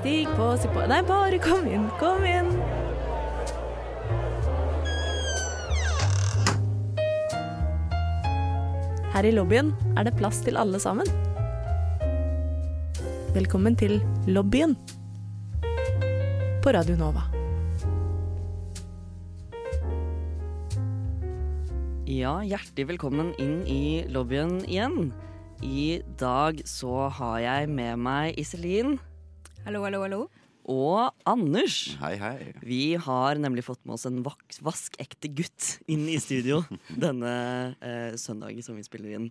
Stig 0.00 0.30
på, 0.32 0.44
stig 0.56 0.70
på 0.72 0.80
Nei, 0.88 1.02
bare 1.04 1.36
kom 1.44 1.66
inn, 1.68 1.82
kom 2.00 2.22
inn. 2.24 2.46
Her 9.12 9.28
i 9.28 9.32
lobbyen 9.34 9.74
er 10.00 10.08
det 10.08 10.14
plass 10.16 10.38
til 10.46 10.56
alle 10.56 10.80
sammen. 10.80 11.04
Velkommen 13.34 13.76
til 13.76 13.98
lobbyen 14.24 14.72
på 16.64 16.72
Radio 16.72 16.96
Nova. 16.96 17.26
Ja, 22.08 22.38
hjertelig 22.40 22.88
velkommen 22.94 23.34
inn 23.36 23.60
i 23.68 24.08
lobbyen 24.08 24.62
igjen. 24.64 25.12
I 25.60 26.00
dag 26.16 26.64
så 26.64 27.10
har 27.20 27.38
jeg 27.44 27.68
med 27.68 28.00
meg 28.00 28.40
Iselin 28.40 28.96
Hallo, 29.66 29.82
hallo, 29.84 30.00
hallo. 30.04 30.20
og 30.70 31.14
Anders. 31.28 31.76
Hei, 32.00 32.14
hei. 32.20 32.52
Vi 32.62 32.94
har 33.00 33.38
nemlig 33.42 33.64
fått 33.66 33.80
med 33.86 33.96
oss 33.96 34.06
en 34.08 34.20
vak- 34.26 34.58
vaskekte 34.64 35.30
gutt 35.34 35.70
inn 35.90 36.06
i 36.10 36.18
studio 36.22 36.60
denne 37.06 37.32
eh, 37.80 38.12
søndagen 38.20 38.62
som 38.64 38.76
vi 38.78 38.84
spiller 38.86 39.16
inn. 39.18 39.30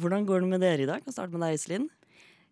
Hvordan 0.00 0.26
går 0.28 0.42
det 0.44 0.50
med 0.54 0.62
dere 0.64 0.84
i 0.84 0.88
dag? 0.88 1.04
Kan 1.04 1.14
starte 1.14 1.34
med 1.34 1.44
deg, 1.44 1.58
Iselin. 1.58 1.88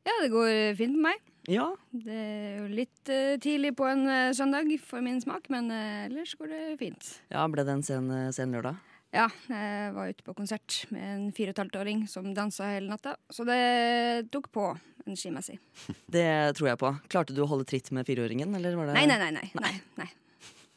Ja, 0.06 0.14
det 0.22 0.30
går 0.32 0.50
fint 0.78 0.96
med 0.96 1.06
meg. 1.10 1.24
Ja, 1.50 1.70
Det 1.90 2.12
er 2.14 2.58
jo 2.60 2.66
litt 2.76 3.08
uh, 3.10 3.34
tidlig 3.40 3.72
på 3.78 3.86
en 3.88 4.04
uh, 4.06 4.30
søndag 4.36 4.68
for 4.84 5.00
min 5.04 5.18
smak, 5.24 5.48
men 5.52 5.70
uh, 5.72 6.04
ellers 6.06 6.34
går 6.38 6.52
det 6.52 6.60
fint. 6.80 7.08
ja 7.32 7.46
ble 7.48 7.64
det 7.64 7.72
en 7.78 7.84
sen, 7.86 8.10
sen 8.36 8.52
lørdag? 8.54 8.76
Ja, 9.10 9.26
jeg 9.50 9.94
var 9.96 10.10
ute 10.12 10.22
på 10.22 10.34
konsert 10.38 10.84
med 10.94 11.02
en 11.02 11.22
fire 11.34 11.50
og 11.50 11.56
et 11.56 11.62
halvt 11.64 11.78
åring 11.80 12.04
som 12.10 12.28
dansa 12.34 12.68
hele 12.76 12.92
natta, 12.92 13.16
så 13.32 13.42
det 13.48 14.30
tok 14.30 14.46
på 14.54 14.68
energimessig. 15.06 15.56
Det 16.14 16.26
tror 16.58 16.68
jeg 16.70 16.78
på. 16.78 16.92
Klarte 17.10 17.34
du 17.34 17.40
å 17.42 17.48
holde 17.50 17.66
tritt 17.66 17.90
med 17.96 18.06
fireåringen, 18.06 18.54
eller 18.54 18.76
var 18.78 18.90
det 18.90 18.98
Nei, 19.00 19.06
nei, 19.10 19.18
nei. 19.18 19.32
nei, 19.34 19.50
nei, 19.64 19.72
nei. 20.04 20.10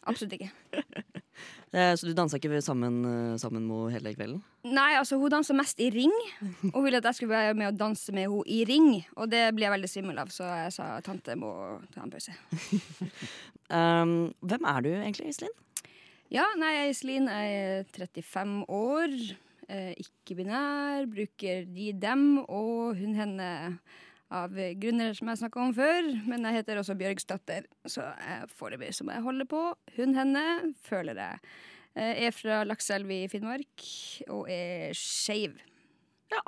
Absolutt 0.09 0.39
ikke. 0.39 0.51
Eh, 1.73 1.95
Så 1.97 2.05
du 2.05 2.11
dansa 2.13 2.37
ikke 2.37 2.59
sammen, 2.61 2.99
eh, 3.09 3.37
sammen 3.41 3.63
med 3.65 3.79
henne 3.89 3.93
hele 3.95 4.11
kvelden? 4.13 4.41
Nei, 4.69 4.91
altså 4.99 5.17
hun 5.17 5.31
dansa 5.33 5.55
mest 5.57 5.79
i 5.81 5.87
ring, 5.89 6.11
og 6.69 6.83
ville 6.85 6.99
at 7.01 7.07
jeg 7.09 7.17
skulle 7.17 7.33
være 7.33 7.55
med 7.57 7.71
å 7.71 7.73
danse 7.73 8.13
med 8.13 8.27
henne 8.29 8.43
i 8.45 8.59
ring. 8.69 8.91
Og 9.17 9.31
det 9.31 9.41
ble 9.57 9.65
jeg 9.65 9.73
veldig 9.73 9.89
svimmel 9.89 10.21
av, 10.21 10.29
så 10.29 10.45
jeg 10.51 10.75
sa 10.75 10.91
tante 11.01 11.33
må 11.33 11.49
ta 11.95 12.03
en 12.05 12.13
pause. 12.13 12.35
Um, 13.73 14.13
hvem 14.53 14.69
er 14.69 14.85
du 14.85 14.91
egentlig, 14.93 15.31
Iselin? 15.33 15.57
Ja, 16.33 16.47
nei, 16.57 16.87
Iselin 16.89 17.27
er 17.29 17.83
35 17.93 18.63
år, 18.73 19.11
eh, 19.69 19.91
ikke-binær, 20.01 21.05
bruker 21.11 21.67
de, 21.69 21.91
dem 21.93 22.39
og 22.47 22.97
hun, 22.97 23.13
henne 23.13 23.49
av 24.33 24.55
grunner 24.81 25.13
som 25.13 25.29
jeg 25.29 25.43
snakka 25.43 25.61
om 25.61 25.75
før. 25.77 26.09
Men 26.25 26.47
jeg 26.47 26.57
heter 26.57 26.79
også 26.81 26.95
Bjørgsdatter, 26.97 27.67
så 27.85 28.07
jeg 28.17 28.49
foreløpig 28.57 28.89
så 28.97 29.05
må 29.05 29.13
jeg 29.13 29.25
holde 29.27 29.45
på. 29.51 29.61
Hun, 29.99 30.15
henne, 30.17 30.43
føler 30.87 31.21
jeg. 31.21 31.53
Eh, 31.93 32.25
er 32.25 32.33
fra 32.33 32.63
Lakselv 32.65 33.13
i 33.13 33.27
Finnmark 33.29 33.85
og 34.33 34.49
er 34.49 34.97
skeiv. 34.97 35.59
Ja. 36.33 36.41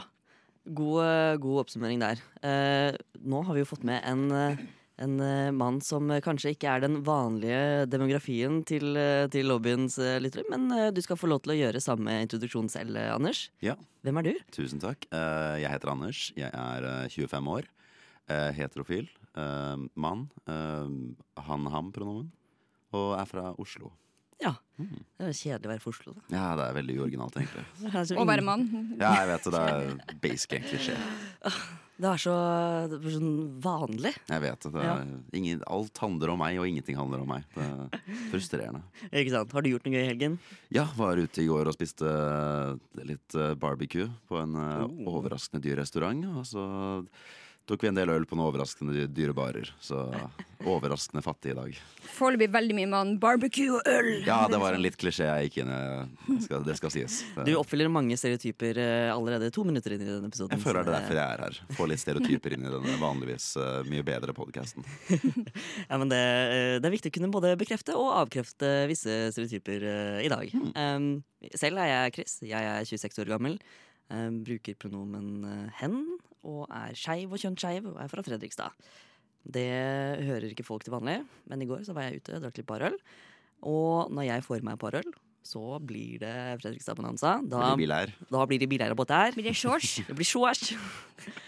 God, 0.65 1.03
eh, 1.05 1.35
god 1.45 1.61
oppsummering 1.61 2.01
der. 2.01 2.25
Eh, 2.41 2.97
nå 3.21 3.43
har 3.45 3.53
vi 3.53 3.61
jo 3.61 3.69
fått 3.69 3.85
med 3.85 4.01
en, 4.01 4.57
en 4.97 5.19
eh, 5.19 5.51
mann 5.51 5.81
som 5.83 6.07
eh, 6.11 6.21
kanskje 6.23 6.53
ikke 6.55 6.69
er 6.71 6.83
den 6.85 7.01
vanlige 7.03 7.85
demografien 7.91 8.61
til, 8.67 8.95
eh, 8.97 9.25
til 9.33 9.49
lobbyens 9.51 9.97
lyttere, 10.23 10.45
men 10.49 10.69
du 10.95 11.01
skal 11.03 11.17
få 11.19 11.27
lov 11.27 11.41
til 11.43 11.51
å 11.55 11.57
gjøre 11.59 11.81
samme 11.83 12.15
introduksjon 12.23 12.69
selv, 12.71 12.95
Anders. 13.11 13.49
Ja, 13.65 13.75
Hvem 14.05 14.19
er 14.21 14.27
du? 14.29 14.33
tusen 14.55 14.79
takk. 14.79 15.05
Eh, 15.11 15.59
Jeg 15.65 15.71
heter 15.73 15.91
Anders. 15.91 16.31
Jeg 16.37 16.51
er 16.53 16.83
eh, 16.91 17.09
25 17.09 17.47
år. 17.57 17.67
eh, 18.29 18.51
Heterofil. 18.57 19.09
eh, 19.35 19.75
Mann. 19.95 20.29
Han-ham-pronomen. 21.37 22.31
Og 22.95 23.13
er 23.19 23.25
fra 23.27 23.49
Oslo. 23.59 23.91
Ja. 24.41 24.53
Det 24.77 25.23
er 25.29 25.31
kjedelig 25.35 25.67
å 25.67 25.71
være 25.71 25.81
fra 25.83 25.91
Oslo, 25.93 26.13
da. 26.13 26.21
Ja, 26.35 26.45
det 26.59 26.65
er 26.69 26.73
veldig 26.81 26.95
uoriginalt, 26.99 27.37
egentlig. 27.39 27.65
Er 27.95 28.19
Og 28.19 28.27
være 28.27 28.43
mann. 28.43 28.65
Ja, 28.99 29.13
jeg 29.23 29.27
vet 29.31 29.43
det. 29.47 29.51
Det 29.51 29.61
er 30.13 30.19
basically 30.21 30.59
egentlig 30.61 30.79
klisjé. 30.85 30.95
Det 31.95 32.09
er 32.11 32.19
så, 32.19 32.31
det 32.91 32.97
er 32.99 33.13
sånn 33.13 33.35
vanlig. 33.63 34.11
Jeg 34.27 34.41
vet 34.43 34.65
det. 34.73 34.81
er 34.83 35.37
ingen, 35.39 35.61
alt 35.71 36.01
handler 36.03 36.33
om 36.33 36.41
meg, 36.43 36.57
og 36.59 36.67
ingenting 36.67 36.97
handler 36.99 37.21
om 37.23 37.29
meg. 37.31 37.45
Det 37.55 37.63
er 37.63 38.03
frustrerende. 38.33 38.81
Ikke 39.11 39.31
sant? 39.31 39.55
Har 39.55 39.63
du 39.63 39.69
gjort 39.71 39.87
noe 39.87 39.95
gøy 39.95 40.01
i 40.03 40.09
helgen? 40.09 40.35
Ja, 40.75 40.83
var 40.99 41.15
ute 41.21 41.39
i 41.43 41.47
går 41.47 41.71
og 41.71 41.77
spiste 41.77 42.09
eh, 42.11 42.99
litt 43.07 43.37
eh, 43.39 43.53
barbecue 43.55 44.09
på 44.27 44.41
en 44.43 44.59
eh, 44.59 44.83
Oh. 44.85 45.15
overraskende 45.21 45.63
dyr 45.63 45.79
restaurant. 45.79 46.25
Og 46.35 46.43
så 46.51 46.65
tok 47.65 47.81
vi 47.83 47.89
en 47.89 47.97
del 47.97 48.11
øl 48.13 48.25
på 48.29 48.37
noen 48.37 48.47
overraskende 48.51 48.93
dy- 48.93 49.07
dyre 49.09 49.33
barer. 49.37 49.69
Så 49.81 49.97
overraskende 50.65 51.21
fattig 51.25 51.51
i 51.51 51.55
dag. 51.57 51.77
Foreløpig 52.15 52.47
veldig 52.53 52.75
mye 52.77 52.89
mann. 52.89 53.11
Barbecue 53.21 53.73
og 53.75 53.87
øl! 53.89 54.09
Ja, 54.25 54.37
det 54.49 54.57
var 54.61 54.73
en 54.77 54.81
litt 54.83 54.95
klisjé 55.01 55.25
jeg 55.27 55.49
gikk 55.49 55.57
inn 55.63 55.71
i. 55.73 56.39
Skal, 56.45 56.63
det 56.65 56.75
skal 56.79 56.93
sies. 56.93 57.19
Det, 57.35 57.45
Du 57.49 57.53
oppfyller 57.59 57.89
mange 57.91 58.17
stereotyper 58.17 58.79
eh, 58.81 59.09
allerede 59.13 59.51
to 59.53 59.65
minutter 59.67 59.93
inn 59.95 60.03
i 60.05 60.09
denne 60.09 60.29
episoden. 60.31 60.55
jeg 60.55 60.63
føler 60.65 60.85
det 60.87 60.93
er 60.93 60.99
derfor 60.99 61.19
jeg 61.19 61.35
er 61.37 61.43
her. 61.45 61.59
Få 61.77 61.87
litt 61.91 62.01
stereotyper 62.03 62.55
inn 62.57 62.65
i 62.69 62.73
denne 62.73 62.97
vanligvis 63.01 63.49
eh, 63.61 63.81
mye 63.91 64.05
bedre 64.07 64.35
podkasten. 64.37 64.85
Ja, 65.89 65.97
men 66.01 66.09
det, 66.09 66.17
eh, 66.21 66.75
det 66.81 66.87
er 66.89 66.93
viktig 66.95 67.11
å 67.11 67.15
kunne 67.19 67.31
både 67.33 67.53
bekrefte 67.59 67.93
og 67.97 68.13
avkrefte 68.23 68.69
visse 68.89 69.13
stereotyper 69.35 69.85
i 70.25 70.29
dag. 70.31 70.53
Um, 70.75 71.09
selv 71.53 71.81
er 71.83 71.89
jeg 71.91 72.15
Chris. 72.17 72.37
Jeg 72.45 72.69
er 72.71 72.87
26 72.87 73.21
år 73.25 73.33
gammel. 73.35 73.57
Um, 74.09 74.41
bruker 74.45 74.75
pronomen 74.77 75.45
hen 75.79 75.95
og 76.45 76.69
er 76.69 76.95
skeiv 76.97 77.33
og 77.33 77.41
kjønnsskeiv 77.41 77.91
og 77.91 77.99
er 78.03 78.11
fra 78.11 78.23
Fredrikstad. 78.25 78.87
Det 79.45 79.67
hører 80.25 80.49
ikke 80.49 80.65
folk 80.65 80.85
til 80.85 80.95
vanlig, 80.95 81.19
men 81.49 81.61
i 81.61 81.67
går 81.69 81.83
så 81.85 81.93
var 81.93 82.07
jeg 82.07 82.21
ute 82.21 82.37
og 82.37 82.45
drakk 82.45 82.61
litt 82.61 82.69
parøl. 82.69 82.97
Og 83.65 84.11
når 84.13 84.29
jeg 84.29 84.45
får 84.45 84.65
meg 84.65 84.79
parøl, 84.81 85.11
så 85.45 85.77
blir 85.77 86.17
det 86.23 86.33
Fredrikstad-bonanza. 86.63 87.35
Da, 87.45 87.75
da 88.33 88.45
blir 88.49 88.61
det 88.61 88.69
bileier 88.71 88.95
og 88.95 88.97
båter. 89.03 89.35
Blir 89.37 89.45
det 89.51 89.55
shorts? 89.57 89.99
Det 90.07 90.15
blir 90.17 90.25
shorts. 90.25 90.73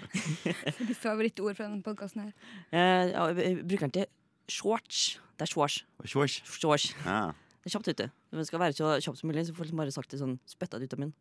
Ditt 0.87 0.99
favorittord 1.01 1.57
fra 1.57 1.65
denne 1.65 1.81
podkasten 1.85 2.27
her. 2.27 2.35
Eh, 2.69 3.09
ja, 3.09 3.25
jeg 3.33 3.57
bruker 3.65 3.87
den 3.87 3.95
til 3.97 4.05
shorts. 4.53 5.17
Det 5.37 5.47
er 5.47 5.53
shorts. 5.53 5.81
Shorts. 6.05 6.37
Shorts. 6.45 6.91
Ja. 7.05 7.31
Det 7.57 7.71
er 7.71 7.73
kjapt 7.73 7.89
ute. 7.89 8.09
Det 8.37 8.45
skal 8.47 8.61
være 8.61 8.77
så 8.77 8.93
kjapt 9.01 9.19
som 9.19 9.31
mulig, 9.31 9.47
så 9.47 9.55
får 9.57 9.65
jeg 9.65 9.71
liksom 9.71 9.81
bare 9.81 9.95
sagt 9.97 10.13
det 10.13 10.21
sånn 10.21 10.37
spytta 10.49 10.77
det 10.77 10.87
ut 10.87 10.93
av 10.95 11.01
munnen. 11.01 11.17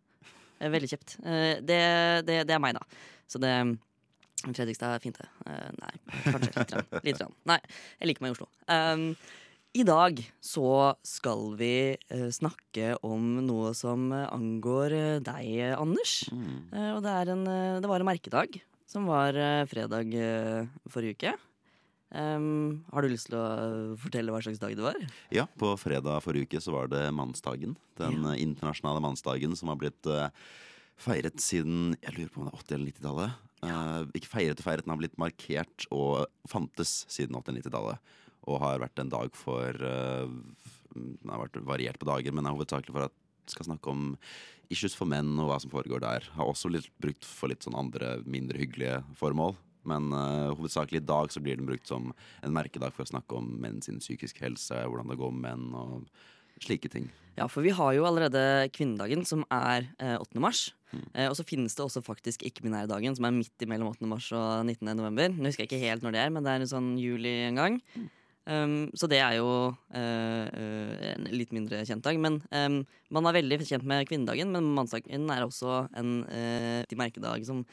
Er 0.60 0.72
Veldig 0.72 0.88
kjapt. 0.92 1.16
Eh, 1.24 1.56
Det, 1.60 1.80
det, 2.28 2.38
det 2.48 2.54
er 2.56 2.62
meg, 2.62 2.78
da. 2.78 2.84
Så 3.28 3.40
det 3.42 3.52
Fredrikstad 4.46 4.94
er 4.94 5.02
fint, 5.02 5.16
det. 5.18 5.26
Eh, 5.48 5.72
Nei, 5.80 5.92
kanskje 6.28 6.52
lite 6.52 6.66
grann. 6.70 7.02
Litt. 7.08 7.22
Nei, 7.48 7.58
jeg 8.00 8.10
liker 8.10 8.22
meg 8.26 8.30
i 8.30 8.36
Oslo. 8.36 8.46
Um, 8.70 9.06
I 9.76 9.82
dag 9.88 10.20
så 10.44 10.68
skal 11.04 11.42
vi 11.58 11.72
eh, 11.96 12.28
snakke 12.32 12.94
om 13.04 13.40
noe 13.48 13.72
som 13.76 14.06
eh, 14.14 14.28
angår 14.32 14.94
eh, 14.96 15.16
deg, 15.24 15.48
eh, 15.66 15.74
Anders. 15.76 16.18
Mm. 16.32 16.54
Eh, 16.70 16.90
og 16.94 17.02
det, 17.04 17.16
er 17.16 17.32
en, 17.34 17.42
eh, 17.50 17.80
det 17.82 17.90
var 17.90 18.04
en 18.04 18.08
merkedag 18.12 18.60
som 18.86 19.08
var 19.10 19.34
eh, 19.34 19.64
fredag 19.68 20.14
eh, 20.14 20.68
forrige 20.92 21.16
uke. 21.18 21.34
Um, 22.14 22.84
har 22.94 23.02
du 23.02 23.10
lyst 23.10 23.26
til 23.32 23.38
å 23.38 23.96
fortelle 23.98 24.30
hva 24.30 24.38
slags 24.44 24.60
dag 24.62 24.76
det 24.78 24.84
var? 24.84 24.98
Ja, 25.34 25.48
på 25.58 25.72
fredag 25.80 26.22
forrige 26.22 26.46
uke 26.46 26.60
så 26.62 26.74
var 26.76 26.90
det 26.92 27.02
mannsdagen. 27.14 27.74
Den 27.98 28.22
Ja. 28.22 28.36
internasjonale 28.38 29.02
mannsdagen 29.02 29.56
som 29.58 29.68
har 29.72 29.76
blitt 29.80 30.06
uh, 30.06 30.28
feiret 30.96 31.40
siden 31.42 31.96
jeg 32.02 32.14
lurer 32.14 32.30
på 32.30 32.40
om 32.40 32.46
det 32.46 32.54
er 32.54 32.62
80- 32.62 32.74
eller 32.76 32.92
90-tallet. 32.92 33.42
Eh, 33.66 34.02
ikke 34.20 34.30
feiret 34.30 34.60
og 34.60 34.64
feiret, 34.66 34.84
den 34.84 34.92
har 34.92 35.00
blitt 35.00 35.18
markert 35.18 35.86
og 35.90 36.26
fantes 36.48 37.04
siden 37.08 37.34
80- 37.34 37.48
og 37.50 37.58
90-tallet. 37.58 38.14
Og 38.46 38.60
har 38.62 38.78
vært 38.78 39.00
en 39.02 39.10
dag 39.10 39.34
for 39.34 39.74
uh, 39.82 40.28
Den 40.94 41.28
har 41.32 41.42
vært 41.42 41.58
variert 41.66 41.98
på 41.98 42.06
dager, 42.08 42.32
men 42.32 42.46
er 42.46 42.54
hovedsakelig 42.54 42.94
for 42.94 43.08
at 43.08 43.12
skal 43.50 43.66
snakke 43.68 43.90
om 43.90 44.16
issues 44.70 44.94
for 44.96 45.06
menn 45.06 45.36
og 45.38 45.50
hva 45.50 45.58
som 45.60 45.70
foregår 45.70 46.00
der. 46.00 46.24
Har 46.38 46.48
også 46.48 46.70
blitt 46.70 46.88
brukt 47.02 47.26
for 47.26 47.50
litt 47.50 47.62
sånn 47.66 47.76
andre, 47.78 48.16
mindre 48.24 48.58
hyggelige 48.58 49.02
formål. 49.18 49.54
Men 49.88 50.10
uh, 50.14 50.54
hovedsakelig 50.54 51.02
i 51.02 51.08
dag 51.08 51.32
så 51.34 51.42
blir 51.42 51.58
den 51.58 51.68
brukt 51.68 51.88
som 51.88 52.12
en 52.42 52.56
merkedag 52.56 52.94
for 52.96 53.06
å 53.06 53.12
snakke 53.12 53.38
om 53.38 53.52
menn 53.62 53.82
sin 53.84 54.02
psykiske 54.02 54.42
helse, 54.44 54.82
hvordan 54.86 55.12
det 55.12 55.20
går 55.20 55.34
med 55.36 55.46
menn 55.46 55.70
og 55.76 56.08
slike 56.62 56.90
ting. 56.92 57.10
Ja, 57.36 57.46
for 57.52 57.64
vi 57.64 57.74
har 57.76 57.92
jo 57.92 58.06
allerede 58.08 58.70
kvinnedagen, 58.72 59.26
som 59.28 59.42
er 59.52 59.90
eh, 60.00 60.16
8. 60.16 60.40
mars. 60.40 60.70
Eh, 61.12 61.26
og 61.28 61.34
så 61.36 61.44
finnes 61.44 61.74
det 61.76 61.84
også 61.84 62.00
faktisk 62.04 62.46
ikke-binærdagen, 62.48 63.16
som 63.18 63.26
er 63.28 63.34
midt 63.36 63.64
imellom 63.64 63.90
8. 63.92 64.08
mars 64.08 64.30
og 64.32 64.64
19. 64.64 64.88
november. 64.96 65.34
Nå 65.34 65.50
husker 65.50 65.66
jeg 65.66 65.72
ikke 65.72 65.82
helt 65.84 66.06
når 66.06 66.16
det 66.16 66.22
er, 66.22 66.32
men 66.32 66.46
det 66.46 66.54
er 66.54 66.64
en 66.64 66.70
sånn 66.70 66.94
juli 67.00 67.34
en 67.44 67.60
gang. 67.60 67.82
Um, 68.46 68.86
så 68.94 69.08
det 69.10 69.18
er 69.18 69.40
jo 69.40 69.50
eh, 69.90 70.46
eh, 70.46 71.06
en 71.16 71.26
litt 71.34 71.52
mindre 71.52 71.82
kjent 71.84 72.04
dag. 72.06 72.18
Men 72.22 72.38
um, 72.54 72.78
man 73.12 73.28
er 73.28 73.40
veldig 73.40 73.58
kjent 73.66 73.86
med 73.86 74.06
kvinnedagen, 74.08 74.54
men 74.54 74.70
mannsdagen 74.76 75.26
er 75.34 75.44
også 75.44 75.82
en 75.98 76.20
uh, 76.30 76.96
merkedag 76.96 77.44
som 77.48 77.64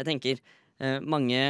jeg 0.00 0.06
tenker 0.08 0.38
eh, 0.38 0.59
mange 1.04 1.40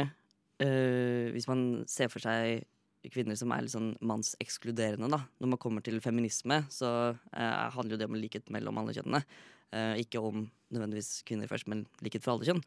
eh, 0.61 1.31
Hvis 1.31 1.47
man 1.47 1.83
ser 1.89 2.11
for 2.11 2.23
seg 2.23 2.65
kvinner 3.11 3.37
som 3.39 3.49
er 3.49 3.63
litt 3.65 3.73
sånn 3.73 3.95
mannsekskluderende, 4.05 5.07
da. 5.09 5.23
Når 5.41 5.53
man 5.55 5.61
kommer 5.61 5.81
til 5.81 5.97
feminisme, 6.03 6.59
så 6.69 7.15
eh, 7.33 7.71
handler 7.73 7.95
jo 7.95 8.01
det 8.03 8.09
om 8.11 8.19
likhet 8.19 8.51
mellom 8.53 8.77
alle 8.77 8.93
kjønnene. 8.93 9.23
Eh, 9.73 10.03
ikke 10.03 10.21
om 10.21 10.43
nødvendigvis 10.69 11.23
kvinner 11.25 11.49
først, 11.49 11.69
men 11.71 11.87
likhet 12.05 12.21
for 12.21 12.35
alle 12.35 12.51
kjønn. 12.51 12.61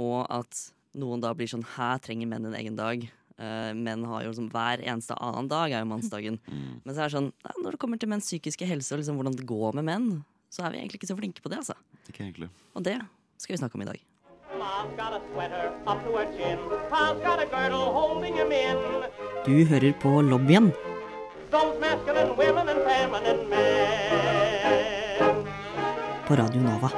Og 0.00 0.20
at 0.32 0.60
noen 0.96 1.20
da 1.20 1.32
blir 1.36 1.50
sånn 1.50 1.64
Her 1.74 1.98
trenger 2.00 2.30
menn 2.30 2.46
en 2.48 2.56
egen 2.56 2.78
dag. 2.78 3.02
Uh, 3.42 3.72
menn 3.74 4.04
har 4.06 4.22
jo 4.22 4.30
liksom 4.30 4.50
hver 4.52 4.82
eneste 4.84 5.16
annen 5.16 5.48
dag 5.50 5.72
er 5.72 5.82
jo 5.82 5.90
mannsdagen. 5.90 6.38
Mm. 6.52 6.80
Men 6.84 6.94
så 6.94 7.02
er 7.02 7.08
det 7.08 7.16
sånn, 7.16 7.30
ja, 7.42 7.52
når 7.64 7.74
det 7.74 7.80
kommer 7.80 8.00
til 8.00 8.10
menns 8.12 8.28
psykiske 8.28 8.66
helse 8.68 8.92
og 8.94 9.00
liksom 9.00 9.18
hvordan 9.18 9.36
det 9.38 9.48
går 9.48 9.76
med 9.78 9.88
menn, 9.88 10.08
så 10.52 10.66
er 10.66 10.74
vi 10.74 10.82
egentlig 10.82 11.00
ikke 11.00 11.10
så 11.10 11.18
flinke 11.18 11.44
på 11.44 11.52
det. 11.52 11.62
altså. 11.62 11.76
Ikke 12.06 12.26
egentlig. 12.26 12.50
Og 12.76 12.84
det 12.86 12.98
skal 13.40 13.56
vi 13.56 13.60
snakke 13.62 13.78
om 13.78 13.84
i 13.86 13.88
dag. 13.88 14.11
Du 19.46 19.64
hører 19.64 19.92
på 20.00 20.20
Lobbyen 20.22 20.72
Those 21.50 21.80
masculine 21.80 22.36
women 22.36 22.68
and 22.68 22.80
feminine 22.86 23.48
men. 23.50 24.22
på 26.26 26.36
Radio 26.36 26.60
Nova. 26.62 26.90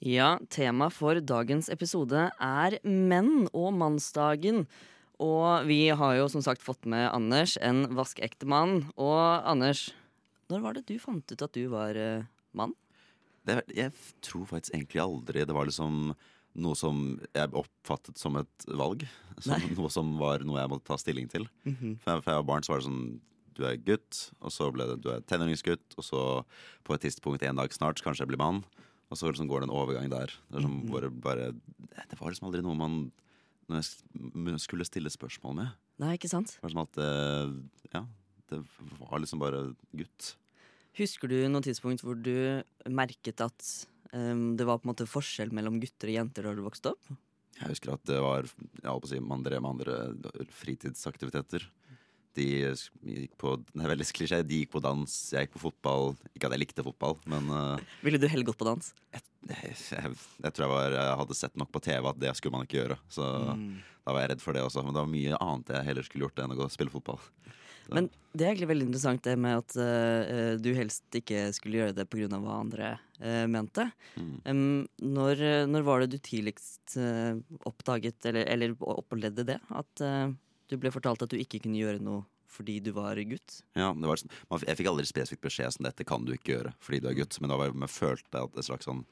Ja, 0.00 0.38
tema 0.50 0.88
for 0.90 1.20
dagens 1.20 1.68
episode 1.68 2.30
er 2.40 2.78
menn 2.82 3.44
og 3.52 3.74
mannsdagen. 3.76 4.64
Og 5.20 5.68
vi 5.68 5.90
har 5.92 6.16
jo 6.16 6.28
som 6.32 6.42
sagt 6.44 6.64
fått 6.64 6.86
med 6.88 7.10
Anders, 7.12 7.58
en 7.60 7.84
vaskeekte 7.96 8.48
mann. 8.48 8.86
Og 8.96 9.20
Anders, 9.44 9.90
når 10.48 10.64
var 10.64 10.76
det 10.76 10.86
du 10.88 10.96
fant 11.02 11.24
ut 11.28 11.44
at 11.44 11.56
du 11.56 11.66
var 11.72 11.98
uh, 11.98 12.24
mann? 12.56 12.72
Det, 13.44 13.60
jeg 13.76 13.92
tror 14.24 14.46
faktisk 14.48 14.74
egentlig 14.74 15.02
aldri 15.02 15.44
det 15.48 15.56
var 15.56 15.68
liksom 15.68 16.12
noe 16.60 16.76
som 16.76 17.20
jeg 17.36 17.52
oppfattet 17.56 18.18
som 18.20 18.38
et 18.40 18.66
valg. 18.66 19.04
Som 19.44 19.68
noe 19.78 19.92
som 19.92 20.16
var 20.20 20.44
noe 20.46 20.60
jeg 20.62 20.72
måtte 20.72 20.88
ta 20.88 20.98
stilling 21.00 21.28
til. 21.30 21.46
For 21.64 22.14
jeg, 22.14 22.24
for 22.24 22.32
jeg 22.32 22.40
var 22.40 22.48
barn, 22.48 22.66
så 22.66 22.74
var 22.74 22.82
det 22.82 22.88
sånn 22.88 23.04
Du 23.60 23.64
er 23.68 23.80
gutt, 23.84 24.30
og 24.40 24.54
så 24.54 24.70
ble 24.72 24.88
det 24.88 25.00
du 25.04 25.10
er 25.12 25.24
tenåringsgutt, 25.28 25.98
og 25.98 26.06
så 26.06 26.20
på 26.86 26.96
et 26.96 27.04
tidspunkt 27.04 27.44
en 27.44 27.60
dag 27.60 27.72
snart 27.76 28.00
kanskje 28.00 28.24
jeg 28.24 28.32
blir 28.32 28.40
mann. 28.40 28.64
Og 29.10 29.18
så 29.18 29.28
liksom 29.28 29.50
går 29.50 29.62
det 29.62 29.68
en 29.68 29.76
overgang 29.76 30.08
der. 30.08 30.32
Det, 30.48 30.60
er 30.60 30.64
som 30.64 30.76
bare, 30.88 31.10
bare, 31.10 31.50
det 32.08 32.16
var 32.16 32.30
liksom 32.30 32.48
aldri 32.48 32.62
noe 32.64 32.78
man 32.78 33.00
når 33.70 34.54
jeg 34.54 34.62
skulle 34.64 34.86
stille 34.88 35.12
spørsmål 35.12 35.56
med. 35.60 35.78
Nei, 36.02 36.14
ikke 36.16 36.30
sant? 36.32 36.56
Det 36.56 36.64
var 36.64 36.74
som 36.74 36.84
at 36.84 37.00
eh, 37.04 37.54
Ja, 37.94 38.04
det 38.50 38.60
var 38.98 39.22
liksom 39.22 39.42
bare 39.42 39.62
gutt. 39.96 40.34
Husker 40.98 41.30
du 41.30 41.38
noe 41.48 41.64
tidspunkt 41.64 42.02
hvor 42.04 42.18
du 42.18 42.62
merket 42.90 43.42
at 43.44 43.66
um, 44.12 44.56
det 44.58 44.66
var 44.66 44.80
på 44.80 44.88
en 44.88 44.92
måte 44.92 45.06
forskjell 45.08 45.52
mellom 45.54 45.78
gutter 45.82 46.10
og 46.10 46.16
jenter 46.18 46.48
da 46.48 46.54
du 46.56 46.64
vokste 46.66 46.94
opp? 46.94 47.12
Jeg 47.60 47.74
husker 47.74 47.92
at 47.94 48.06
det 48.08 48.18
var 48.24 48.48
jeg 48.48 48.88
på 48.88 49.06
å 49.06 49.10
si, 49.10 49.20
man 49.22 49.44
drev 49.44 49.62
med 49.62 49.74
andre 49.74 50.48
fritidsaktiviteter. 50.56 51.66
De 52.38 52.46
gikk 52.46 53.32
på 53.40 53.56
det 53.58 53.82
er 53.82 53.90
veldig 53.90 54.06
klisjé, 54.14 54.40
de 54.46 54.62
gikk 54.62 54.74
på 54.76 54.82
dans, 54.84 55.14
jeg 55.34 55.46
gikk 55.46 55.56
på 55.56 55.64
fotball. 55.64 56.12
Ikke 56.34 56.48
at 56.48 56.54
jeg 56.54 56.62
likte 56.62 56.86
fotball, 56.86 57.18
men 57.30 57.50
uh, 57.50 57.94
Ville 58.06 58.20
du 58.22 58.28
heller 58.30 58.46
gått 58.46 58.60
på 58.60 58.68
dans? 58.68 58.92
jeg, 59.14 59.24
jeg, 59.48 60.12
jeg 60.44 60.52
tror 60.54 60.66
jeg, 60.66 60.72
var, 60.72 60.96
jeg 60.98 61.20
hadde 61.22 61.38
sett 61.38 61.56
nok 61.58 61.72
på 61.74 61.82
TV 61.84 62.10
at 62.10 62.20
det 62.20 62.34
skulle 62.38 62.58
man 62.58 62.68
ikke 62.68 62.82
gjøre. 62.82 62.98
Så 63.10 63.24
da 63.24 64.14
var 64.14 64.24
jeg 64.24 64.34
redd 64.34 64.44
for 64.44 64.56
det 64.56 64.66
også. 64.66 64.84
Men 64.84 64.94
det 64.94 65.02
var 65.02 65.14
mye 65.14 65.40
annet 65.40 65.72
jeg 65.74 65.88
heller 65.88 66.06
skulle 66.06 66.28
gjort 66.28 66.42
enn 66.42 66.54
å 66.54 66.58
gå 66.58 66.66
og 66.66 66.74
spille 66.74 66.92
fotball. 66.92 67.22
Men 67.90 68.06
det 68.30 68.44
er 68.44 68.52
egentlig 68.52 68.68
veldig 68.70 68.86
interessant 68.86 69.24
det 69.26 69.32
med 69.42 69.56
at 69.64 69.74
uh, 69.80 70.52
du 70.62 70.68
helst 70.76 71.16
ikke 71.18 71.48
skulle 71.56 71.80
gjøre 71.80 71.96
det 71.96 72.06
pga. 72.12 72.28
hva 72.36 72.60
andre 72.60 72.92
uh, 73.18 73.46
mente. 73.50 73.88
Mm. 74.14 74.36
Um, 74.44 74.62
når, 75.18 75.42
når 75.72 75.88
var 75.88 76.04
det 76.04 76.12
du 76.14 76.20
tidligst 76.22 76.94
oppdaget, 77.66 78.22
eller, 78.30 78.46
eller 78.46 78.76
opplevde 78.78 79.48
det, 79.48 79.58
at 79.74 80.04
du 80.70 80.76
ble 80.80 80.92
fortalt 80.94 81.24
at 81.24 81.32
du 81.32 81.38
ikke 81.40 81.60
kunne 81.64 81.80
gjøre 81.80 82.02
noe 82.02 82.24
fordi 82.50 82.80
du 82.82 82.90
var 82.96 83.18
gutt? 83.30 83.60
Ja, 83.78 83.92
var, 83.94 84.18
sånn- 84.18 84.64
jeg 84.66 84.78
fikk 84.80 84.88
aldri 84.90 85.06
spesifikt 85.06 85.44
beskjed 85.44 85.76
som 85.76 85.86
dette 85.86 86.06
kan 86.06 86.24
du 86.26 86.32
ikke 86.34 86.56
gjøre 86.56 86.72
fordi 86.82 87.00
du 87.00 87.08
er 87.10 87.18
gutt. 87.20 87.38
Men 87.40 87.52
da 87.52 87.58
var 87.60 87.70
jeg, 87.70 87.90
følte 87.94 88.42
at 88.42 88.56
det 88.56 88.66
slags 88.66 88.88
sånn 88.90 89.04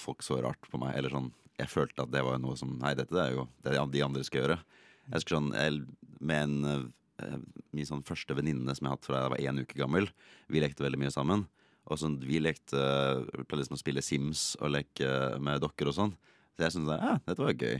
Folk 0.00 0.22
så 0.24 0.38
rart 0.40 0.70
på 0.72 0.78
meg. 0.80 0.94
Eller 0.96 1.12
sånn 1.12 1.32
Jeg 1.60 1.68
følte 1.68 2.06
at 2.06 2.10
det 2.10 2.22
var 2.24 2.38
noe 2.40 2.56
som 2.56 2.78
Nei, 2.80 2.94
dette 2.96 3.12
er 3.12 3.34
jo 3.36 3.48
det 3.62 3.76
de 3.92 4.02
andre 4.02 4.24
skal 4.24 4.40
gjøre. 4.40 4.58
Jeg 5.04 5.14
husker 5.18 5.36
sånn 5.36 5.50
jeg, 5.52 5.82
Med 6.18 6.42
en 6.42 6.92
eh, 7.20 7.38
min 7.76 7.86
sånn 7.86 8.02
første 8.02 8.34
venninne 8.34 8.72
som 8.74 8.86
jeg 8.86 8.90
har 8.90 8.96
hatt 8.96 9.06
fra 9.06 9.20
jeg 9.20 9.32
var 9.34 9.42
én 9.52 9.60
uke 9.62 9.78
gammel. 9.78 10.08
Vi 10.48 10.62
lekte 10.62 10.82
veldig 10.82 10.98
mye 10.98 11.12
sammen. 11.12 11.44
Og 11.90 11.98
sånn, 11.98 12.16
vi 12.22 12.40
lekte 12.42 12.78
uh, 12.78 13.42
liksom 13.52 13.76
å 13.76 13.80
spille 13.80 14.02
Sims 14.02 14.52
og 14.62 14.72
leke 14.74 15.06
med 15.42 15.62
dokker 15.62 15.90
og 15.90 15.96
sånn. 15.96 16.14
Så 16.56 16.66
jeg 16.66 16.74
syntes 16.76 17.00
ja, 17.00 17.16
dette 17.26 17.42
var 17.42 17.54
gøy. 17.58 17.78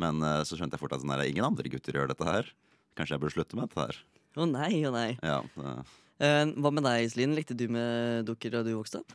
Men 0.00 0.24
uh, 0.24 0.40
så 0.48 0.56
skjønte 0.56 0.78
jeg 0.78 0.82
fort 0.82 0.96
at 0.96 1.04
sånn, 1.04 1.12
der, 1.12 1.28
ingen 1.28 1.46
andre 1.46 1.72
gutter 1.72 1.96
gjør 1.98 2.12
dette 2.12 2.28
her. 2.28 2.52
Kanskje 2.98 3.16
jeg 3.16 3.22
burde 3.24 3.36
slutte 3.36 3.58
med 3.58 3.68
dette 3.68 3.88
her. 3.88 4.04
Å 4.40 4.46
nei, 4.48 4.74
å 4.88 4.94
nei. 4.94 5.10
Ja, 5.26 5.40
uh, 5.60 5.98
Eh, 6.20 6.44
hva 6.60 6.70
med 6.72 6.84
deg, 6.84 7.06
Iselin? 7.06 7.34
Likte 7.36 7.56
du 7.56 7.66
med 7.72 8.26
dukker 8.28 8.52
da 8.52 8.60
du 8.64 8.74
vokste 8.74 9.00
opp? 9.00 9.14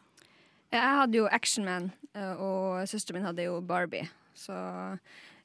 Jeg 0.73 0.81
hadde 0.99 1.19
jo 1.19 1.27
Action 1.29 1.67
Man, 1.67 1.91
eh, 2.17 2.41
og 2.41 2.81
søsteren 2.89 3.19
min 3.19 3.27
hadde 3.27 3.45
jo 3.45 3.59
Barbie. 3.61 4.07
Så 4.35 4.55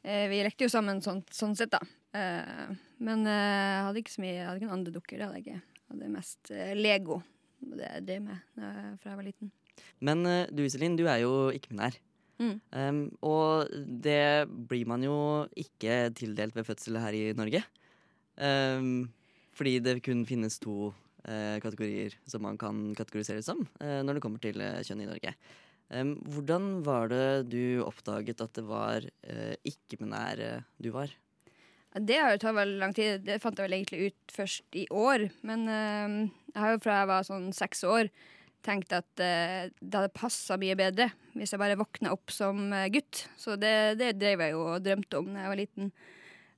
eh, 0.03 0.25
vi 0.33 0.41
lekte 0.43 0.65
jo 0.65 0.73
sammen 0.73 1.03
sånn, 1.05 1.21
sånn 1.31 1.53
sett, 1.59 1.75
da. 1.75 1.83
Eh, 2.17 2.73
men 3.05 3.29
eh, 3.29 3.75
jeg 3.77 3.85
hadde 3.87 4.01
ikke 4.01 4.15
så 4.17 4.23
mye 4.25 4.33
Jeg 4.33 4.47
hadde 4.47 4.59
ikke 4.59 4.71
noen 4.71 4.79
andre 4.79 4.95
dukker. 4.97 5.19
Det 5.21 5.29
hadde 5.29 5.39
jeg 5.43 5.47
ikke. 5.47 5.61
Jeg 5.61 5.93
hadde 5.93 6.13
mest 6.17 6.53
Lego. 6.81 7.21
Det 7.61 7.85
jeg 7.85 8.07
drev 8.09 8.23
med 8.25 8.41
da 8.57 8.71
fra 9.03 9.13
jeg 9.13 9.21
var 9.21 9.27
liten. 9.29 9.53
Men 10.01 10.25
du 10.49 10.65
Iselin, 10.65 10.97
du 10.97 11.05
er 11.05 11.21
jo 11.27 11.51
ikke-binær. 11.53 11.99
Mm. 12.41 12.57
Um, 12.73 13.01
og 13.27 13.69
det 14.01 14.49
blir 14.49 14.89
man 14.89 15.05
jo 15.05 15.17
ikke 15.61 16.09
tildelt 16.17 16.57
ved 16.57 16.67
fødsel 16.69 16.97
her 17.03 17.17
i 17.17 17.25
Norge. 17.37 17.63
Um, 18.41 19.11
fordi 19.57 19.77
det 19.85 20.01
kun 20.07 20.25
finnes 20.29 20.57
to 20.63 20.93
uh, 20.95 21.57
kategorier 21.61 22.17
som 22.25 22.47
man 22.47 22.57
kan 22.61 22.95
kategoriseres 22.97 23.51
som 23.51 23.67
uh, 23.83 24.01
når 24.01 24.17
det 24.17 24.25
kommer 24.25 24.41
til 24.41 24.63
uh, 24.65 24.81
kjønn 24.81 25.05
i 25.05 25.11
Norge. 25.11 25.35
Um, 25.93 26.15
hvordan 26.33 26.71
var 26.87 27.11
det 27.13 27.51
du 27.53 27.83
oppdaget 27.85 28.41
at 28.41 28.55
det 28.57 28.65
var 28.65 29.05
ikke-binær 29.67 30.63
du 30.79 30.93
var? 30.95 31.13
Det 31.91 32.21
har 32.23 32.37
jo 32.37 32.41
tatt 32.45 32.55
veldig 32.55 32.79
lang 32.79 32.93
tid. 32.95 33.25
Det 33.27 33.41
fant 33.43 33.59
jeg 33.59 33.67
vel 33.67 33.81
egentlig 33.81 34.13
ut 34.13 34.33
først 34.37 34.79
i 34.79 34.85
år. 34.95 35.27
Men 35.43 35.67
jeg 35.67 36.61
har 36.63 36.77
jo 36.77 36.83
fra 36.85 37.01
jeg 37.01 37.09
var 37.11 37.27
sånn 37.27 37.49
seks 37.51 37.83
år 37.83 38.13
tenkt 38.65 38.93
at 38.95 39.23
eh, 39.23 39.69
det 39.81 39.97
hadde 39.97 40.13
passa 40.17 40.59
mye 40.61 40.77
bedre 40.79 41.11
hvis 41.35 41.55
jeg 41.55 41.61
bare 41.63 41.79
våkna 41.81 42.13
opp 42.15 42.33
som 42.35 42.71
eh, 42.75 42.89
gutt. 42.93 43.25
Så 43.41 43.57
det, 43.61 43.99
det 44.01 44.15
drev 44.21 44.45
jeg 44.45 44.55
jo 44.55 44.65
og 44.75 44.85
drømte 44.85 45.21
om 45.21 45.31
da 45.33 45.45
jeg 45.45 45.53
var 45.53 45.61
liten. 45.61 45.93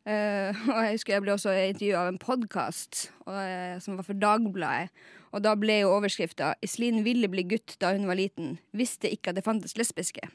Uh, 0.02 0.50
og 0.74 0.78
jeg 0.82 0.94
husker 0.96 1.14
jeg 1.14 1.22
ble 1.22 1.34
også 1.36 1.52
intervjua 1.54 2.00
av 2.00 2.08
en 2.10 2.16
podkast 2.18 3.04
som 3.22 3.98
var 3.98 4.06
for 4.06 4.18
Dagbladet. 4.18 4.88
Og 5.32 5.44
da 5.44 5.52
ble 5.56 5.78
jo 5.84 5.92
overskrifta 5.94 6.56
'Iselin 6.58 7.04
ville 7.06 7.30
bli 7.30 7.44
gutt 7.54 7.76
da 7.80 7.92
hun 7.94 8.08
var 8.10 8.18
liten. 8.18 8.56
Visste 8.74 9.08
ikke 9.08 9.30
at 9.30 9.38
det 9.38 9.46
fantes 9.46 9.78
lesbiske'. 9.78 10.26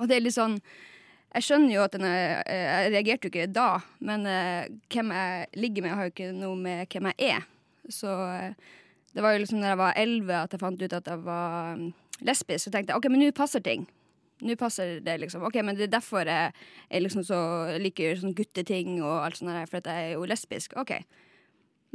Og 0.00 0.08
det 0.08 0.16
er 0.16 0.24
litt 0.24 0.38
sånn 0.38 0.56
jeg 1.30 1.46
skjønner 1.46 1.74
jo 1.76 1.82
at 1.84 1.92
den 1.94 2.02
er, 2.08 2.40
eh, 2.42 2.88
Jeg 2.88 2.92
reagerte 2.96 3.28
jo 3.28 3.30
ikke 3.30 3.52
da, 3.52 3.68
men 4.00 4.24
hvem 4.90 5.12
jeg 5.14 5.46
ligger 5.54 5.82
med, 5.84 5.94
har 5.94 6.08
jo 6.08 6.14
ikke 6.16 6.32
noe 6.34 6.56
med 6.56 6.88
hvem 6.90 7.12
jeg 7.12 7.36
er. 7.36 7.44
Så 7.90 8.10
eh, 8.10 8.54
det 9.14 9.24
var 9.24 9.34
jo 9.34 9.42
liksom 9.42 9.60
når 9.60 9.72
jeg 9.72 9.80
var 9.80 9.96
elleve 9.98 10.42
at 10.44 10.52
jeg 10.54 10.62
fant 10.62 10.82
ut 10.82 10.98
at 10.98 11.08
jeg 11.10 11.24
var 11.24 11.78
mm, 11.78 11.88
lesbisk. 12.28 12.64
Så 12.64 12.74
tenkte 12.74 12.94
jeg 12.94 13.00
OK, 13.00 13.10
men 13.10 13.24
nå 13.24 13.32
passer 13.36 13.64
ting. 13.64 13.88
Nå 14.40 14.56
passer 14.56 15.00
det, 15.04 15.16
liksom. 15.20 15.42
Ok, 15.44 15.58
Men 15.64 15.76
det 15.76 15.88
er 15.88 15.96
derfor 15.98 16.28
jeg, 16.28 16.54
jeg 16.88 17.02
liksom 17.04 17.24
så 17.28 17.40
liker 17.80 18.20
sånn 18.20 18.36
gutteting 18.36 19.00
og 19.02 19.26
alt 19.26 19.40
sånt, 19.40 19.52
der, 19.52 19.68
for 19.68 19.82
at 19.82 19.90
jeg 19.90 20.06
er 20.06 20.14
jo 20.14 20.28
lesbisk. 20.28 20.76
OK. 20.80 20.94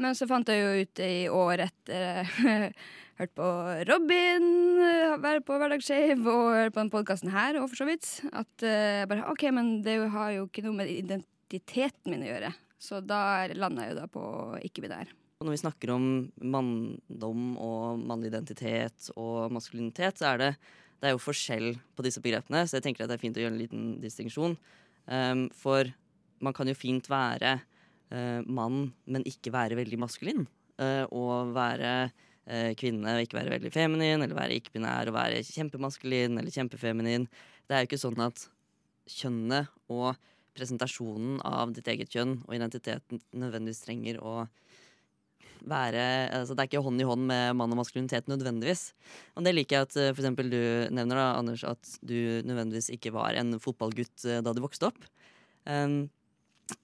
Men 0.01 0.17
så 0.17 0.27
fant 0.29 0.49
jeg 0.51 0.61
jo 0.61 0.83
ut 0.83 1.01
i 1.01 1.25
år 1.31 1.65
etter 1.69 2.29
hørt 3.19 3.33
på 3.39 3.49
Robin, 3.87 4.47
eh, 4.83 5.15
være 5.23 5.41
på 5.47 5.57
Hverdagsskeiv 5.57 6.19
og 6.27 6.51
hørt 6.51 6.75
på 6.75 6.83
denne 6.83 6.93
podkasten 6.93 7.31
her, 7.33 7.61
og 7.61 7.69
for 7.71 7.79
så 7.79 7.87
vidt, 7.87 8.09
at 8.35 8.67
jeg 8.67 9.09
bare 9.09 9.29
OK, 9.31 9.47
men 9.55 9.77
det 9.87 10.01
har 10.13 10.35
jo 10.35 10.49
ikke 10.49 10.67
noe 10.67 10.83
med 10.83 10.91
identiteten 10.91 12.11
min 12.11 12.27
å 12.27 12.33
gjøre. 12.33 12.51
Så 12.75 12.99
da 13.01 13.47
landa 13.55 13.87
jeg 13.87 13.95
jo 13.95 14.01
da 14.03 14.09
på 14.11 14.25
ikke-binær. 14.67 15.15
Og 15.45 15.51
når 15.51 15.59
vi 15.59 15.61
snakker 15.61 15.91
om 15.93 16.05
manndom 16.41 17.41
og 17.61 17.99
mannlig 18.01 18.31
identitet 18.31 19.11
og 19.13 19.51
maskulinitet, 19.53 20.17
så 20.17 20.31
er 20.31 20.39
det, 20.41 20.47
det 20.97 21.05
er 21.05 21.13
jo 21.13 21.21
forskjell 21.21 21.67
på 21.93 22.05
disse 22.07 22.23
begrepene, 22.23 22.63
så 22.65 22.79
jeg 22.79 22.87
tenker 22.87 23.05
at 23.05 23.11
det 23.11 23.19
er 23.19 23.21
fint 23.21 23.37
å 23.37 23.43
gjøre 23.43 23.53
en 23.53 23.59
liten 23.61 23.83
distinksjon. 24.01 24.55
Um, 25.05 25.43
for 25.53 25.91
man 26.41 26.57
kan 26.57 26.71
jo 26.71 26.73
fint 26.73 27.05
være 27.13 27.59
uh, 27.61 28.41
mann, 28.49 28.89
men 29.05 29.27
ikke 29.29 29.53
være 29.53 29.77
veldig 29.77 30.01
maskulin. 30.01 30.47
Uh, 30.81 31.05
og 31.13 31.53
være 31.53 31.93
uh, 32.09 32.73
kvinne 32.81 33.13
og 33.13 33.27
ikke 33.27 33.37
være 33.37 33.53
veldig 33.59 33.73
feminin, 33.77 34.25
eller 34.25 34.41
være 34.41 34.57
ikke-binær 34.57 35.13
og 35.13 35.19
være 35.19 35.45
kjempemaskulin 35.45 36.41
eller 36.41 36.57
kjempefeminin. 36.57 37.29
Det 37.69 37.77
er 37.77 37.85
jo 37.85 37.91
ikke 37.91 38.01
sånn 38.01 38.25
at 38.25 38.47
kjønnet 39.13 39.69
og 39.93 40.15
presentasjonen 40.57 41.37
av 41.45 41.77
ditt 41.77 41.93
eget 41.93 42.09
kjønn 42.09 42.39
og 42.47 42.57
identiteten 42.57 43.21
nødvendigvis 43.29 43.85
trenger 43.85 44.25
å 44.25 44.39
være 45.69 46.03
altså 46.41 46.55
Det 46.55 46.63
er 46.63 46.69
ikke 46.69 46.83
hånd 46.85 47.01
i 47.01 47.07
hånd 47.07 47.25
med 47.29 47.55
mann 47.57 47.73
og 47.73 47.79
maskulinitet 47.81 48.29
nødvendigvis. 48.31 48.89
Og 49.35 49.45
det 49.45 49.55
liker 49.55 49.79
jeg 49.79 49.87
at 49.89 49.97
eh, 50.01 50.11
for 50.15 50.51
du 50.51 50.61
nevner, 50.93 51.15
da, 51.17 51.27
Anders, 51.39 51.63
at 51.67 51.95
du 52.05 52.41
nødvendigvis 52.45 52.91
ikke 52.93 53.13
var 53.15 53.37
en 53.39 53.57
fotballgutt 53.61 54.27
eh, 54.29 54.43
da 54.45 54.53
du 54.53 54.61
vokste 54.63 54.89
opp. 54.91 55.07
Um, 55.65 56.05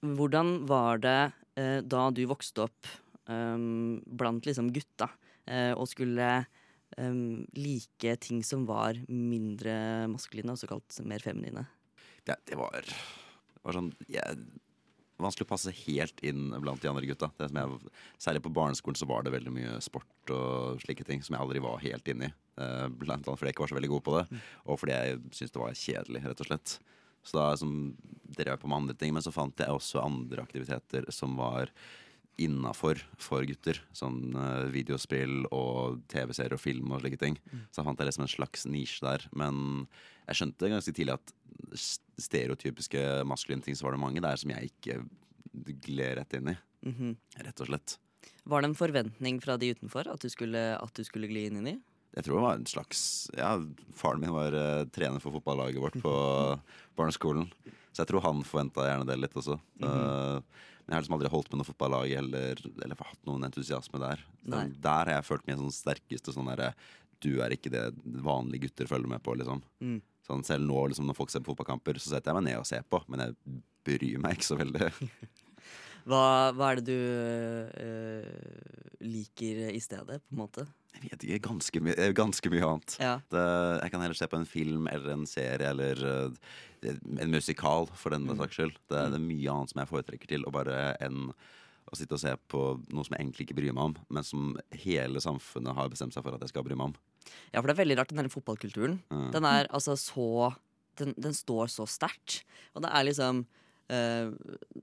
hvordan 0.02 0.64
var 0.70 1.02
det 1.02 1.20
uh, 1.58 1.78
da 1.82 2.08
du 2.14 2.24
vokste 2.30 2.64
opp 2.66 2.90
um, 3.30 4.00
blant 4.06 4.46
liksom 4.46 4.72
gutta 4.74 5.08
uh, 5.46 5.74
og 5.76 5.86
skulle 5.90 6.30
um, 6.98 7.42
like 7.54 8.16
ting 8.22 8.42
som 8.46 8.66
var 8.66 8.98
mindre 9.08 10.08
maskuline, 10.10 10.54
og 10.54 10.62
såkalt 10.62 10.98
mer 11.06 11.22
feminine? 11.22 11.66
Ja, 12.26 12.38
det 12.46 12.58
var, 12.58 12.82
det 12.86 13.62
var 13.66 13.78
sånn 13.78 13.92
jeg, 14.10 14.42
Vanskelig 15.22 15.46
å 15.46 15.52
passe 15.52 15.74
helt 15.84 16.22
inn 16.26 16.50
blant 16.62 16.82
de 16.82 16.90
andre 16.90 17.06
gutta. 17.08 17.30
Det 17.38 17.48
som 17.50 17.60
jeg, 17.60 17.92
særlig 18.22 18.42
på 18.44 18.54
barneskolen 18.54 18.98
så 18.98 19.08
var 19.08 19.24
det 19.24 19.34
veldig 19.34 19.52
mye 19.54 19.76
sport 19.84 20.32
og 20.34 20.82
slike 20.82 21.06
ting 21.08 21.22
som 21.22 21.36
jeg 21.36 21.44
aldri 21.44 21.62
var 21.62 21.82
helt 21.84 22.08
inne 22.12 22.30
i. 22.30 22.34
Eh, 22.62 22.86
blant 22.90 23.24
annet 23.24 23.38
fordi 23.38 23.52
jeg 23.52 23.56
ikke 23.56 23.66
var 23.66 23.72
så 23.72 23.78
veldig 23.78 23.92
god 23.94 24.04
på 24.08 24.16
det, 24.18 24.40
og 24.66 24.80
fordi 24.80 24.96
jeg 24.96 25.20
syntes 25.30 25.54
det 25.54 25.62
var 25.62 25.78
kjedelig, 25.82 26.24
rett 26.26 26.44
og 26.44 26.50
slett. 26.50 26.76
Så 27.22 27.38
da 27.38 27.48
som, 27.56 27.74
drev 28.34 28.54
jeg 28.54 28.62
på 28.62 28.70
med 28.70 28.80
andre 28.82 28.96
ting, 28.98 29.14
men 29.14 29.24
så 29.24 29.32
fant 29.34 29.62
jeg 29.62 29.70
også 29.70 30.02
andre 30.02 30.42
aktiviteter 30.42 31.06
som 31.14 31.36
var 31.38 31.70
innafor 32.40 33.00
for 33.20 33.44
gutter. 33.48 33.80
Sånn 33.96 34.32
uh, 34.36 34.68
videospill 34.72 35.44
og 35.52 36.00
TV-serier 36.12 36.56
og 36.56 36.62
film 36.62 36.94
og 36.94 37.02
slike 37.02 37.20
ting. 37.20 37.36
Så 37.70 37.80
jeg 37.80 37.88
fant 37.88 38.00
jeg 38.00 38.08
liksom 38.08 38.26
en 38.26 38.32
slags 38.34 38.66
nisje 38.70 39.04
der. 39.04 39.26
Men 39.36 39.86
jeg 40.28 40.40
skjønte 40.40 40.72
ganske 40.72 40.94
tidlig 40.96 41.16
at 41.18 41.34
stereotypiske 42.22 43.02
maskuline 43.28 43.64
ting 43.64 43.76
så 43.78 43.86
var 43.86 43.96
det 43.96 44.02
mange 44.02 44.22
der 44.24 44.40
som 44.40 44.52
jeg 44.54 44.72
ikke 44.72 45.02
gled 45.84 46.18
rett 46.18 46.38
inn 46.38 46.54
i. 46.54 46.56
Mhm. 46.88 47.14
Rett 47.46 47.62
og 47.62 47.70
slett. 47.70 47.96
Var 48.48 48.62
det 48.62 48.70
en 48.70 48.78
forventning 48.78 49.40
fra 49.42 49.56
de 49.58 49.72
utenfor 49.74 50.08
at 50.10 50.22
du 50.22 50.30
skulle, 50.30 50.62
at 50.78 50.94
du 50.94 51.04
skulle 51.06 51.30
gli 51.30 51.46
inn 51.50 51.66
i? 51.66 51.76
Jeg 52.12 52.26
tror 52.26 52.36
det 52.36 52.44
var 52.44 52.58
en 52.58 52.68
slags 52.68 53.30
Ja, 53.32 53.54
faren 53.96 54.20
min 54.20 54.34
var 54.34 54.52
uh, 54.52 54.84
trener 54.92 55.22
for 55.22 55.32
fotballaget 55.38 55.80
vårt 55.80 55.96
på 56.02 56.12
barneskolen. 56.98 57.48
Så 57.92 58.02
jeg 58.02 58.10
tror 58.10 58.24
han 58.24 58.44
forventa 58.44 58.86
gjerne 58.88 59.08
det 59.08 59.18
litt 59.20 59.36
også. 59.36 59.58
Så, 59.58 59.80
Men 59.84 60.44
jeg 60.92 60.98
har 60.98 61.04
liksom 61.04 61.16
aldri 61.16 61.32
holdt 61.32 61.50
med 61.52 61.62
noe 61.62 61.68
fotballag 61.68 62.14
eller, 62.20 62.62
eller 62.84 62.98
hatt 63.00 63.20
noen 63.28 63.46
entusiasme 63.48 64.00
der. 64.02 64.24
Der 64.44 65.08
har 65.08 65.14
jeg 65.16 65.28
følt 65.28 65.46
min 65.48 65.60
sånn 65.60 65.74
sterkeste 65.74 66.34
sånn 66.34 66.50
derre 66.52 66.72
Du 67.22 67.38
er 67.40 67.54
ikke 67.54 67.72
det 67.72 67.86
vanlige 68.24 68.66
gutter 68.66 68.90
følger 68.90 69.08
med 69.08 69.22
på, 69.24 69.36
liksom. 69.38 69.62
Mm. 69.80 70.00
Sånn 70.26 70.44
selv 70.46 70.66
nå 70.68 70.86
liksom, 70.90 71.08
når 71.08 71.18
folk 71.18 71.32
ser 71.32 71.42
på 71.42 71.52
fotballkamper, 71.52 71.98
så 72.02 72.12
setter 72.12 72.30
jeg 72.30 72.38
meg 72.40 72.48
ned 72.50 72.60
og 72.60 72.68
ser 72.68 72.84
på, 72.86 73.00
men 73.10 73.24
jeg 73.24 73.62
bryr 73.86 74.20
meg 74.22 74.36
ikke 74.36 74.50
så 74.50 74.58
veldig. 74.60 74.90
Hva, 76.08 76.50
hva 76.56 76.72
er 76.72 76.80
det 76.80 76.86
du 76.88 77.00
øh, 77.84 78.30
liker 79.04 79.68
i 79.70 79.80
stedet, 79.82 80.22
på 80.26 80.36
en 80.36 80.42
måte? 80.42 80.66
Jeg 80.92 81.06
vet 81.06 81.24
ikke, 81.26 81.46
ganske, 81.48 81.82
my 81.82 81.94
ganske 82.14 82.52
mye 82.52 82.66
annet. 82.66 82.96
Ja. 83.00 83.14
Det, 83.32 83.44
jeg 83.80 83.94
kan 83.94 84.04
heller 84.04 84.18
se 84.18 84.28
på 84.30 84.38
en 84.38 84.48
film 84.48 84.90
eller 84.90 85.14
en 85.14 85.24
serie 85.26 85.70
eller 85.72 86.02
uh, 86.04 86.52
en 86.84 87.32
musikal, 87.32 87.88
for 87.96 88.14
den 88.14 88.28
saks 88.38 88.58
skyld. 88.58 88.76
Det, 88.90 89.00
det 89.14 89.18
er 89.18 89.24
mye 89.24 89.54
annet 89.54 89.72
som 89.72 89.82
jeg 89.82 89.90
foretrekker 89.90 90.34
til, 90.34 90.46
og 90.46 90.54
bare 90.58 90.92
enn 91.02 91.30
å 91.92 91.98
sitte 91.98 92.16
og 92.16 92.22
se 92.22 92.32
på 92.48 92.60
noe 92.94 93.04
som 93.04 93.16
jeg 93.16 93.24
egentlig 93.24 93.46
ikke 93.48 93.56
bryr 93.58 93.74
meg 93.76 93.90
om, 93.90 93.96
men 94.14 94.26
som 94.26 94.52
hele 94.84 95.20
samfunnet 95.20 95.76
har 95.76 95.90
bestemt 95.92 96.14
seg 96.14 96.24
for 96.24 96.36
at 96.36 96.44
jeg 96.44 96.52
skal 96.52 96.64
bry 96.66 96.76
meg 96.78 96.92
om. 96.92 96.94
Ja, 97.52 97.60
for 97.60 97.68
det 97.68 97.74
er 97.74 97.82
veldig 97.82 97.96
rart, 97.98 98.12
den 98.12 98.22
der 98.22 98.32
fotballkulturen. 98.32 99.00
Mm. 99.12 99.26
Den 99.34 99.48
er 99.48 99.70
altså 99.70 99.96
så 100.00 100.52
Den, 101.00 101.14
den 101.16 101.32
står 101.32 101.70
så 101.72 101.86
sterkt. 101.88 102.42
Og 102.76 102.82
det 102.84 102.90
er 102.92 103.04
liksom 103.08 103.46
eh, 103.92 104.32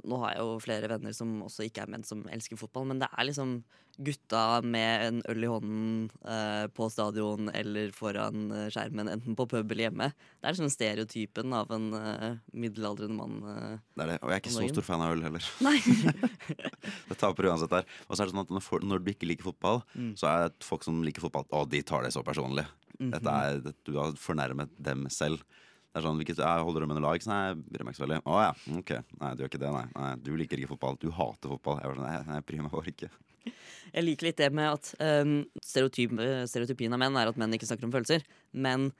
Nå 0.09 0.17
har 0.23 0.35
jeg 0.35 0.45
jo 0.45 0.55
flere 0.63 0.89
venner 0.91 1.13
som 1.15 1.35
også 1.45 1.65
ikke 1.67 1.83
er 1.83 1.91
menn 1.93 2.05
som 2.07 2.23
elsker 2.31 2.57
fotball, 2.59 2.87
men 2.89 3.01
det 3.01 3.09
er 3.11 3.27
liksom 3.27 3.59
gutta 3.99 4.61
med 4.63 5.01
en 5.09 5.17
øl 5.27 5.43
i 5.43 5.49
hånden 5.51 5.87
eh, 6.23 6.65
på 6.71 6.87
stadion 6.93 7.49
eller 7.51 7.91
foran 7.91 8.45
eh, 8.55 8.69
skjermen, 8.71 9.09
enten 9.11 9.35
på 9.35 9.45
pub 9.51 9.73
eller 9.73 9.89
hjemme. 9.89 10.07
Det 10.39 10.47
er 10.47 10.55
liksom 10.55 10.71
stereotypen 10.71 11.55
av 11.57 11.73
en 11.75 11.89
eh, 11.99 12.37
middelaldrende 12.55 13.17
mann. 13.17 13.41
Det 13.43 14.05
er 14.05 14.13
det. 14.13 14.17
Og 14.23 14.31
jeg 14.31 14.37
er 14.37 14.43
ikke 14.45 14.55
så 14.55 14.67
stor 14.71 14.87
fan 14.87 15.03
av 15.03 15.17
øl 15.17 15.25
heller. 15.27 15.49
Nei! 15.67 15.77
Det 17.09 17.17
taper 17.19 17.49
uansett 17.51 17.73
der. 17.73 17.87
Og 18.07 18.15
så 18.15 18.23
er 18.23 18.29
det 18.29 18.33
sånn 18.35 18.45
at 18.45 18.83
når, 18.87 19.01
du 19.03 19.11
ikke 19.11 19.27
liker 19.29 19.49
fotball, 19.51 19.83
Mm. 19.99 20.13
så 20.19 20.27
er 20.29 20.43
det 20.47 20.63
folk 20.63 20.83
som 20.85 21.01
liker 21.03 21.23
fotball, 21.23 21.45
og 21.55 21.67
de 21.71 21.81
tar 21.83 22.05
det 22.05 22.11
så 22.15 22.21
personlig. 22.23 22.63
Mhm. 22.99 23.11
Dette 23.15 23.33
er, 23.33 23.59
du 23.87 23.93
har 23.97 24.13
fornærmet 24.19 24.71
dem 24.79 25.07
selv. 25.11 25.41
Det 25.89 25.97
er 25.97 26.05
sånn, 26.05 26.19
hvilket, 26.21 26.41
jeg 26.43 26.65
Holder 26.67 26.83
du 26.83 26.89
med 26.89 26.99
noe 26.99 27.05
lag? 27.07 27.23
Nei, 27.31 27.39
jeg 27.47 27.61
bryr 27.65 27.85
meg 27.85 27.95
ikke 27.95 27.99
så 27.99 28.05
veldig. 28.05 28.19
Å 28.29 28.41
ja, 28.43 28.49
ok. 28.77 28.91
Nei, 29.21 29.29
du 29.33 29.41
gjør 29.41 29.49
ikke 29.49 29.61
det, 29.63 29.71
nei. 29.73 29.85
nei. 29.95 30.09
Du 30.21 30.29
liker 30.37 30.61
ikke 30.61 30.71
fotball. 30.75 30.99
Du 31.01 31.07
hater 31.15 31.53
fotball. 31.55 31.79
Jeg 31.81 31.89
var 31.89 31.97
sånn, 31.97 32.09
nei, 32.29 32.35
jeg 32.37 32.45
bryr 32.51 32.65
meg 32.65 32.75
bare 32.75 32.93
ikke. 32.93 33.09
Jeg 33.89 34.05
liker 34.05 34.27
litt 34.27 34.37
det 34.37 34.49
med 34.53 34.67
at 34.69 34.89
um, 35.01 35.31
stereotyp, 35.65 36.11
stereotypien 36.51 36.93
av 36.93 36.99
menn 37.01 37.15
er 37.17 37.31
at 37.31 37.39
menn 37.41 37.55
ikke 37.55 37.65
snakker 37.65 37.87
om 37.87 37.93
følelser. 37.95 38.21
Men 38.53 38.91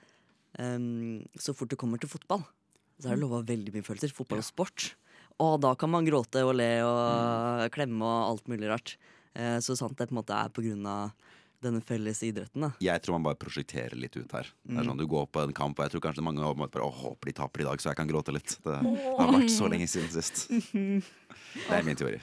um, 0.58 1.20
så 1.38 1.54
fort 1.54 1.70
det 1.70 1.78
kommer 1.78 2.02
til 2.02 2.10
fotball, 2.10 2.42
så 2.98 3.12
er 3.12 3.20
det 3.20 3.22
lova 3.22 3.44
veldig 3.46 3.76
mye 3.76 3.86
følelser. 3.86 4.16
Fotball 4.16 4.42
og 4.42 4.48
sport. 4.48 4.88
Og 5.46 5.60
da 5.62 5.76
kan 5.78 5.92
man 5.94 6.08
gråte 6.08 6.42
og 6.42 6.56
le 6.58 6.72
og 6.88 7.68
klemme 7.76 8.02
og 8.08 8.32
alt 8.34 8.50
mulig 8.50 8.72
rart. 8.72 8.96
Eh, 9.38 9.60
så 9.64 9.76
sant 9.78 9.96
det 9.98 10.10
på 10.10 10.16
en 10.16 10.20
måte 10.20 10.36
er 10.36 10.50
på 10.52 10.64
grunn 10.66 10.88
av 10.90 11.14
denne 11.62 11.82
felles 11.86 12.22
idretten. 12.24 12.62
da 12.62 12.72
Jeg 12.84 13.02
tror 13.04 13.18
man 13.20 13.24
bare 13.30 13.40
prosjekterer 13.42 13.96
litt 14.00 14.16
ut 14.18 14.32
her. 14.32 14.44
Det 14.64 14.74
Mm. 14.74 14.80
er 14.80 14.84
sånn, 14.90 14.98
Du 14.98 15.08
går 15.08 15.28
på 15.28 15.44
en 15.44 15.54
kamp, 15.54 15.80
og 15.80 15.86
jeg 15.86 15.92
tror 15.92 16.02
kanskje 16.10 16.24
mange 16.24 16.40
bare 16.58 16.84
Å, 16.86 16.92
håper 16.92 17.26
de 17.26 17.34
taper 17.34 17.62
i 17.62 17.64
dag, 17.70 17.78
så 17.80 17.90
jeg 17.90 17.96
kan 17.98 18.08
gråte 18.08 18.32
litt. 18.34 18.58
Det, 18.64 18.78
det 18.82 19.16
har 19.18 19.32
vært 19.34 19.50
så 19.50 19.70
lenge 19.70 19.88
siden 19.88 20.10
sist. 20.10 20.48
Det 20.50 21.74
er 21.74 21.84
min 21.84 21.96
teori. 21.96 22.20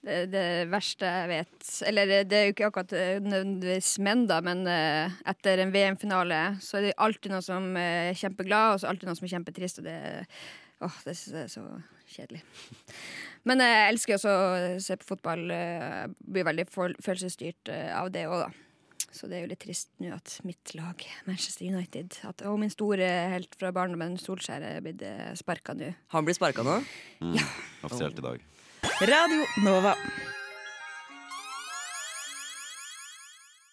Det, 0.00 0.30
det 0.30 0.68
verste 0.70 1.02
jeg 1.04 1.28
vet 1.28 1.70
Eller 1.88 2.06
det 2.24 2.32
er 2.32 2.44
jo 2.46 2.52
ikke 2.54 2.68
akkurat 2.70 2.92
eh, 2.94 3.18
nødvendigvis 3.20 3.98
menn, 3.98 4.22
da, 4.30 4.38
men 4.40 4.62
uh, 4.64 5.10
etter 5.28 5.58
en 5.64 5.72
VM-finale 5.74 6.38
så 6.62 6.78
er 6.78 6.86
det 6.86 6.92
alltid 6.96 7.32
noen 7.34 7.42
som 7.42 7.66
er 7.76 8.14
kjempeglad, 8.14 8.74
og 8.76 8.80
så 8.80 8.88
alltid 8.88 9.10
noen 9.10 9.18
som 9.18 9.26
er 9.26 9.34
kjempetrist, 9.34 9.82
og 9.82 9.84
det 9.90 10.26
Åh, 10.80 10.94
det 11.04 11.12
synes 11.18 11.34
jeg 11.34 11.42
er 11.42 11.50
så 11.52 11.82
kjedelig. 12.08 12.38
Men 13.44 13.60
jeg 13.60 13.90
elsker 13.92 14.14
også 14.16 14.30
å 14.32 14.78
se 14.80 14.96
på 14.96 15.10
fotball. 15.10 15.42
Uh, 15.52 16.06
Blir 16.24 16.46
veldig 16.48 16.64
følelsesstyrt 16.72 17.68
eh, 17.68 17.90
av 17.98 18.08
det 18.14 18.22
òg, 18.30 18.46
da. 18.46 18.48
Så 19.10 19.26
det 19.26 19.38
er 19.38 19.44
jo 19.44 19.50
litt 19.50 19.62
trist 19.64 19.90
nå 19.98 20.12
at 20.14 20.36
mitt 20.46 20.72
lag, 20.78 21.02
Manchester 21.26 21.66
United 21.66 22.20
at, 22.28 22.44
Og 22.46 22.60
min 22.62 22.70
store 22.70 23.08
helt 23.34 23.56
fra 23.58 23.72
barndommen, 23.74 24.14
Solskjær, 24.22 24.62
er 24.62 24.84
blitt 24.84 25.02
sparka 25.40 25.74
nå. 25.74 25.90
Han 26.14 26.26
blir 26.28 26.38
sparka 26.38 26.62
nå. 26.66 26.78
Mm. 27.18 27.38
Offisielt 27.88 28.22
i 28.22 28.26
dag. 28.28 28.44
Radio 29.00 29.42
Nova. 29.66 29.96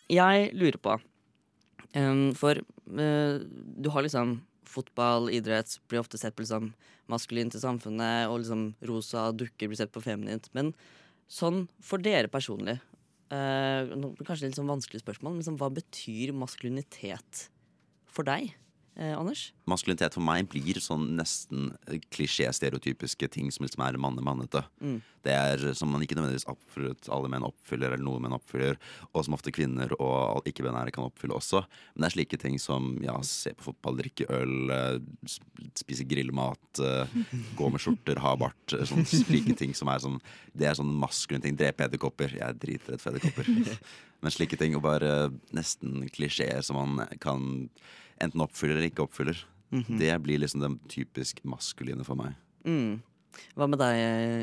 Jeg 0.08 0.52
lurer 0.56 0.80
på 0.80 0.94
um, 1.96 2.32
For 2.36 2.60
uh, 2.64 3.40
du 3.44 3.90
har 3.92 4.06
liksom 4.06 4.40
fotball, 4.68 5.30
idrett 5.32 5.78
blir 5.88 6.02
ofte 6.02 6.20
sett 6.20 6.36
på 6.36 6.44
liksom 6.44 6.72
maskulint 7.08 7.56
i 7.56 7.62
samfunnet, 7.62 8.28
og 8.28 8.42
liksom 8.42 8.70
rosa 8.90 9.30
dukker 9.32 9.70
blir 9.72 9.80
sett 9.80 9.94
på 9.96 10.04
feminint. 10.04 10.50
Men 10.52 10.74
sånn 11.32 11.66
for 11.84 12.04
dere 12.04 12.28
personlig, 12.32 12.76
nå 13.32 14.14
kanskje 14.24 14.48
litt 14.48 14.60
sånn 14.60 14.72
vanskelig 14.72 15.02
spørsmål, 15.04 15.36
men 15.36 15.46
sånn, 15.48 15.60
hva 15.60 15.70
betyr 15.74 16.34
maskulinitet 16.38 17.48
for 18.08 18.28
deg, 18.28 18.54
eh, 18.98 19.14
Anders? 19.18 19.52
Maskulinitet 19.70 20.16
for 20.18 20.24
meg 20.26 20.48
blir 20.52 20.80
sånn 20.82 21.10
nesten 21.18 21.72
klisjé-stereotypiske 22.14 23.28
ting 23.34 23.52
som 23.52 23.66
liksom 23.66 23.84
er 23.86 23.98
manne-mannete. 24.02 24.64
Mm. 24.82 25.00
Det 25.28 25.34
er 25.36 25.64
som 25.76 25.90
man 25.92 26.04
ikke 26.06 26.16
nødvendigvis 26.16 26.48
absolutt 26.48 27.10
alle 27.12 27.28
menn 27.32 27.44
oppfyller, 27.44 27.92
eller 27.92 28.06
noen 28.06 28.24
menn 28.24 28.36
oppfyller, 28.38 28.78
og 29.12 29.26
som 29.28 29.36
ofte 29.36 29.52
kvinner 29.56 29.92
og 30.00 30.48
ikke-binære 30.48 30.94
kan 30.96 31.10
oppfylle 31.10 31.36
også. 31.36 31.64
Men 31.96 32.06
det 32.06 32.10
er 32.10 32.16
slike 32.16 32.40
ting 32.42 32.56
som 32.64 32.94
ja, 33.04 33.18
se 33.28 33.52
på 33.58 33.68
fotball, 33.70 34.00
drikke 34.00 34.30
øl, 34.38 34.72
eh, 34.72 35.28
spise 35.78 36.08
grillmat, 36.08 36.82
eh, 36.84 37.18
gå 37.60 37.72
med 37.74 37.84
skjorter, 37.84 38.24
ha 38.24 38.36
bart. 38.40 38.74
eh, 38.74 38.86
Sånn 38.88 39.04
slike 39.08 39.58
ting 39.60 39.76
som 39.76 39.92
er 39.92 40.00
sånn 40.04 40.20
Det 40.58 40.66
er 40.66 40.74
sånn 40.80 40.90
maskuline 40.98 41.44
ting. 41.44 41.58
Drepe 41.60 41.86
edderkopper. 41.86 42.32
Jeg 42.34 42.42
er 42.42 42.56
dritredd 42.58 43.02
for 43.04 43.12
edderkopper. 43.12 43.78
Men 44.24 44.34
slike 44.34 44.58
ting, 44.58 44.74
og 44.74 44.82
bare 44.82 45.30
nesten 45.54 46.08
klisjeer 46.10 46.64
som 46.66 46.80
man 46.80 47.08
kan 47.22 47.68
enten 48.24 48.44
oppfyller 48.44 48.76
eller 48.78 48.92
ikke 48.92 49.06
oppfyller. 49.06 49.38
Det 49.72 50.22
blir 50.24 50.40
liksom 50.40 50.62
det 50.64 50.72
typisk 50.92 51.40
maskuline 51.44 52.04
for 52.08 52.16
meg. 52.20 52.36
Mm. 52.64 53.02
Hva 53.58 53.68
med 53.70 53.80
deg, 53.82 53.94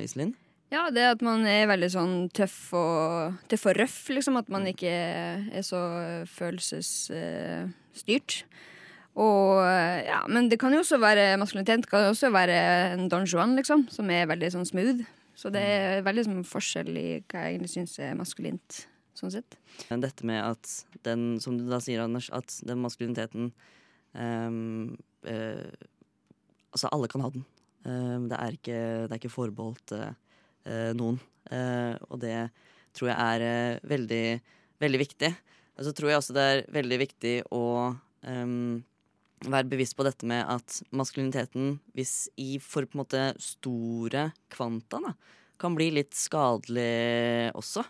Iselin? 0.05 0.35
Ja, 0.73 0.91
det 0.91 1.05
at 1.07 1.23
man 1.23 1.47
er 1.47 1.69
veldig 1.71 1.91
sånn 1.93 2.31
tøff 2.35 2.73
og, 2.77 3.33
tøff 3.51 3.67
og 3.71 3.77
røff, 3.79 4.09
liksom. 4.11 4.37
At 4.41 4.49
man 4.53 4.67
ikke 4.69 4.91
er 4.91 5.63
så 5.67 5.81
følelsesstyrt. 6.31 8.45
Og 9.15 9.63
ja, 9.63 10.27
Men 10.27 10.49
det 10.51 10.59
kan 10.59 10.73
jo 10.75 10.81
også 10.83 10.99
være 11.03 11.39
maskulinitet. 11.39 11.81
Det 11.85 11.91
kan 11.91 12.03
jo 12.03 12.09
også 12.15 12.29
være 12.35 12.57
en 12.95 13.09
Don 13.13 13.27
Juan, 13.29 13.57
liksom, 13.59 13.81
som 13.95 14.11
er 14.11 14.31
veldig 14.31 14.51
sånn 14.57 14.67
smooth. 14.67 15.01
Så 15.39 15.47
det 15.55 15.63
er 15.63 16.07
veldig 16.07 16.25
sånn 16.27 16.45
forskjell 16.47 16.93
i 16.95 17.09
hva 17.31 17.39
jeg 17.43 17.51
egentlig 17.55 17.73
syns 17.73 17.99
er 18.03 18.19
maskulint, 18.19 18.71
sånn 19.19 19.33
sett. 19.35 19.57
Dette 19.89 20.27
med 20.27 20.41
at 20.43 20.71
den, 21.07 21.41
som 21.43 21.59
du 21.59 21.67
da 21.69 21.81
sier, 21.83 22.05
Anders, 22.05 22.31
at 22.35 22.57
den 22.67 22.83
maskuliniteten 22.85 23.51
um, 24.13 24.95
uh, 25.29 25.75
Altså, 26.75 26.89
alle 26.91 27.07
kan 27.07 27.23
ha 27.23 27.29
den. 27.31 27.45
Um, 27.87 28.25
det, 28.27 28.35
er 28.35 28.57
ikke, 28.57 28.79
det 29.07 29.13
er 29.13 29.21
ikke 29.21 29.31
forbeholdt 29.31 29.93
eh, 29.95 30.17
eh, 30.67 30.89
noen. 30.99 31.21
Uh, 31.47 31.95
og 32.09 32.19
det 32.25 32.49
tror 32.99 33.13
jeg 33.13 33.15
er 33.45 33.79
veldig, 33.87 34.25
veldig 34.83 35.01
viktig. 35.05 35.31
Og 35.79 35.87
så 35.87 35.93
tror 35.95 36.11
jeg 36.11 36.19
også 36.19 36.35
det 36.35 36.47
er 36.51 36.65
veldig 36.75 36.99
viktig 37.05 37.35
å 37.55 37.63
um, 38.27 38.83
være 39.45 39.71
bevisst 39.71 39.95
på 39.95 40.07
dette 40.07 40.27
med 40.27 40.43
at 40.51 40.81
maskuliniteten, 40.91 41.79
hvis 41.95 42.27
i 42.41 42.57
for 42.59 42.87
på 42.87 42.99
en 42.99 43.05
måte 43.05 43.23
store 43.43 44.29
kvanta, 44.51 44.99
da, 45.05 45.15
kan 45.61 45.79
bli 45.79 45.93
litt 45.95 46.15
skadelig 46.19 47.53
også. 47.55 47.85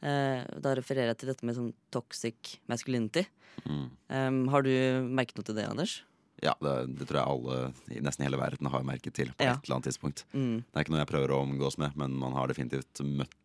Eh, 0.00 0.44
da 0.64 0.74
refererer 0.78 1.12
jeg 1.12 1.20
til 1.22 1.32
dette 1.32 1.46
med 1.46 1.56
sånn 1.58 1.72
toxic 1.92 2.56
masculinity. 2.70 3.26
Mm. 3.66 3.86
Um, 4.08 4.38
har 4.48 4.64
du 4.64 4.70
merket 5.10 5.36
noe 5.36 5.44
til 5.44 5.58
det, 5.58 5.66
Anders? 5.68 5.98
Ja, 6.40 6.54
det, 6.64 6.74
det 6.96 7.08
tror 7.10 7.18
jeg 7.20 7.28
alle 7.34 7.56
i 7.92 8.00
nesten 8.00 8.24
hele 8.24 8.38
verden 8.40 8.70
har 8.72 8.84
merket 8.86 9.12
til 9.18 9.32
på 9.34 9.44
Ja. 9.44 9.58
et 9.58 9.66
eller 9.66 9.76
annet 9.76 9.90
tidspunkt. 9.90 10.24
Mm. 10.32 10.62
Det 10.64 10.72
er 10.78 10.86
ikke 10.86 10.94
noe 10.94 11.02
jeg 11.02 11.10
prøver 11.12 11.34
å 11.34 11.42
omgås 11.44 11.76
med, 11.82 11.96
men 12.00 12.14
man 12.16 12.32
har 12.32 12.48
definitivt 12.48 13.02
møtt 13.04 13.36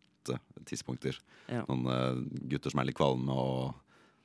tidspunkter. 0.66 1.18
Ja. 1.46 1.62
Noen 1.68 1.84
uh, 1.86 2.22
gutter 2.50 2.72
som 2.72 2.80
er 2.82 2.88
litt 2.88 2.96
kvalme 2.98 3.30
og 3.36 3.76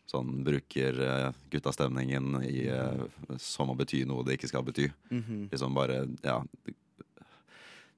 sånn 0.10 0.40
bruker 0.44 0.98
uh, 1.04 1.28
guttastemningen 1.54 2.40
i, 2.48 2.64
uh, 2.72 3.04
som 3.38 3.70
å 3.70 3.76
bety 3.78 4.02
noe 4.10 4.26
det 4.26 4.40
ikke 4.40 4.50
skal 4.50 4.66
bety. 4.66 4.88
Mhm. 5.12 5.50
Liksom 5.52 5.76
bare, 5.78 6.06
ja 6.26 6.40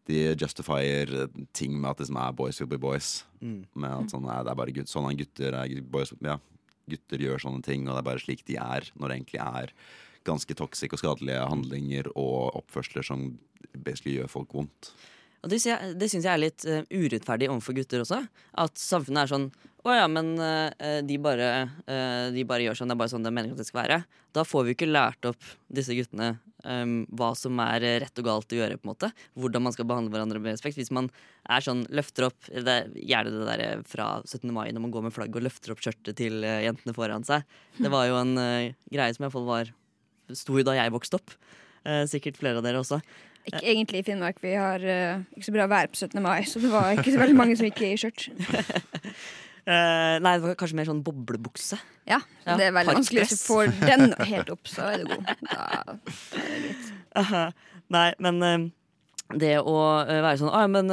De 0.10 0.34
justifier 0.36 1.12
ting 1.56 1.78
med 1.78 1.94
at 1.94 2.02
det 2.02 2.10
som 2.10 2.18
er 2.20 2.34
boys 2.36 2.60
will 2.60 2.72
be 2.72 2.80
boys. 2.82 3.24
Mm. 3.40 3.62
Med 3.80 3.94
at 3.94 4.12
sånn, 4.12 4.28
det 4.28 4.52
er 4.52 4.60
bare 4.60 4.76
gutt, 4.76 4.92
sånn 4.92 5.08
er 5.08 5.20
gutter 5.22 5.60
er 5.62 5.78
boys, 5.88 6.12
ja, 6.24 6.40
Gutter 6.90 7.22
gjør 7.24 7.40
sånne 7.40 7.64
ting, 7.64 7.86
og 7.88 7.96
det 7.96 8.02
er 8.02 8.08
bare 8.10 8.20
slik 8.20 8.42
de 8.48 8.58
er, 8.60 8.90
når 9.00 9.08
det 9.08 9.16
egentlig 9.16 9.42
er 9.44 9.74
ganske 10.28 10.56
toxic 10.60 10.96
og 10.96 11.02
skadelige 11.02 11.44
handlinger 11.48 12.10
og 12.12 12.58
oppførsler 12.60 13.06
som 13.08 13.26
basically 13.74 14.18
gjør 14.18 14.32
folk 14.32 14.56
vondt. 14.56 14.92
Og 15.44 15.52
det, 15.52 15.60
det 16.00 16.08
syns 16.12 16.24
jeg 16.24 16.32
er 16.32 16.42
litt 16.42 16.66
eh, 16.68 16.86
urettferdig 16.88 17.50
overfor 17.52 17.76
gutter 17.76 18.04
også. 18.04 18.22
At 18.64 18.80
samfunnet 18.80 19.26
er 19.26 19.32
sånn 19.34 19.48
Å 19.84 19.92
ja, 19.98 20.04
men 20.08 20.32
uh, 20.40 20.72
de, 21.04 21.18
bare, 21.20 21.48
uh, 21.92 22.32
de 22.32 22.46
bare 22.48 22.64
gjør 22.64 22.78
sånn. 22.80 22.92
Det 22.92 22.96
er 22.96 23.00
bare 23.02 23.12
sånn 23.12 23.26
det 23.26 23.30
er 23.34 23.36
meningen 23.36 23.58
at 23.58 23.60
det 23.60 23.68
skal 23.68 23.82
være. 23.82 23.98
Da 24.34 24.46
får 24.48 24.64
vi 24.64 24.72
jo 24.72 24.78
ikke 24.78 24.88
lært 24.88 25.28
opp 25.28 25.50
disse 25.76 25.96
guttene 25.98 26.30
um, 26.64 26.94
hva 27.12 27.34
som 27.36 27.60
er 27.60 27.84
rett 28.06 28.22
og 28.22 28.30
galt 28.30 28.56
å 28.56 28.62
gjøre. 28.62 28.78
på 28.80 28.88
en 28.88 28.94
måte 28.94 29.12
Hvordan 29.36 29.66
man 29.68 29.76
skal 29.76 29.90
behandle 29.90 30.16
hverandre 30.16 30.40
med 30.40 30.56
respekt. 30.56 30.80
Hvis 30.80 30.94
man 30.96 31.12
er 31.52 31.68
sånn, 31.68 31.84
løfter 31.92 32.30
opp 32.30 32.48
det 32.48 32.78
er 32.78 32.96
Gjerne 32.96 33.36
det 33.36 33.50
der 33.50 33.84
fra 33.90 34.08
17. 34.24 34.48
mai 34.56 34.70
når 34.72 34.88
man 34.88 34.96
går 34.96 35.08
med 35.10 35.18
flagg 35.18 35.36
og 35.36 35.44
løfter 35.50 35.76
opp 35.76 35.84
skjørtet 35.84 36.16
til 36.22 36.40
uh, 36.48 36.64
jentene 36.64 36.96
foran 36.96 37.28
seg. 37.28 37.44
Det 37.76 37.92
var 37.92 38.08
jo 38.08 38.18
en 38.22 38.34
greie 38.40 39.12
som 39.12 39.26
i 39.26 39.28
hvert 39.28 39.36
fall 39.36 39.52
var 39.52 39.76
sto 40.32 40.64
da 40.64 40.80
jeg 40.80 40.96
vokste 40.96 41.20
opp. 41.20 41.38
Sikkert 42.08 42.38
flere 42.40 42.62
av 42.62 42.64
dere 42.64 42.80
også. 42.80 43.02
Ikke 43.44 43.66
egentlig 43.68 44.00
i 44.00 44.06
Finnmark. 44.08 44.38
Vi 44.40 44.54
har 44.56 44.80
ikke 44.80 45.44
så 45.44 45.52
bra 45.52 45.66
vær 45.68 45.90
på 45.92 46.00
17. 46.00 46.22
mai, 46.24 46.46
så 46.48 46.62
det 46.64 46.72
var 46.72 46.94
ikke 46.96 47.12
så 47.12 47.20
veldig 47.20 47.36
mange 47.36 47.58
som 47.60 47.68
gikk 47.68 47.82
i 47.84 47.98
skjørt. 48.00 48.30
Eh, 49.64 50.16
nei, 50.20 50.34
det 50.36 50.44
var 50.44 50.56
kanskje 50.60 50.76
mer 50.76 50.88
sånn 50.90 51.04
boblebukse. 51.06 51.78
Ja, 52.10 52.20
Ja, 52.44 52.58
det 52.60 52.68
er 52.68 52.74
veldig 52.76 52.98
vanskelig. 52.98 53.24
Hvis 53.24 53.40
du 53.40 53.46
får 53.48 53.70
den 53.80 54.12
helt 54.28 54.50
opp, 54.52 54.68
så 54.68 54.90
er 54.90 55.04
det 55.04 55.14
god. 55.14 55.30
Da, 55.48 55.58
da 56.04 56.40
er 56.42 56.50
det 56.50 56.64
greit. 56.66 57.62
Nei, 57.94 58.08
men 58.26 58.42
uh, 58.44 58.66
det 59.40 59.54
å 59.62 59.76
eh, 60.02 60.20
være 60.24 60.40
sånn 60.42 60.52
ah, 60.52 60.66
men 60.72 60.90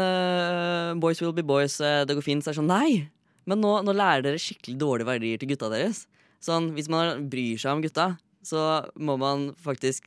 Boys 1.03 1.23
will 1.23 1.35
be 1.35 1.45
boys, 1.47 1.79
det 1.81 2.15
går 2.15 2.25
fint. 2.25 2.45
Så 2.45 2.53
er 2.53 2.55
det 2.55 2.61
sånn 2.61 2.71
Nei! 2.71 3.09
Men 3.51 3.63
nå, 3.65 3.73
nå 3.83 3.95
lærer 3.97 4.23
dere 4.23 4.39
skikkelig 4.39 4.79
dårlige 4.79 5.09
verdier 5.09 5.41
til 5.41 5.51
gutta 5.51 5.73
deres. 5.73 6.05
Sånn, 6.45 6.71
Hvis 6.77 6.91
man 6.93 7.27
bryr 7.33 7.59
seg 7.59 7.75
om 7.75 7.83
gutta, 7.83 8.13
så 8.47 8.85
må 9.01 9.17
man 9.21 9.49
faktisk 9.59 10.07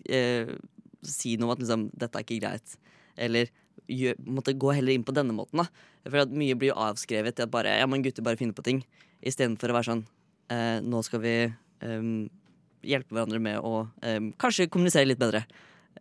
si 1.03 1.35
noe 1.35 1.49
om 1.49 1.53
at 1.57 1.63
liksom, 1.65 1.89
dette 1.99 2.15
er 2.15 2.23
ikke 2.23 2.39
greit. 2.39 2.77
Eller 3.19 3.51
gjør, 3.91 4.19
måtte 4.25 4.55
gå 4.57 4.73
heller 4.75 4.95
inn 4.95 5.05
på 5.05 5.15
denne 5.15 5.35
måten. 5.35 5.61
da 5.63 6.09
For 6.09 6.23
at 6.23 6.33
Mye 6.33 6.55
blir 6.59 6.73
jo 6.73 6.79
avskrevet 6.79 7.37
til 7.37 7.47
at 7.47 7.53
bare, 7.53 7.77
ja, 7.79 7.87
men 7.89 8.03
gutter 8.05 8.25
bare 8.25 8.39
finner 8.39 8.55
på 8.57 8.65
ting. 8.65 8.83
Istedenfor 9.23 9.71
å 9.71 9.77
være 9.77 9.89
sånn 9.89 10.05
eh, 10.51 10.79
Nå 10.83 11.01
skal 11.05 11.23
vi 11.23 11.35
eh, 11.47 12.07
hjelpe 12.83 13.15
hverandre 13.15 13.39
med 13.43 13.59
å 13.63 13.85
eh, 14.03 14.19
kanskje 14.41 14.69
kommunisere 14.71 15.07
litt 15.07 15.21
bedre 15.21 15.45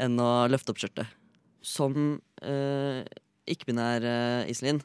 enn 0.00 0.18
å 0.20 0.48
løfte 0.50 0.72
opp 0.72 0.80
skjørtet. 0.82 1.12
Som 1.62 2.18
eh, 2.42 3.02
ikke-binær 3.50 4.06
eh, 4.08 4.50
Iselin, 4.50 4.82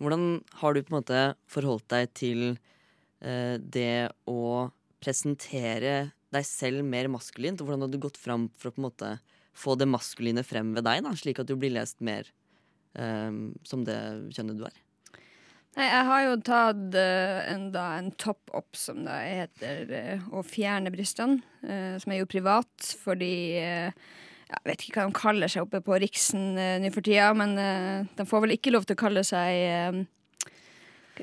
hvordan 0.00 0.40
har 0.60 0.74
du 0.74 0.82
på 0.82 0.92
en 0.92 1.00
måte 1.00 1.24
forholdt 1.50 1.88
deg 1.92 2.12
til 2.16 2.44
eh, 2.52 3.56
det 3.60 4.10
å 4.28 4.70
presentere 5.00 6.12
deg 6.30 6.46
selv 6.46 6.84
mer 6.86 7.08
maskulint? 7.12 7.60
Hvordan 7.60 7.86
har 7.86 7.92
du 7.92 8.00
gått 8.00 8.20
fram 8.20 8.48
for 8.56 8.70
å 8.70 8.74
på 8.74 8.82
en 8.82 8.88
måte 8.88 9.12
få 9.56 9.76
det 9.78 9.88
maskuline 9.90 10.44
frem 10.46 10.74
ved 10.76 10.86
deg, 10.86 11.02
da, 11.06 11.14
slik 11.18 11.40
at 11.42 11.50
du 11.50 11.56
blir 11.58 11.74
lest 11.74 12.00
mer 12.04 12.28
um, 12.94 13.50
som 13.66 13.84
det 13.86 13.98
kjønnet 14.36 14.60
du 14.60 14.64
er? 14.68 14.78
Nei, 15.78 15.86
jeg 15.86 16.06
har 16.08 16.22
jo 16.24 16.36
tatt 16.42 16.96
uh, 16.98 17.40
en, 17.46 17.68
da, 17.74 17.84
en 18.00 18.10
top 18.18 18.50
up, 18.56 18.72
som 18.78 19.04
det 19.06 19.18
heter, 19.28 19.92
uh, 19.94 20.30
å 20.34 20.42
fjerne 20.46 20.90
brystene. 20.94 21.38
Uh, 21.62 21.94
som 22.02 22.14
er 22.14 22.22
jo 22.22 22.30
privat, 22.30 22.94
fordi 23.04 23.34
Jeg 24.50 24.66
vet 24.66 24.82
ikke 24.82 24.98
hva 24.98 25.06
de 25.06 25.14
kaller 25.14 25.50
seg 25.52 25.62
oppe 25.62 25.78
på 25.86 25.94
Riksen 26.02 26.56
nå 26.58 26.88
for 26.90 27.06
tida, 27.06 27.28
men 27.38 27.52
de 27.54 28.24
får 28.26 28.40
vel 28.42 28.56
ikke 28.56 28.72
lov 28.74 28.82
til 28.82 28.96
å 28.96 28.98
kalle 28.98 29.22
seg 29.22 30.00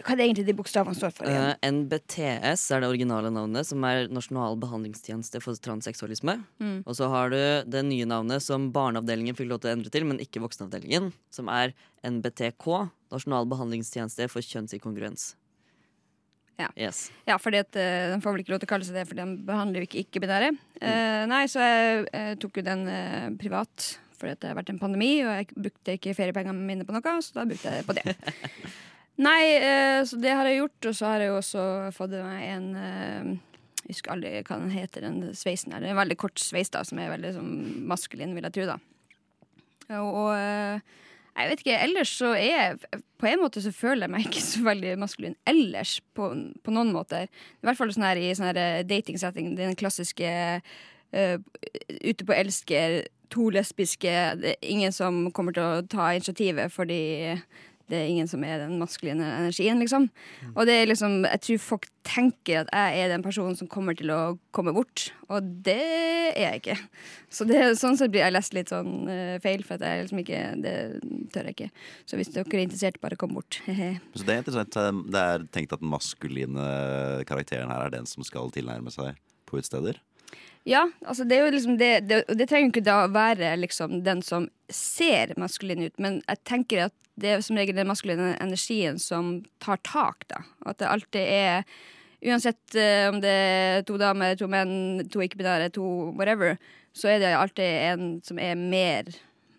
Hva 0.03 0.13
er 0.13 0.19
det 0.19 0.25
egentlig 0.27 0.45
de 0.47 0.55
bokstavene 0.57 0.97
står 0.97 1.13
for? 1.15 1.29
igjen? 1.29 1.47
Eh, 1.55 1.71
NBTS 1.71 2.65
er 2.75 2.83
det 2.83 2.89
originale 2.91 3.31
navnet, 3.33 3.67
som 3.69 3.83
er 3.88 4.12
Nasjonal 4.13 4.57
behandlingstjeneste 4.62 5.41
for 5.43 5.57
transseksualisme. 5.63 6.38
Mm. 6.62 6.77
Og 6.83 6.97
så 6.99 7.10
har 7.12 7.33
du 7.33 7.39
det 7.69 7.83
nye 7.88 8.07
navnet 8.10 8.43
som 8.45 8.69
barneavdelingen 8.75 9.38
fikk 9.38 9.51
lov 9.51 9.63
til 9.63 9.71
å 9.71 9.75
endre 9.77 9.93
til, 9.93 10.07
men 10.10 10.21
ikke 10.23 10.43
voksenavdelingen, 10.43 11.12
som 11.33 11.51
er 11.53 11.75
NBTK, 12.05 12.69
Nasjonal 13.13 13.49
behandlingstjeneste 13.49 14.29
for 14.31 14.45
kjønnsinkongruens. 14.45 15.31
Ja. 16.57 16.71
Yes. 16.73 17.12
Ja, 17.29 17.38
fordi 17.38 17.62
at 17.62 17.77
eh, 17.77 18.10
de 18.10 18.17
får 18.21 18.33
vel 18.33 18.41
ikke 18.41 18.55
lov 18.55 18.62
til 18.63 18.69
å 18.69 18.73
kalle 18.73 18.88
seg 18.88 18.97
det, 18.97 19.05
for 19.10 19.19
den 19.19 19.38
behandler 19.45 19.83
jo 19.83 19.89
ikke 19.91 20.01
ikke-binære. 20.05 20.51
Eh, 20.81 21.23
nei, 21.29 21.43
så 21.51 21.62
jeg, 21.62 22.03
jeg 22.10 22.41
tok 22.41 22.57
jo 22.57 22.65
den 22.65 22.83
uh, 22.89 23.29
privat, 23.38 23.91
fordi 24.17 24.33
det 24.41 24.49
har 24.49 24.57
vært 24.57 24.71
en 24.73 24.81
pandemi, 24.81 25.12
og 25.21 25.36
jeg 25.36 25.51
brukte 25.53 25.97
ikke 25.99 26.15
feriepengene 26.17 26.65
mine 26.65 26.88
på 26.88 26.95
noe, 26.95 27.17
så 27.21 27.38
da 27.38 27.45
brukte 27.49 27.69
jeg 27.69 27.83
det 27.83 27.89
på 27.89 27.97
det. 27.99 28.15
nei, 29.21 29.41
eh, 29.58 30.01
så 30.08 30.19
det 30.21 30.36
har 30.36 30.49
jeg 30.49 30.62
gjort, 30.62 30.89
og 30.89 30.97
så 30.99 31.12
har 31.12 31.25
jeg 31.25 31.36
også 31.36 31.65
fått 31.95 32.15
meg 32.17 32.45
en 32.51 32.67
eh, 32.75 33.34
Jeg 33.88 33.95
husker 33.95 34.13
aldri 34.13 34.36
hva 34.43 34.60
den 34.60 34.73
heter, 34.73 35.06
den 35.06 35.36
sveisen 35.38 35.73
her. 35.73 35.84
Er 35.86 35.93
en 35.95 36.01
veldig 36.01 36.19
kort 36.19 36.41
sveis, 36.43 36.71
da, 36.73 36.84
som 36.84 36.99
er 36.99 37.13
veldig 37.13 37.34
sånn, 37.38 37.51
maskulin, 37.88 38.36
vil 38.36 38.49
jeg 38.49 38.58
tro, 38.58 38.69
da. 38.73 38.80
Og 39.97 40.17
og, 40.27 40.32
jeg 41.38 41.51
vet 41.51 41.62
ikke, 41.62 41.77
ellers 41.86 42.12
så 42.17 42.32
er 42.34 42.47
jeg 42.47 43.01
På 43.17 43.27
en 43.30 43.41
måte 43.41 43.62
så 43.62 43.71
føler 43.73 44.06
jeg 44.06 44.13
meg 44.13 44.25
ikke 44.27 44.43
så 44.45 44.63
veldig 44.65 44.93
maskulin 45.01 45.38
ellers, 45.49 45.97
på, 46.17 46.30
på 46.63 46.73
noen 46.73 46.91
måter. 46.93 47.30
I 47.30 47.67
hvert 47.67 47.80
fall 47.80 47.93
sånn 47.93 48.06
her 48.06 48.19
i 48.21 48.30
sånn 48.38 48.49
her 48.51 48.60
eh, 48.62 48.84
datingsetting, 48.86 49.56
den 49.58 49.77
klassiske 49.77 50.30
uh, 50.62 51.38
ute 52.03 52.27
på 52.27 52.36
elsker, 52.36 52.99
to 53.34 53.47
lesbiske, 53.53 54.13
det 54.38 54.53
er 54.53 54.69
ingen 54.69 54.93
som 54.93 55.25
kommer 55.36 55.56
til 55.56 55.65
å 55.65 55.88
ta 55.89 56.12
initiativet 56.15 56.71
fordi 56.71 57.01
det 57.88 57.97
er 57.97 58.10
ingen 58.12 58.28
som 58.28 58.43
er 58.43 58.60
den 58.65 58.78
maskuline 58.82 59.23
energien, 59.23 59.80
liksom. 59.80 60.10
Og 60.54 60.65
det 60.67 60.73
er 60.82 60.89
liksom, 60.89 61.21
jeg 61.23 61.41
tror 61.45 61.62
folk 61.63 61.86
tenker 62.08 62.62
at 62.65 62.71
jeg 62.71 63.04
er 63.04 63.12
den 63.13 63.23
personen 63.23 63.56
som 63.60 63.69
kommer 63.71 63.95
til 63.95 64.12
å 64.12 64.19
komme 64.56 64.73
bort, 64.76 65.10
og 65.32 65.47
det 65.63 65.78
er 65.78 66.41
jeg 66.41 66.62
ikke. 66.62 66.76
Så 67.32 67.47
det, 67.47 67.62
sånn 67.80 67.95
sett 68.00 68.12
blir 68.12 68.26
jeg 68.26 68.36
lest 68.36 68.56
litt 68.56 68.71
sånn 68.71 69.08
uh, 69.08 69.38
feil, 69.43 69.63
for 69.67 69.80
at 69.80 69.88
jeg 69.88 70.06
liksom 70.06 70.21
ikke, 70.23 70.41
det 70.63 70.76
tør 71.36 71.50
jeg 71.50 71.58
ikke. 71.58 71.69
Så 72.08 72.19
hvis 72.19 72.34
dere 72.36 72.47
er 72.47 72.65
interessert, 72.65 73.00
bare 73.04 73.19
kom 73.19 73.36
bort. 73.38 73.62
Så 74.17 74.28
det 74.28 74.36
er 74.36 74.43
interessant. 74.43 74.80
eh, 74.80 75.02
Det 75.15 75.23
er 75.23 75.47
tenkt 75.56 75.76
at 75.76 75.84
den 75.84 75.91
maskuline 75.91 76.67
karakteren 77.28 77.71
her 77.71 77.88
er 77.88 77.95
den 77.97 78.08
som 78.10 78.23
skal 78.28 78.52
tilnærme 78.56 78.91
seg 78.93 79.15
på 79.47 79.60
utesteder. 79.62 80.00
Ja, 80.67 80.84
altså 81.08 81.23
det 81.23 81.38
er 81.38 81.45
jo 81.45 81.52
liksom 81.56 81.78
det, 81.80 81.91
det, 82.10 82.23
det 82.36 82.47
trenger 82.50 82.67
jo 82.67 82.73
ikke 82.73 82.84
da 82.84 82.95
være 83.08 83.54
liksom 83.62 84.02
den 84.04 84.19
som 84.26 84.50
ser 84.67 85.32
maskulin 85.39 85.86
ut, 85.88 85.93
men 86.04 86.19
jeg 86.26 86.41
tenker 86.50 86.89
at 86.89 86.95
det 87.17 87.34
er 87.34 87.43
som 87.45 87.58
regel 87.58 87.77
den 87.77 87.89
maskuline 87.89 88.36
energien 88.43 88.99
som 89.01 89.39
tar 89.63 89.82
tak, 89.86 90.27
da. 90.30 90.43
At 90.69 90.82
det 90.82 90.91
alltid 90.91 91.23
er 91.25 91.63
Uansett 92.17 92.73
uh, 92.73 93.10
om 93.12 93.19
det 93.21 93.30
er 93.30 93.84
to 93.86 93.97
damer, 94.01 94.34
to 94.39 94.47
menn, 94.49 95.03
to 95.13 95.21
ikke-binære, 95.21 95.69
to 95.75 95.86
whatever, 96.17 96.56
så 96.97 97.12
er 97.13 97.21
det 97.21 97.36
alltid 97.38 97.67
en 97.91 98.08
som 98.25 98.39
er 98.41 98.56
mer 98.58 99.12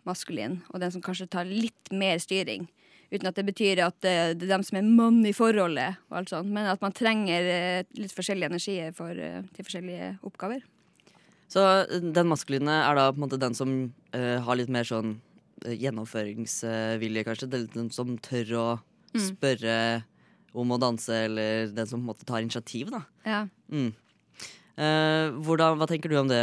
maskulin, 0.09 0.59
og 0.73 0.83
den 0.83 0.90
som 0.90 1.05
kanskje 1.05 1.29
tar 1.31 1.47
litt 1.47 1.92
mer 1.94 2.18
styring. 2.23 2.66
Uten 3.12 3.31
at 3.31 3.38
det 3.38 3.47
betyr 3.47 3.85
at 3.87 3.97
det, 4.03 4.16
det 4.40 4.49
er 4.49 4.57
dem 4.57 4.66
som 4.66 4.81
er 4.81 4.88
mann 4.88 5.21
i 5.23 5.33
forholdet, 5.37 6.01
og 6.11 6.18
alt 6.18 6.33
sånt, 6.35 6.51
men 6.51 6.66
at 6.66 6.83
man 6.83 6.97
trenger 6.97 7.47
uh, 7.47 7.92
litt 8.01 8.16
forskjellige 8.16 8.51
energier 8.51 8.90
for, 8.97 9.14
til 9.14 9.68
forskjellige 9.68 10.16
oppgaver. 10.27 10.66
Så 11.49 11.62
den 11.88 12.29
maskuline 12.29 12.75
er 12.83 12.99
da 12.99 13.07
på 13.12 13.23
en 13.23 13.23
måte 13.23 13.38
den 13.40 13.55
som 13.57 13.71
har 14.12 14.59
litt 14.59 14.68
mer 14.68 14.85
sånn 14.85 15.14
gjennomføringsvilje, 15.64 17.25
kanskje. 17.27 17.49
Det 17.51 17.59
er 17.59 17.64
litt 17.66 17.75
den 17.79 17.90
som 17.94 18.16
tør 18.18 18.55
å 18.59 18.68
Mm. 19.09 19.23
spørre 19.25 20.05
om 20.55 20.68
å 20.68 20.79
danse, 20.79 21.09
eller 21.09 21.68
den 21.73 21.87
som 21.87 22.01
på 22.01 22.05
en 22.05 22.11
måte 22.14 22.27
tar 22.27 22.42
initiativ, 22.42 22.90
da. 22.90 23.01
Ja. 23.25 23.47
Mm. 23.73 23.94
Eh, 24.77 25.31
hvordan, 25.42 25.79
hva 25.79 25.87
tenker 25.88 26.11
du 26.11 26.16
om 26.21 26.29
det, 26.29 26.37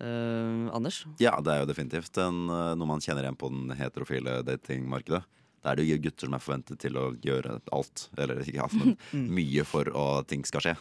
eh, 0.00 0.70
Anders? 0.74 1.04
Ja, 1.20 1.36
det 1.40 1.52
er 1.52 1.60
jo 1.60 1.68
definitivt 1.72 2.16
en, 2.18 2.48
eh, 2.48 2.74
noe 2.74 2.86
man 2.88 3.00
kjenner 3.00 3.22
igjen 3.22 3.36
på 3.36 3.50
den 3.50 3.76
heterofile 3.76 4.42
datingmarkedet. 4.42 5.22
Da 5.62 5.70
er 5.72 5.76
det 5.76 5.86
jo 5.88 5.98
gutter 5.98 6.26
som 6.26 6.34
er 6.34 6.38
forventet 6.44 6.78
til 6.78 6.92
å 6.94 7.14
gjøre 7.20 7.60
alt, 7.72 8.08
eller 8.16 8.36
ikke 8.36 8.62
alt, 8.62 8.72
men 8.74 8.96
mye 9.36 9.64
for 9.64 9.84
at 9.94 10.26
ting 10.28 10.42
skal 10.44 10.60
skje. 10.60 10.76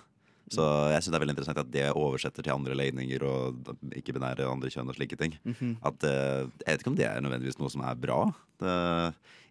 Så 0.52 0.64
jeg 0.92 1.00
syns 1.02 1.14
det 1.14 1.18
er 1.18 1.24
veldig 1.24 1.34
interessant 1.38 1.62
at 1.62 1.72
det 1.72 1.86
oversetter 1.96 2.44
til 2.44 2.54
andre 2.54 2.76
legninger 2.76 3.24
og 3.24 3.70
ikke-binære 3.96 4.48
andre 4.50 4.72
kjønn 4.74 4.92
og 4.92 4.98
slike 4.98 5.16
ting. 5.20 5.38
At 5.86 6.04
eh, 6.04 6.44
Jeg 6.66 6.68
vet 6.68 6.84
ikke 6.84 6.92
om 6.92 6.98
det 7.00 7.08
er 7.08 7.22
nødvendigvis 7.24 7.60
noe 7.62 7.72
som 7.72 7.82
er 7.88 7.96
bra. 7.96 8.20
Det, 8.60 8.74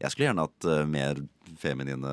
jeg 0.02 0.12
skulle 0.12 0.28
gjerne 0.28 0.44
hatt 0.46 0.68
eh, 0.68 0.84
mer 0.86 1.22
feminine 1.58 2.12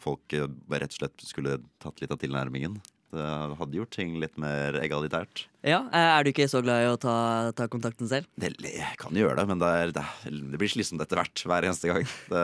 folk 0.00 0.32
eh, 0.32 0.46
rett 0.70 0.94
og 0.94 1.00
slett 1.00 1.26
skulle 1.26 1.58
tatt 1.82 2.00
litt 2.00 2.14
av 2.14 2.20
tilnærmingen. 2.22 2.78
Det 3.14 3.26
hadde 3.60 3.78
gjort 3.78 3.90
ting 3.94 4.16
litt 4.20 4.36
mer 4.40 4.76
egalitært. 4.80 5.44
Ja, 5.64 5.82
eh, 5.94 6.08
Er 6.18 6.24
du 6.26 6.30
ikke 6.32 6.48
så 6.50 6.60
glad 6.64 6.82
i 6.84 6.88
å 6.92 6.98
ta, 7.00 7.52
ta 7.56 7.66
kontakten 7.72 8.08
selv? 8.10 8.26
Det, 8.36 8.50
jeg 8.60 8.96
kan 9.00 9.14
gjøre 9.16 9.36
det, 9.40 9.46
men 9.48 9.58
det, 9.62 9.68
er, 9.80 9.92
det, 9.96 10.04
det 10.52 10.58
blir 10.60 10.68
slitsomt 10.72 11.00
etter 11.04 11.20
hvert. 11.22 11.44
Hver 11.48 11.68
eneste 11.70 11.88
gang. 11.92 12.04
Det, 12.28 12.42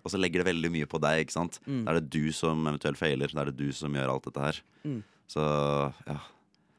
og 0.04 0.10
så 0.12 0.20
legger 0.20 0.42
det 0.42 0.50
veldig 0.50 0.72
mye 0.74 0.88
på 0.90 1.00
deg. 1.00 1.22
ikke 1.24 1.36
sant? 1.38 1.60
Mm. 1.66 1.84
Da 1.86 1.94
er 1.94 2.00
det 2.00 2.10
du 2.18 2.32
som 2.36 2.66
eventuelt 2.66 2.98
feiler. 3.00 3.30
Da 3.32 3.44
er 3.46 3.52
det 3.52 3.56
du 3.62 3.70
som 3.72 3.94
gjør 3.94 4.12
alt 4.16 4.26
dette 4.28 4.44
her. 4.48 4.60
Mm. 4.84 5.00
Så 5.28 5.46
ja. 6.08 6.18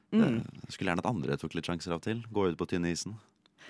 Det, 0.09 0.25
Mm. 0.25 0.39
jeg 0.65 0.73
skulle 0.73 0.89
gjerne 0.89 1.03
at 1.03 1.09
andre 1.11 1.35
tok 1.37 1.53
litt 1.53 1.67
sjanser 1.69 1.91
av 1.93 1.99
og 1.99 2.05
til. 2.07 2.23
Gå 2.33 2.47
ut 2.49 2.55
på 2.57 2.65
tynne 2.71 2.89
isen. 2.89 3.13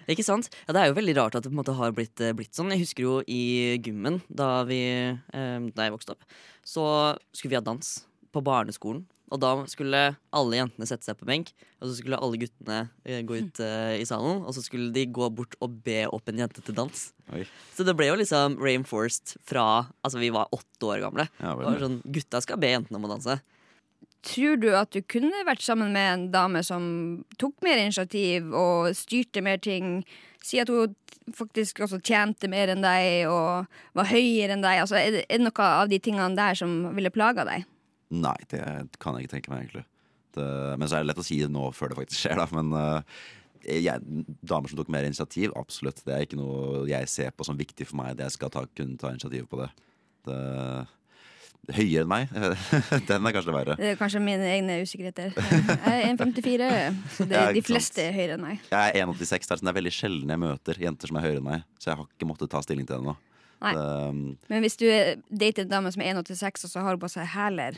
Ikke 0.08 0.24
sant? 0.24 0.48
Ja, 0.66 0.72
Det 0.72 0.80
er 0.82 0.88
jo 0.88 0.96
veldig 0.96 1.16
rart 1.18 1.36
at 1.36 1.44
det 1.44 1.50
på 1.52 1.58
en 1.58 1.60
måte 1.60 1.76
har 1.76 1.92
blitt, 1.92 2.16
eh, 2.24 2.32
blitt 2.32 2.56
sånn. 2.56 2.72
Jeg 2.72 2.80
husker 2.86 3.04
jo 3.04 3.18
i 3.28 3.76
gymmen 3.84 4.22
da, 4.32 4.64
vi, 4.64 4.80
eh, 4.88 5.60
da 5.76 5.84
jeg 5.84 5.92
vokste 5.92 6.16
opp, 6.16 6.24
så 6.64 7.18
skulle 7.36 7.52
vi 7.52 7.60
ha 7.60 7.62
dans 7.62 8.06
på 8.32 8.42
barneskolen. 8.42 9.04
Og 9.30 9.42
da 9.42 9.52
skulle 9.70 10.00
alle 10.34 10.58
jentene 10.58 10.88
sette 10.90 11.06
seg 11.06 11.18
på 11.20 11.28
benk, 11.30 11.52
og 11.80 11.90
så 11.90 11.98
skulle 12.00 12.18
alle 12.18 12.40
guttene 12.42 12.80
eh, 13.06 13.22
gå 13.26 13.38
ut 13.44 13.62
uh, 13.62 13.94
i 13.94 14.08
salen. 14.10 14.42
Og 14.42 14.56
så 14.58 14.64
skulle 14.66 14.90
de 14.96 15.06
gå 15.06 15.30
bort 15.34 15.54
og 15.62 15.78
be 15.86 16.02
opp 16.10 16.32
en 16.32 16.42
jente 16.42 16.64
til 16.66 16.78
dans. 16.78 17.06
Oi. 17.36 17.44
Så 17.76 17.86
det 17.86 17.94
ble 17.98 18.10
jo 18.10 18.18
liksom 18.18 18.58
reinforced 18.62 19.38
fra 19.46 19.68
Altså, 20.02 20.18
vi 20.22 20.32
var 20.34 20.50
åtte 20.56 20.88
år 20.88 21.04
gamle. 21.04 21.28
Ja, 21.38 21.54
var 21.58 21.78
sånn, 21.82 22.00
Gutta 22.10 22.42
skal 22.42 22.60
be 22.62 22.72
jentene 22.74 22.98
om 22.98 23.06
å 23.06 23.14
danse. 23.14 23.38
Tror 24.26 24.58
du 24.60 24.72
at 24.76 24.92
du 24.92 25.00
kunne 25.08 25.46
vært 25.48 25.64
sammen 25.64 25.94
med 25.96 26.08
en 26.12 26.26
dame 26.34 26.64
som 26.66 26.84
tok 27.40 27.62
mer 27.64 27.80
initiativ 27.80 28.50
og 28.52 28.90
styrte 28.98 29.44
mer 29.46 29.62
ting? 29.64 30.02
Si 30.44 30.60
at 30.60 30.72
hun 30.72 30.96
faktisk 31.36 31.84
også 31.86 32.02
tjente 32.04 32.50
mer 32.52 32.72
enn 32.74 32.84
deg 32.84 33.30
og 33.30 33.70
var 33.96 34.10
høyere 34.10 34.56
enn 34.56 34.66
deg. 34.66 34.82
Altså, 34.84 34.98
det, 35.00 35.26
er 35.28 35.40
det 35.40 35.46
noe 35.46 35.70
av 35.84 35.92
de 35.92 36.02
tingene 36.04 36.36
der 36.40 36.58
som 36.60 36.82
ville 36.98 37.14
plaga 37.14 37.46
deg? 37.48 37.68
Nei, 38.10 38.38
det 38.50 38.62
kan 39.02 39.18
jeg 39.18 39.28
ikke 39.28 39.36
tenke 39.38 39.54
meg, 39.54 39.66
egentlig. 39.66 39.86
Det, 40.36 40.46
men 40.78 40.90
så 40.90 40.98
er 40.98 41.04
det 41.04 41.12
lett 41.12 41.22
å 41.22 41.26
si 41.26 41.42
det 41.42 41.52
nå 41.54 41.68
før 41.78 41.92
det 41.92 42.00
faktisk 42.00 42.24
skjer, 42.24 42.40
da. 42.42 42.48
Men 42.58 42.74
uh, 42.74 43.20
jeg, 43.66 44.26
damer 44.46 44.72
som 44.72 44.80
tok 44.80 44.92
mer 44.94 45.08
initiativ, 45.08 45.54
absolutt. 45.60 46.02
Det 46.06 46.16
er 46.16 46.26
ikke 46.26 46.40
noe 46.40 46.86
jeg 46.90 47.10
ser 47.12 47.36
på 47.36 47.46
som 47.48 47.60
viktig 47.60 47.90
for 47.90 48.02
meg. 48.02 48.16
Det 48.18 48.28
jeg 48.28 48.38
skal 48.38 48.54
ta, 48.54 48.66
kunne 48.78 48.98
ta 49.02 49.14
initiativ 49.14 49.50
på 49.52 49.62
det. 49.62 49.70
det 50.30 50.40
høyere 51.76 52.06
enn 52.06 52.10
meg, 52.10 52.32
den 53.10 53.28
er 53.28 53.34
kanskje 53.36 53.50
det 53.50 53.56
verre. 53.56 53.76
Det 53.80 53.90
er 53.92 53.98
kanskje 54.00 54.22
mine 54.24 54.46
egne 54.50 54.80
usikkerheter. 54.82 55.36
Jeg 55.36 55.96
er 56.00 56.06
1,54, 56.16 56.70
så 57.16 57.28
det, 57.30 57.42
de 57.58 57.64
fleste 57.66 58.06
er 58.08 58.16
høyere 58.16 58.38
enn 58.38 58.46
meg. 58.46 58.64
Jeg 58.72 58.94
er 58.96 59.06
1,86. 59.06 59.50
så 59.52 59.60
det 59.60 59.72
er 59.72 59.78
veldig 59.78 59.94
sjelden 59.94 60.34
jeg 60.34 60.42
møter 60.42 60.82
jenter 60.86 61.12
som 61.12 61.20
er 61.20 61.28
høyere 61.28 61.42
enn 61.44 61.50
meg. 61.50 61.68
Så 61.78 61.92
jeg 61.92 62.00
har 62.00 62.08
ikke 62.08 62.30
måttet 62.30 62.52
ta 62.54 62.64
stilling 62.66 62.88
til 62.88 62.96
det 62.96 63.02
ennå. 63.04 63.16
Nei. 63.62 63.74
Det, 63.76 64.38
Men 64.50 64.62
hvis 64.64 64.78
du 64.80 64.86
er- 64.88 65.18
dater 65.32 65.64
en 65.66 65.70
dame 65.70 65.92
som 65.92 66.02
er 66.02 66.14
1,86, 66.14 66.64
og 66.64 66.70
så 66.72 66.80
har 66.82 66.90
hun 66.96 67.00
på 67.00 67.10
seg 67.12 67.28
hæler 67.28 67.76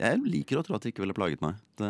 jeg 0.00 0.18
liker 0.26 0.58
å 0.58 0.62
tro 0.66 0.74
at 0.74 0.82
det 0.82 0.90
ikke 0.92 1.04
ville 1.04 1.14
plaget 1.14 1.40
meg. 1.40 1.54
Det, 1.78 1.86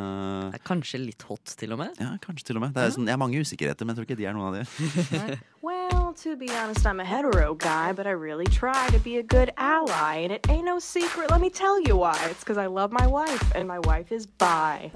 Det 0.53 0.59
er 0.61 0.65
kanskje 0.69 0.99
litt 1.01 1.23
hot, 1.23 1.45
til 1.57 1.73
og 1.73 1.79
med. 1.79 1.89
ja, 1.99 2.11
kanskje 2.21 2.45
til 2.45 2.57
og 2.57 2.61
med. 2.61 2.75
Det 2.75 2.83
er 2.85 2.91
sånn, 2.91 3.07
jeg 3.09 3.13
har 3.17 3.19
mange 3.23 3.41
usikkerheter, 3.41 3.87
men 3.87 3.97
jeg 3.97 4.05
tror 4.05 4.07
ikke 4.11 4.19
de 4.21 4.27
er 4.27 4.35
noen 4.37 4.49
av 4.49 4.55
de. 4.61 5.39
Well, 5.63 6.13
to 6.13 6.37
be 6.37 6.47
honest, 6.49 6.85
I'm 6.85 7.01
a 7.01 7.05
hetero 7.05 7.55
guy, 7.55 7.93
but 7.93 8.07
I 8.07 8.11
really 8.11 8.45
try 8.47 8.87
to 8.91 8.99
be 8.99 9.17
a 9.17 9.23
good 9.23 9.51
ally. 9.57 10.25
And 10.25 10.33
it 10.33 10.43
ain't 10.51 10.65
no 10.67 10.79
secret, 10.79 11.31
let 11.31 11.41
me 11.41 11.49
tell 11.49 11.81
you 11.81 11.97
why. 11.97 12.19
It's 12.31 12.41
because 12.45 12.59
I 12.59 12.67
love 12.67 12.93
my 12.93 13.07
wife, 13.07 13.53
and 13.57 13.67
my 13.67 13.79
wife 13.79 14.13
is 14.13 14.27
bi. 14.27 14.91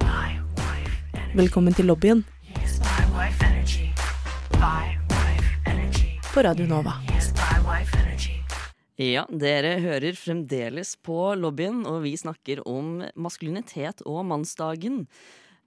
Velkommen 1.35 1.75
til 1.75 1.87
lobbyen 1.87 2.25
på 6.35 6.43
Radio 6.43 6.67
Nova. 6.67 6.93
Ja, 8.97 9.27
dere 9.29 9.75
hører 9.83 10.15
fremdeles 10.17 10.95
på 11.05 11.17
lobbyen, 11.37 11.83
og 11.89 12.05
vi 12.05 12.15
snakker 12.17 12.63
om 12.69 13.03
maskulinitet 13.19 14.01
og 14.07 14.23
mannsdagen. 14.31 15.03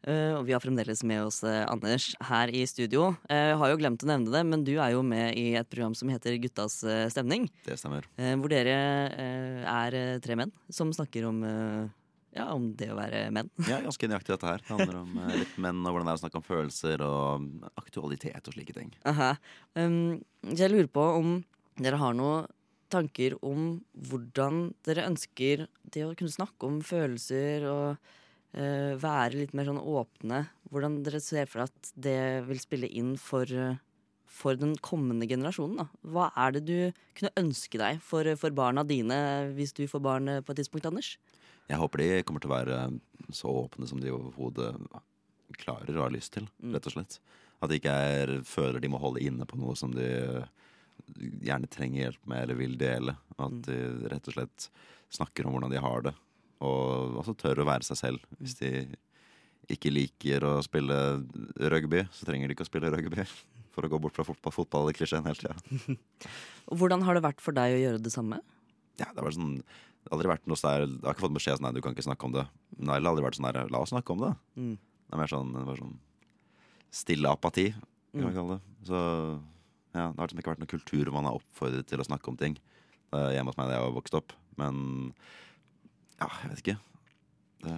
Uh, 0.08 0.40
og 0.40 0.46
vi 0.48 0.54
har 0.56 0.64
fremdeles 0.64 1.02
med 1.04 1.26
oss 1.26 1.42
uh, 1.44 1.66
Anders 1.68 2.14
her 2.30 2.48
i 2.56 2.62
studio. 2.72 3.10
Uh, 3.28 3.52
har 3.60 3.74
jo 3.74 3.80
glemt 3.82 4.06
å 4.06 4.08
nevne 4.08 4.32
det, 4.32 4.46
men 4.48 4.64
du 4.64 4.78
er 4.80 4.94
jo 4.96 5.04
med 5.04 5.36
i 5.36 5.50
et 5.60 5.68
program 5.68 5.92
som 6.00 6.08
heter 6.10 6.38
Guttas 6.40 6.80
eh, 6.88 7.10
stemning. 7.12 7.50
Det 7.68 7.76
stemmer. 7.82 8.08
eh, 8.16 8.32
Hvor 8.40 8.48
dere 8.54 8.78
er 9.68 10.00
tre 10.24 10.40
menn 10.40 10.56
som 10.72 10.96
snakker 10.96 11.28
om, 11.28 11.44
ja, 12.32 12.48
om 12.56 12.72
det 12.80 12.90
å 12.94 12.98
være 12.98 13.26
menn. 13.36 13.52
Ja, 13.68 13.82
ganske 13.84 14.08
nøyaktig 14.08 14.38
dette 14.38 14.48
her. 14.54 14.64
Det 14.64 14.72
handler 14.72 15.02
om 15.04 15.20
eh, 15.28 15.36
litt 15.44 15.60
menn 15.60 15.84
og 15.84 15.92
hvordan 15.92 16.08
det 16.08 16.16
er 16.16 16.22
å 16.22 16.24
snakke 16.24 16.40
om 16.40 16.48
følelser 16.48 17.04
og 17.06 17.70
aktualitet 17.84 18.48
og 18.48 18.56
slike 18.56 18.80
ting. 18.80 18.96
Aha. 19.04 19.34
Um, 19.76 20.22
jeg 20.48 20.72
lurer 20.72 20.88
på 20.88 21.04
om 21.20 21.42
dere 21.86 22.00
har 22.02 22.16
noen 22.18 22.48
tanker 22.90 23.36
om 23.46 23.84
hvordan 24.10 24.72
dere 24.88 25.06
ønsker 25.10 25.68
det 25.94 26.06
å 26.08 26.16
kunne 26.18 26.34
snakke 26.34 26.66
om 26.66 26.80
følelser 26.86 27.68
og 27.70 28.00
uh, 28.58 28.94
være 28.98 29.44
litt 29.44 29.54
mer 29.58 29.70
sånn 29.70 29.82
åpne. 29.82 30.48
Hvordan 30.74 31.00
dere 31.06 31.22
ser 31.22 31.50
for 31.52 31.68
at 31.68 31.92
det 31.94 32.48
vil 32.50 32.62
spille 32.62 32.90
inn 32.90 33.16
for, 33.22 33.46
eh, 33.46 33.78
for 34.30 34.58
den 34.58 34.76
kommende 34.86 35.26
generasjonen. 35.30 35.80
Da. 35.82 35.88
Hva 36.06 36.28
er 36.38 36.58
det 36.58 36.64
du 36.66 36.78
kunne 37.18 37.34
ønske 37.42 37.82
deg 37.82 38.02
for, 38.06 38.26
for 38.38 38.54
barna 38.54 38.84
dine 38.86 39.18
hvis 39.58 39.74
du 39.78 39.86
får 39.90 40.04
barn 40.06 40.30
eh, 40.30 40.42
på 40.46 40.54
et 40.54 40.62
tidspunkt, 40.62 40.90
Anders? 40.90 41.16
Jeg 41.70 41.78
håper 41.78 42.02
de 42.02 42.24
kommer 42.26 42.42
til 42.42 42.50
å 42.50 42.58
være 42.58 42.78
så 43.34 43.54
åpne 43.66 43.90
som 43.90 44.02
de 44.02 44.14
overhodet 44.14 44.72
klarer 45.62 45.94
og 45.98 46.08
har 46.08 46.14
lyst 46.14 46.34
til, 46.38 46.48
Mm. 46.62 46.74
rett 46.74 46.88
og 46.90 46.94
slett. 46.94 47.20
At 47.62 47.70
de 47.70 47.78
ikke 47.78 47.94
er, 47.94 48.42
føler 48.46 48.80
de 48.82 48.90
må 48.90 49.02
holde 49.02 49.22
inne 49.22 49.46
på 49.46 49.58
noe 49.60 49.76
som 49.78 49.92
de 49.94 50.08
gjerne 51.18 51.70
trenger 51.70 52.06
hjelp 52.12 52.28
med 52.28 52.44
eller 52.44 52.56
vil 52.60 52.78
dele. 52.78 53.18
At 53.38 53.52
Mm. 53.52 53.62
de 53.66 54.10
rett 54.10 54.28
og 54.28 54.34
slett 54.34 54.70
snakker 55.10 55.46
om 55.46 55.54
hvordan 55.56 55.72
de 55.72 55.80
har 55.80 56.02
det. 56.02 56.14
Og 56.62 57.16
også 57.24 57.36
tør 57.38 57.64
å 57.64 57.66
være 57.66 57.84
seg 57.88 57.98
selv. 57.98 58.20
Hvis 58.42 58.58
de 58.60 58.96
ikke 59.70 59.92
liker 59.94 60.42
å 60.44 60.62
spille 60.64 61.24
rugby, 61.72 62.04
så 62.12 62.26
trenger 62.26 62.48
de 62.48 62.54
ikke 62.56 62.66
å 62.68 62.72
spille 62.72 62.92
rugby. 62.92 63.24
For 63.74 63.84
å 63.86 63.90
gå 63.90 64.00
bort 64.02 64.16
fra 64.18 64.24
fotball, 64.26 64.52
fotball 64.52 64.90
i 64.90 64.94
klisjeen 64.94 65.24
hele 65.24 65.36
tida. 65.36 65.56
Hvordan 66.80 67.04
har 67.06 67.14
det 67.16 67.24
vært 67.24 67.40
for 67.40 67.54
deg 67.56 67.76
å 67.78 67.80
gjøre 67.84 68.02
det 68.04 68.12
samme? 68.12 68.42
Ja, 69.00 69.06
det 69.14 69.22
har 69.24 69.32
sånn 69.32 69.62
aldri 70.12 70.28
vært 70.28 70.48
noe 70.50 70.58
sånn 70.58 70.74
der, 70.74 70.86
Jeg 70.90 71.04
har 71.06 71.14
ikke 71.14 71.26
fått 71.28 71.36
beskjed 71.38 71.58
sånn 71.60 71.68
Nei, 71.70 71.72
du 71.78 71.82
kan 71.82 71.94
ikke 71.96 72.04
snakke 72.08 72.26
om 72.26 72.34
det. 72.34 72.48
Men 72.78 72.88
det 72.88 72.94
har 72.98 73.12
aldri 73.14 73.24
vært 73.24 73.38
sånn 73.40 73.48
der 73.54 73.70
La 73.70 73.80
oss 73.80 73.94
snakke 73.94 74.12
om 74.12 74.20
det. 74.26 74.32
Mm. 74.58 74.74
Det 74.76 75.14
er 75.14 75.22
mer 75.22 75.32
sånn, 75.32 75.54
det 75.54 75.66
var 75.70 75.78
sånn 75.80 75.98
stille 76.92 77.30
apati, 77.32 77.68
kan 77.72 78.26
Mm. 78.26 78.34
kalle 78.34 78.58
det. 78.58 78.62
Så 78.90 79.00
ja, 79.94 80.10
det 80.10 80.20
har 80.20 80.28
liksom 80.28 80.42
ikke 80.42 80.54
vært 80.54 80.64
noen 80.64 80.74
kultur 80.74 81.04
hvor 81.08 81.18
man 81.18 81.30
er 81.30 81.40
oppfordret 81.40 81.90
til 81.90 82.02
å 82.02 82.08
snakke 82.08 82.32
om 82.32 82.38
ting. 82.40 82.58
Hjemme 83.10 83.50
hos 83.50 83.58
meg 83.58 83.72
da 83.72 83.78
jeg 83.80 83.86
var 83.88 83.96
vokst 83.96 84.18
opp. 84.20 84.36
Men 84.60 84.82
ja, 86.20 86.28
jeg 86.44 86.52
vet 86.52 86.64
ikke. 86.64 86.78
Det, 87.64 87.78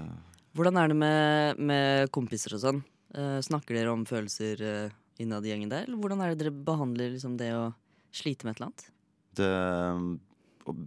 Hvordan 0.57 0.79
er 0.81 0.91
det 0.91 0.97
med, 0.99 1.61
med 1.71 2.11
kompiser 2.13 2.57
og 2.57 2.63
sånn? 2.63 2.81
Eh, 3.15 3.37
snakker 3.43 3.75
dere 3.75 3.93
om 3.93 4.03
følelser 4.07 4.61
uh, 4.63 4.97
innad 5.21 5.45
i 5.47 5.51
gjengen 5.53 5.71
der? 5.71 5.87
Eller 5.87 5.99
hvordan 5.99 6.23
er 6.23 6.33
det 6.33 6.43
dere 6.43 6.53
behandler 6.67 7.13
liksom, 7.13 7.37
det 7.39 7.51
å 7.55 7.69
slite 8.15 8.47
med 8.47 8.55
et 8.55 8.61
eller 8.61 8.71
annet? 8.71 8.89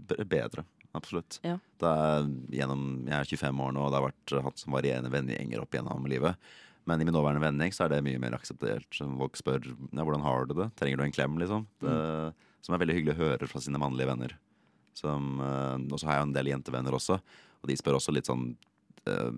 det 0.08 0.18
er 0.20 0.28
bedre. 0.28 0.66
Absolutt. 0.94 1.40
Ja. 1.42 1.56
Det 1.80 1.90
er 1.90 2.26
gjennom, 2.54 2.82
jeg 3.08 3.16
er 3.16 3.30
25 3.30 3.62
år 3.64 3.72
nå, 3.74 3.86
og 3.86 3.90
det 3.90 3.98
har 3.98 4.04
vært 4.04 4.34
hatt 4.46 4.60
som 4.60 4.76
varierende 4.76 5.10
vennegjenger 5.10 5.62
opp 5.64 5.74
gjennom 5.74 6.06
livet. 6.10 6.52
Men 6.84 7.00
i 7.00 7.06
min 7.06 7.14
nåværende 7.16 7.42
vending 7.42 7.72
så 7.72 7.86
er 7.86 7.94
det 7.94 8.04
mye 8.04 8.20
mer 8.20 8.36
akseptert. 8.36 8.88
Folk 8.92 9.38
spør 9.40 9.62
ja, 9.64 10.02
hvordan 10.02 10.24
har 10.24 10.48
du 10.48 10.56
det. 10.58 10.68
Trenger 10.80 11.00
du 11.00 11.04
en 11.06 11.14
klem, 11.16 11.38
liksom? 11.40 11.64
Det, 11.80 11.94
Som 12.64 12.76
er 12.76 12.82
veldig 12.82 12.96
hyggelig 12.98 13.16
å 13.16 13.22
høre 13.22 13.48
fra 13.48 13.62
sine 13.64 13.80
mannlige 13.80 14.10
venner. 14.10 14.36
Som, 14.94 15.38
eh, 15.42 15.78
og 15.88 15.98
så 15.98 16.10
har 16.10 16.20
jeg 16.20 16.28
en 16.28 16.36
del 16.36 16.52
jentevenner 16.52 16.94
også, 16.94 17.18
og 17.18 17.70
de 17.70 17.76
spør 17.80 17.98
også 17.98 18.12
litt 18.14 18.28
sånn 18.28 18.50
uh, 19.08 19.32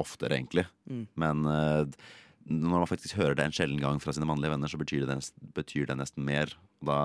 oftere, 0.00 0.36
egentlig. 0.36 0.66
Mm. 0.86 1.06
Men 1.18 1.48
uh, 1.48 2.04
når 2.44 2.84
man 2.84 2.90
faktisk 2.90 3.16
hører 3.18 3.36
det 3.38 3.46
en 3.48 3.56
sjelden 3.56 3.80
gang 3.82 4.00
fra 4.02 4.14
sine 4.14 4.28
mannlige 4.28 4.52
venner, 4.52 4.70
så 4.70 4.80
betyr 4.80 5.06
det, 5.08 5.18
betyr 5.56 5.88
det 5.88 5.98
nesten 5.98 6.26
mer. 6.26 6.52
Da 6.84 6.98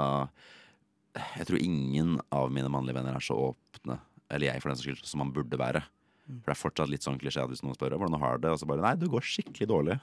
Jeg 1.37 1.47
tror 1.49 1.63
ingen 1.63 2.17
av 2.35 2.51
mine 2.53 2.69
mannlige 2.69 2.99
venner 2.99 3.17
er 3.17 3.23
så 3.23 3.37
åpne, 3.51 3.99
eller 4.29 4.51
jeg 4.51 4.61
for 4.61 4.69
den 4.69 4.79
saks 4.79 4.89
skyld, 4.89 5.05
som 5.07 5.23
man 5.23 5.33
burde 5.33 5.59
være. 5.59 5.83
For 6.27 6.49
det 6.49 6.55
er 6.55 6.59
fortsatt 6.59 6.91
litt 6.91 7.05
sånn 7.05 7.19
klisjé 7.21 7.43
at 7.43 7.51
hvis 7.51 7.63
noen 7.63 7.77
spør 7.77 7.95
hvordan 7.95 8.17
du 8.17 8.23
har 8.23 8.41
det, 8.43 8.51
og 8.51 8.59
så 8.59 8.67
bare 8.69 8.83
Nei, 8.83 8.97
du 8.99 9.07
går 9.11 9.23
skikkelig 9.23 9.69
dårlig. 9.71 9.97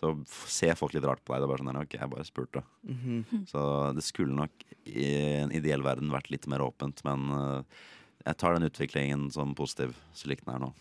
Så 0.00 0.14
ser 0.48 0.78
folk 0.80 0.94
litt 0.96 1.04
rart 1.04 1.20
på 1.20 1.34
deg. 1.34 1.42
Det 1.42 1.46
er 1.46 1.52
bare 1.52 1.64
sånn 1.64 1.80
Ok, 1.82 1.96
jeg 1.98 2.12
bare 2.14 2.28
spurte. 2.28 2.62
Mhm. 2.88 3.44
Så 3.50 3.62
det 3.96 4.04
skulle 4.06 4.36
nok 4.36 4.64
i 4.88 5.08
en 5.42 5.52
ideell 5.52 5.84
verden 5.84 6.12
vært 6.12 6.30
litt 6.32 6.48
mer 6.48 6.64
åpent, 6.64 7.02
men 7.04 7.28
eh, 7.36 7.80
jeg 8.24 8.38
tar 8.40 8.56
den 8.56 8.68
utviklingen 8.68 9.28
som 9.32 9.52
positiv, 9.56 9.92
slik 10.16 10.44
den 10.46 10.54
er 10.54 10.64
nå. 10.64 10.72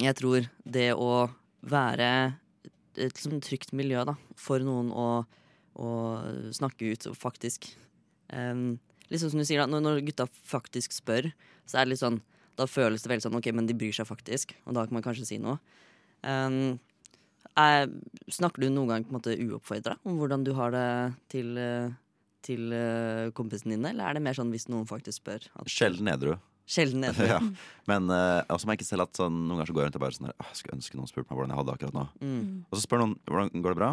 Jeg 0.00 0.16
tror 0.20 0.48
det 0.64 0.90
å 0.96 1.28
være 1.68 2.08
et 2.96 3.16
liksom, 3.16 3.40
trygt 3.44 3.72
miljø 3.76 4.04
da, 4.08 4.16
for 4.36 4.60
noen 4.64 4.90
å, 4.92 5.24
å 5.80 5.88
snakke 6.52 6.92
ut 6.92 7.08
faktisk 7.16 7.70
um, 8.32 8.80
Liksom 9.12 9.28
som 9.28 9.42
du 9.42 9.44
sier 9.44 9.60
da, 9.60 9.66
når, 9.68 9.82
når 9.84 9.98
gutta 10.06 10.24
faktisk 10.48 10.94
spør, 10.96 11.26
så 11.68 11.76
er 11.76 11.84
det 11.84 11.90
litt 11.90 12.00
sånn 12.00 12.22
Da 12.58 12.66
føles 12.68 13.02
det 13.04 13.08
veldig 13.12 13.24
sånn 13.24 13.38
ok, 13.38 13.48
men 13.56 13.66
de 13.68 13.74
bryr 13.78 13.94
seg 13.96 14.06
faktisk, 14.08 14.52
og 14.66 14.74
da 14.76 14.84
kan 14.86 14.98
man 14.98 15.04
kanskje 15.04 15.24
si 15.28 15.38
noe. 15.40 15.56
Um, 16.22 16.78
er, 17.58 17.88
snakker 18.32 18.62
du 18.62 18.68
noen 18.70 18.88
gang 18.92 19.04
på 19.04 19.12
en 19.12 19.18
måte 19.18 19.34
uoppfordra 19.40 19.96
om 20.08 20.16
hvordan 20.20 20.44
du 20.46 20.52
har 20.56 20.72
det 20.72 20.84
til, 21.32 21.58
til 22.46 22.72
eh, 22.76 23.26
kompisene 23.36 23.74
dine, 23.76 23.90
eller 23.92 24.08
er 24.08 24.16
det 24.16 24.22
mer 24.24 24.36
sånn 24.38 24.52
hvis 24.54 24.68
noen 24.72 24.86
faktisk 24.88 25.20
spør? 25.20 25.44
At, 25.60 25.68
Sjelden 25.72 26.08
edru. 26.12 26.36
Sjelden 26.68 27.04
edru. 27.10 27.26
ja. 27.28 27.40
Men 27.90 28.06
uh, 28.12 28.40
også 28.54 28.70
merker 28.70 28.88
selv 28.88 29.04
at 29.08 29.18
sånn, 29.20 29.36
noen 29.48 29.58
ganger 29.60 29.72
så 29.72 29.76
går 29.76 29.82
jeg 29.82 29.90
rundt 29.90 29.98
og 30.00 30.04
bare 30.06 30.16
sånn 30.16 30.28
her, 30.30 30.36
Jeg 30.48 30.60
skulle 30.60 30.78
ønske 30.78 31.00
noen 31.00 31.10
spurte 31.10 31.28
meg 31.32 31.40
hvordan 31.40 31.52
jeg 31.52 31.60
hadde 31.60 31.68
det 31.72 31.76
akkurat 31.80 31.98
nå. 31.98 32.04
Mm. 32.22 32.46
Og 32.70 32.78
så 32.78 32.82
spør 32.86 33.02
noen 33.02 33.16
hvordan 33.28 33.64
går 33.66 33.74
det 33.76 33.80
bra. 33.82 33.90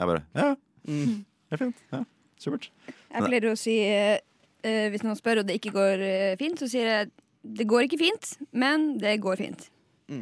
Jeg 0.00 0.12
bare 0.12 0.24
ja, 0.42 0.48
Mm. 0.88 1.14
det 1.50 1.56
er 1.56 1.60
fint. 1.60 1.80
Ja, 1.92 1.98
supert. 2.40 2.68
Jeg 2.88 3.24
pleier 3.28 3.46
å 3.50 3.56
si 3.58 3.72
eh, 3.84 4.20
eh, 4.64 4.86
Hvis 4.92 5.02
noen 5.04 5.18
spør 5.18 5.40
og 5.42 5.48
det 5.48 5.56
ikke 5.58 5.72
går 5.74 6.04
uh, 6.04 6.36
fint, 6.40 6.60
så 6.60 6.68
sier 6.70 6.86
jeg 6.92 7.10
det 7.56 7.66
går 7.70 7.86
ikke 7.88 7.98
fint, 8.00 8.32
men 8.52 8.98
det 9.00 9.16
går 9.24 9.36
fint. 9.40 9.68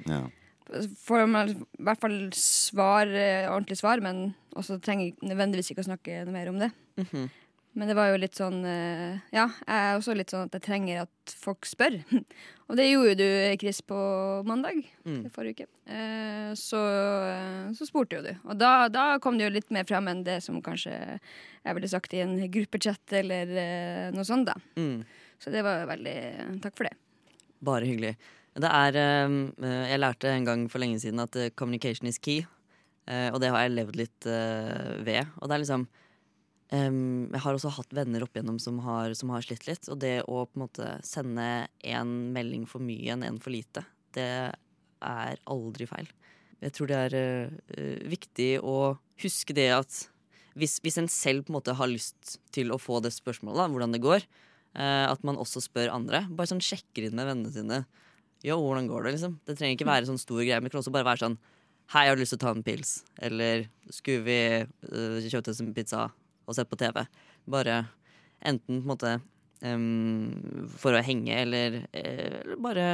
Ja. 0.07 0.25
Får 1.07 1.27
man 1.31 1.51
i 1.53 1.83
hvert 1.87 2.01
fall 2.03 2.17
svar, 2.35 3.07
eh, 3.07 3.47
ordentlig 3.51 3.79
svar, 3.79 4.01
men 4.03 4.35
også 4.57 4.81
trenger 4.83 5.13
nødvendigvis 5.23 5.71
ikke 5.71 5.85
å 5.85 5.91
snakke 5.93 6.25
noe 6.27 6.35
mer 6.35 6.49
om 6.51 6.59
det. 6.63 6.73
Mhm. 6.99 7.29
Men 7.77 7.89
det 7.91 7.95
var 7.99 8.07
jo 8.09 8.17
litt 8.17 8.33
sånn 8.33 8.65
eh, 8.65 9.19
Ja, 9.37 9.51
jeg 9.69 9.77
er 9.85 9.99
også 9.99 10.15
litt 10.17 10.31
sånn 10.33 10.47
at 10.49 10.55
jeg 10.57 10.63
trenger 10.65 11.03
at 11.03 11.35
folk 11.45 11.67
spør. 11.69 11.99
Og 12.71 12.77
det 12.81 12.87
gjorde 12.89 13.19
du, 13.21 13.27
Chris, 13.61 13.83
på 13.85 13.99
mandag 14.49 14.81
Mm. 15.05 15.29
forrige 15.31 15.61
uke. 15.61 15.67
Eh, 15.87 16.55
Så, 16.57 16.81
så 17.77 17.85
spurte 17.87 18.17
jo 18.17 18.23
du. 18.25 18.33
Og 18.49 18.57
da, 18.59 18.89
da 18.89 19.19
kom 19.21 19.37
det 19.37 19.45
jo 19.45 19.53
litt 19.59 19.71
mer 19.71 19.85
frem 19.85 20.09
enn 20.09 20.25
det 20.25 20.39
som 20.43 20.63
kanskje 20.65 20.91
jeg 21.21 21.75
ville 21.77 21.89
sagt 21.93 22.15
i 22.17 22.23
en 22.25 22.39
gruppechat 22.51 23.13
eller 23.21 24.11
noe 24.17 24.25
sånt, 24.25 24.47
da. 24.49 24.55
Mm. 24.81 25.05
Så 25.39 25.53
det 25.53 25.63
var 25.67 25.85
veldig 25.87 26.63
Takk 26.65 26.77
for 26.79 26.89
det. 26.89 26.97
Bare 27.65 27.89
hyggelig. 27.89 28.17
Det 28.57 28.69
er 28.73 28.97
eh, 28.97 29.91
Jeg 29.93 30.01
lærte 30.01 30.33
en 30.33 30.49
gang 30.49 30.65
for 30.73 30.83
lenge 30.83 31.01
siden 31.03 31.21
at 31.21 31.37
eh, 31.37 31.53
communication 31.53 32.09
is 32.09 32.19
key. 32.19 32.45
Eh, 33.07 33.29
og 33.33 33.41
det 33.43 33.53
har 33.53 33.67
jeg 33.67 33.77
levd 33.77 34.01
litt 34.01 34.29
ved. 35.07 35.33
Og 35.41 35.49
det 35.49 35.57
er 35.57 35.65
liksom 35.65 35.87
Jeg 36.67 37.41
har 37.45 37.55
også 37.55 37.71
hatt 37.77 37.93
venner 37.95 38.25
opp 38.25 38.35
igjennom 38.35 38.59
som 38.59 38.81
har, 38.83 39.13
som 39.15 39.31
har 39.31 39.45
slitt 39.45 39.69
litt. 39.69 39.87
Og 39.93 40.01
det 40.03 40.25
å 40.27 40.45
på 40.49 40.59
en 40.59 40.65
måte 40.65 40.89
sende 41.07 41.69
én 41.85 42.33
melding 42.35 42.67
for 42.67 42.83
mye 42.83 43.15
enn 43.15 43.23
én 43.23 43.39
for 43.39 43.55
lite, 43.55 43.85
det 44.17 44.51
er 45.07 45.43
aldri 45.47 45.87
feil. 45.87 46.11
Jeg 46.65 46.75
tror 46.75 46.91
det 46.91 46.99
er 47.05 48.09
viktig 48.09 48.51
å 48.65 48.97
huske 49.23 49.55
det 49.55 49.69
at 49.77 50.01
hvis, 50.57 50.81
hvis 50.83 50.99
en 50.99 51.09
selv 51.13 51.45
på 51.45 51.53
en 51.53 51.59
måte 51.61 51.77
har 51.77 51.91
lyst 51.93 52.39
til 52.57 52.73
å 52.73 52.81
få 52.81 52.99
det 53.05 53.13
spørsmålet, 53.15 53.61
da, 53.61 53.69
hvordan 53.71 53.95
det 53.95 54.03
går, 54.03 54.27
eh, 54.77 55.05
at 55.09 55.25
man 55.27 55.41
også 55.41 55.63
spør 55.65 55.95
andre. 55.95 56.25
Bare 56.31 56.51
sånn 56.51 56.63
sjekker 56.65 57.09
inn 57.09 57.17
med 57.17 57.29
vennene 57.31 57.53
sine. 57.55 57.83
Jo, 58.45 58.59
hvordan 58.63 58.89
går 58.91 59.07
det, 59.07 59.17
liksom? 59.17 59.39
Det 59.49 59.57
trenger 59.57 59.79
ikke 59.79 59.89
være 59.89 60.09
sånn 60.09 60.21
stor 60.21 60.43
greie, 60.43 60.59
men 60.61 60.69
det 60.69 60.75
kan 60.75 60.83
også 60.83 60.95
bare 60.95 61.09
være 61.09 61.25
sånn 61.25 61.39
Hei, 61.95 62.09
har 62.09 62.17
du 62.17 62.21
lyst 62.25 62.33
til 62.35 62.41
å 62.41 62.43
ta 62.43 62.51
en 62.51 62.65
pils? 62.67 62.97
Eller 63.23 63.69
skulle 63.95 64.25
vi 64.27 64.39
uh, 64.91 65.23
kjøpt 65.23 65.53
oss 65.53 65.61
en 65.63 65.69
pizza 65.75 66.09
og 66.43 66.57
sett 66.57 66.67
på 66.67 66.79
TV? 66.81 67.05
Bare 67.47 67.77
enten 68.43 68.81
på 68.81 68.83
en 68.83 68.91
måte 68.91 69.13
um, 69.63 70.67
for 70.83 70.99
å 70.99 71.03
henge, 71.07 71.31
eller, 71.45 71.85
eh, 71.95 72.41
eller 72.41 72.59
bare 72.65 72.89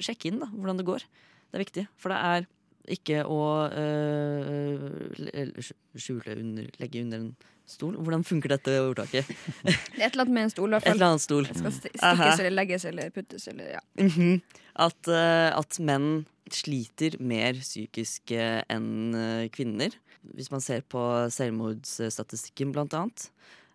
sjekke 0.00 0.30
inn 0.30 0.40
da, 0.40 0.48
hvordan 0.48 0.80
det 0.80 0.88
går. 0.88 1.04
Det 1.04 1.58
er 1.58 1.64
viktig, 1.66 1.84
for 2.00 2.14
det 2.14 2.22
er 2.24 2.48
ikke 2.90 3.22
å 3.28 3.40
eh, 3.70 5.48
skjule 5.94 6.36
under, 6.38 6.68
legge 6.82 7.02
under 7.04 7.22
en 7.22 7.30
stol. 7.68 7.94
Hvordan 7.96 8.24
funker 8.26 8.52
dette 8.56 8.74
ordtaket? 8.82 9.28
Et 10.00 10.08
eller 10.08 10.24
annet 10.24 10.34
med 10.34 10.48
en 10.48 10.52
stol, 10.54 10.68
i 10.70 10.76
hvert 10.76 10.86
fall. 10.86 10.96
Et 10.96 10.98
eller 10.98 11.10
annet 11.12 11.24
stol. 11.24 11.48
Det 11.48 11.58
skal 11.60 11.70
Aha. 11.70 11.78
stikkes 11.78 12.42
eller 12.42 12.56
legges 12.56 12.86
eller 12.90 13.14
puttes 13.14 13.48
eller 13.52 13.74
ja. 13.76 13.82
Mhm. 14.00 14.42
at, 14.82 15.00
uh, 15.12 15.50
at 15.60 15.80
menn 15.84 16.10
sliter 16.52 17.16
mer 17.22 17.56
psykisk 17.62 18.34
enn 18.34 19.14
kvinner. 19.54 19.94
Hvis 20.36 20.50
man 20.52 20.60
ser 20.62 20.82
på 20.84 21.00
selvmordsstatistikken, 21.32 22.74
blant 22.74 22.94
annet. 22.98 23.28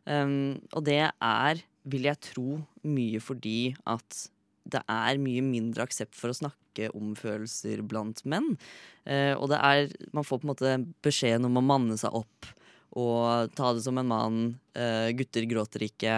Um, 0.08 0.60
og 0.72 0.86
det 0.88 1.02
er, 1.04 1.64
vil 1.88 2.08
jeg 2.08 2.22
tro, 2.30 2.60
mye 2.88 3.20
fordi 3.24 3.74
at 3.90 4.28
det 4.68 4.84
er 4.92 5.20
mye 5.24 5.44
mindre 5.44 5.88
aksept 5.88 6.16
for 6.16 6.32
å 6.32 6.38
snakke 6.38 6.67
om 6.94 7.16
følelser 7.18 7.82
blant 7.88 8.22
menn. 8.30 8.54
Eh, 9.06 9.34
og 9.34 9.50
det 9.52 9.60
er 9.64 9.92
Man 10.14 10.28
får 10.28 10.42
på 10.42 10.48
en 10.48 10.54
måte 10.54 10.76
beskjeden 11.06 11.50
om 11.50 11.60
å 11.60 11.66
manne 11.66 11.98
seg 12.00 12.16
opp 12.16 12.54
og 12.98 13.52
ta 13.58 13.74
det 13.76 13.84
som 13.86 13.98
en 14.00 14.10
mann. 14.10 14.44
Eh, 14.78 15.10
gutter 15.18 15.44
gråter 15.50 15.82
ikke. 15.88 16.18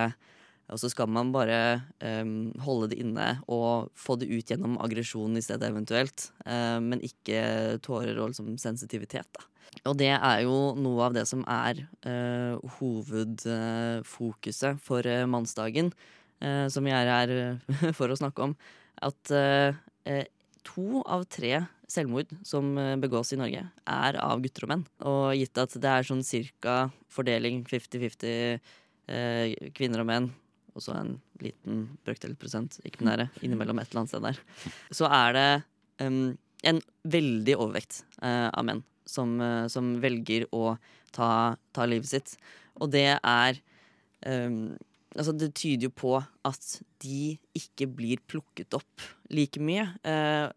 Og 0.69 0.77
så 0.77 0.85
skal 0.91 1.07
man 1.09 1.31
bare 1.33 1.81
um, 1.97 2.53
holde 2.61 2.91
det 2.91 2.99
inne 3.01 3.41
og 3.49 3.89
få 3.97 4.15
det 4.21 4.29
ut 4.29 4.51
gjennom 4.51 4.77
aggresjon 4.83 5.37
i 5.37 5.41
stedet 5.41 5.69
eventuelt. 5.71 6.31
Eh, 6.45 6.79
men 6.83 7.01
ikke 7.05 7.79
tårer 7.85 8.19
og 8.19 8.29
liksom 8.29 8.57
sensitivitet, 8.61 9.27
da. 9.33 9.41
Og 9.85 9.97
det 9.99 10.15
er 10.15 10.41
jo 10.43 10.75
noe 10.81 11.03
av 11.05 11.13
det 11.13 11.27
som 11.29 11.43
er 11.45 11.75
uh, 12.01 12.57
hovedfokuset 12.79 14.79
for 14.81 15.05
uh, 15.05 15.29
mannsdagen, 15.29 15.93
som 16.71 16.87
jeg 16.87 16.95
er 16.95 17.09
her 17.11 17.59
for 17.97 18.07
å 18.07 18.15
snakke 18.15 18.39
om. 18.45 18.55
At 19.03 19.27
to 20.69 21.03
av 21.05 21.25
tre 21.31 21.63
selvmord 21.89 22.31
som 22.45 22.71
eh, 22.77 22.95
begås 23.01 23.33
i 23.33 23.39
Norge, 23.39 23.63
er 23.89 24.19
av 24.21 24.43
gutter 24.43 24.67
og 24.67 24.73
menn. 24.73 24.85
Og 25.09 25.33
gitt 25.37 25.57
at 25.61 25.73
det 25.81 25.93
er 25.93 26.07
sånn 26.07 26.25
cirka 26.25 26.75
fordeling 27.11 27.63
50-50 27.69 28.29
eh, 29.09 29.71
kvinner 29.75 30.03
og 30.03 30.09
menn, 30.09 30.29
og 30.75 30.85
så 30.85 30.95
en 30.95 31.15
liten 31.41 31.85
brøkdel 32.05 32.35
prosent 32.39 32.77
ikke-binære 32.85 33.29
innimellom 33.41 33.81
et 33.81 33.89
eller 33.89 34.03
annet 34.03 34.13
sted 34.13 34.27
der, 34.27 34.39
så 34.95 35.09
er 35.11 35.35
det 35.35 35.49
um, 36.05 36.37
en 36.69 36.81
veldig 37.09 37.55
overvekt 37.57 38.03
eh, 38.21 38.47
av 38.47 38.67
menn 38.67 38.83
som, 39.09 39.39
eh, 39.41 39.65
som 39.71 39.95
velger 40.03 40.45
å 40.55 40.75
ta, 41.15 41.57
ta 41.75 41.87
livet 41.89 42.11
sitt. 42.11 42.35
Og 42.79 42.91
det 42.93 43.09
er 43.17 43.63
um, 44.27 44.77
Altså, 45.17 45.33
det 45.33 45.55
tyder 45.57 45.87
jo 45.87 45.93
på 45.97 46.11
at 46.45 46.65
de 47.01 47.31
ikke 47.57 47.87
blir 47.97 48.19
plukket 48.29 48.75
opp 48.77 49.01
like 49.33 49.57
mye. 49.57 49.87
Eh, 50.05 50.51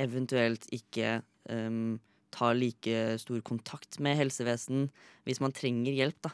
eventuelt 0.00 0.66
ikke 0.74 1.20
um, 1.50 1.98
tar 2.34 2.56
like 2.58 3.18
stor 3.22 3.42
kontakt 3.46 4.00
med 4.02 4.18
helsevesen 4.18 4.88
hvis 5.26 5.42
man 5.42 5.54
trenger 5.54 5.94
hjelp, 5.94 6.18
da. 6.26 6.32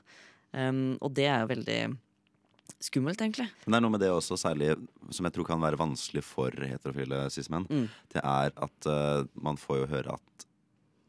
Um, 0.57 0.97
og 1.01 1.13
det 1.19 1.29
er 1.31 1.45
jo 1.45 1.53
veldig 1.53 1.81
skummelt, 2.81 3.21
egentlig. 3.21 3.49
Men 3.65 3.75
det 3.75 3.79
er 3.79 3.85
noe 3.85 3.95
med 3.95 4.03
det 4.03 4.11
også, 4.15 4.39
særlig 4.41 4.73
som 5.13 5.27
jeg 5.27 5.37
tror 5.37 5.49
kan 5.51 5.63
være 5.63 5.81
vanskelig 5.81 6.25
for 6.27 6.55
heterofile 6.55 7.27
cis-menn. 7.33 7.69
Mm. 7.69 7.87
Det 8.15 8.23
er 8.23 8.55
at 8.55 8.91
uh, 8.91 9.29
man 9.35 9.61
får 9.61 9.83
jo 9.83 9.91
høre 9.95 10.17
at 10.17 10.47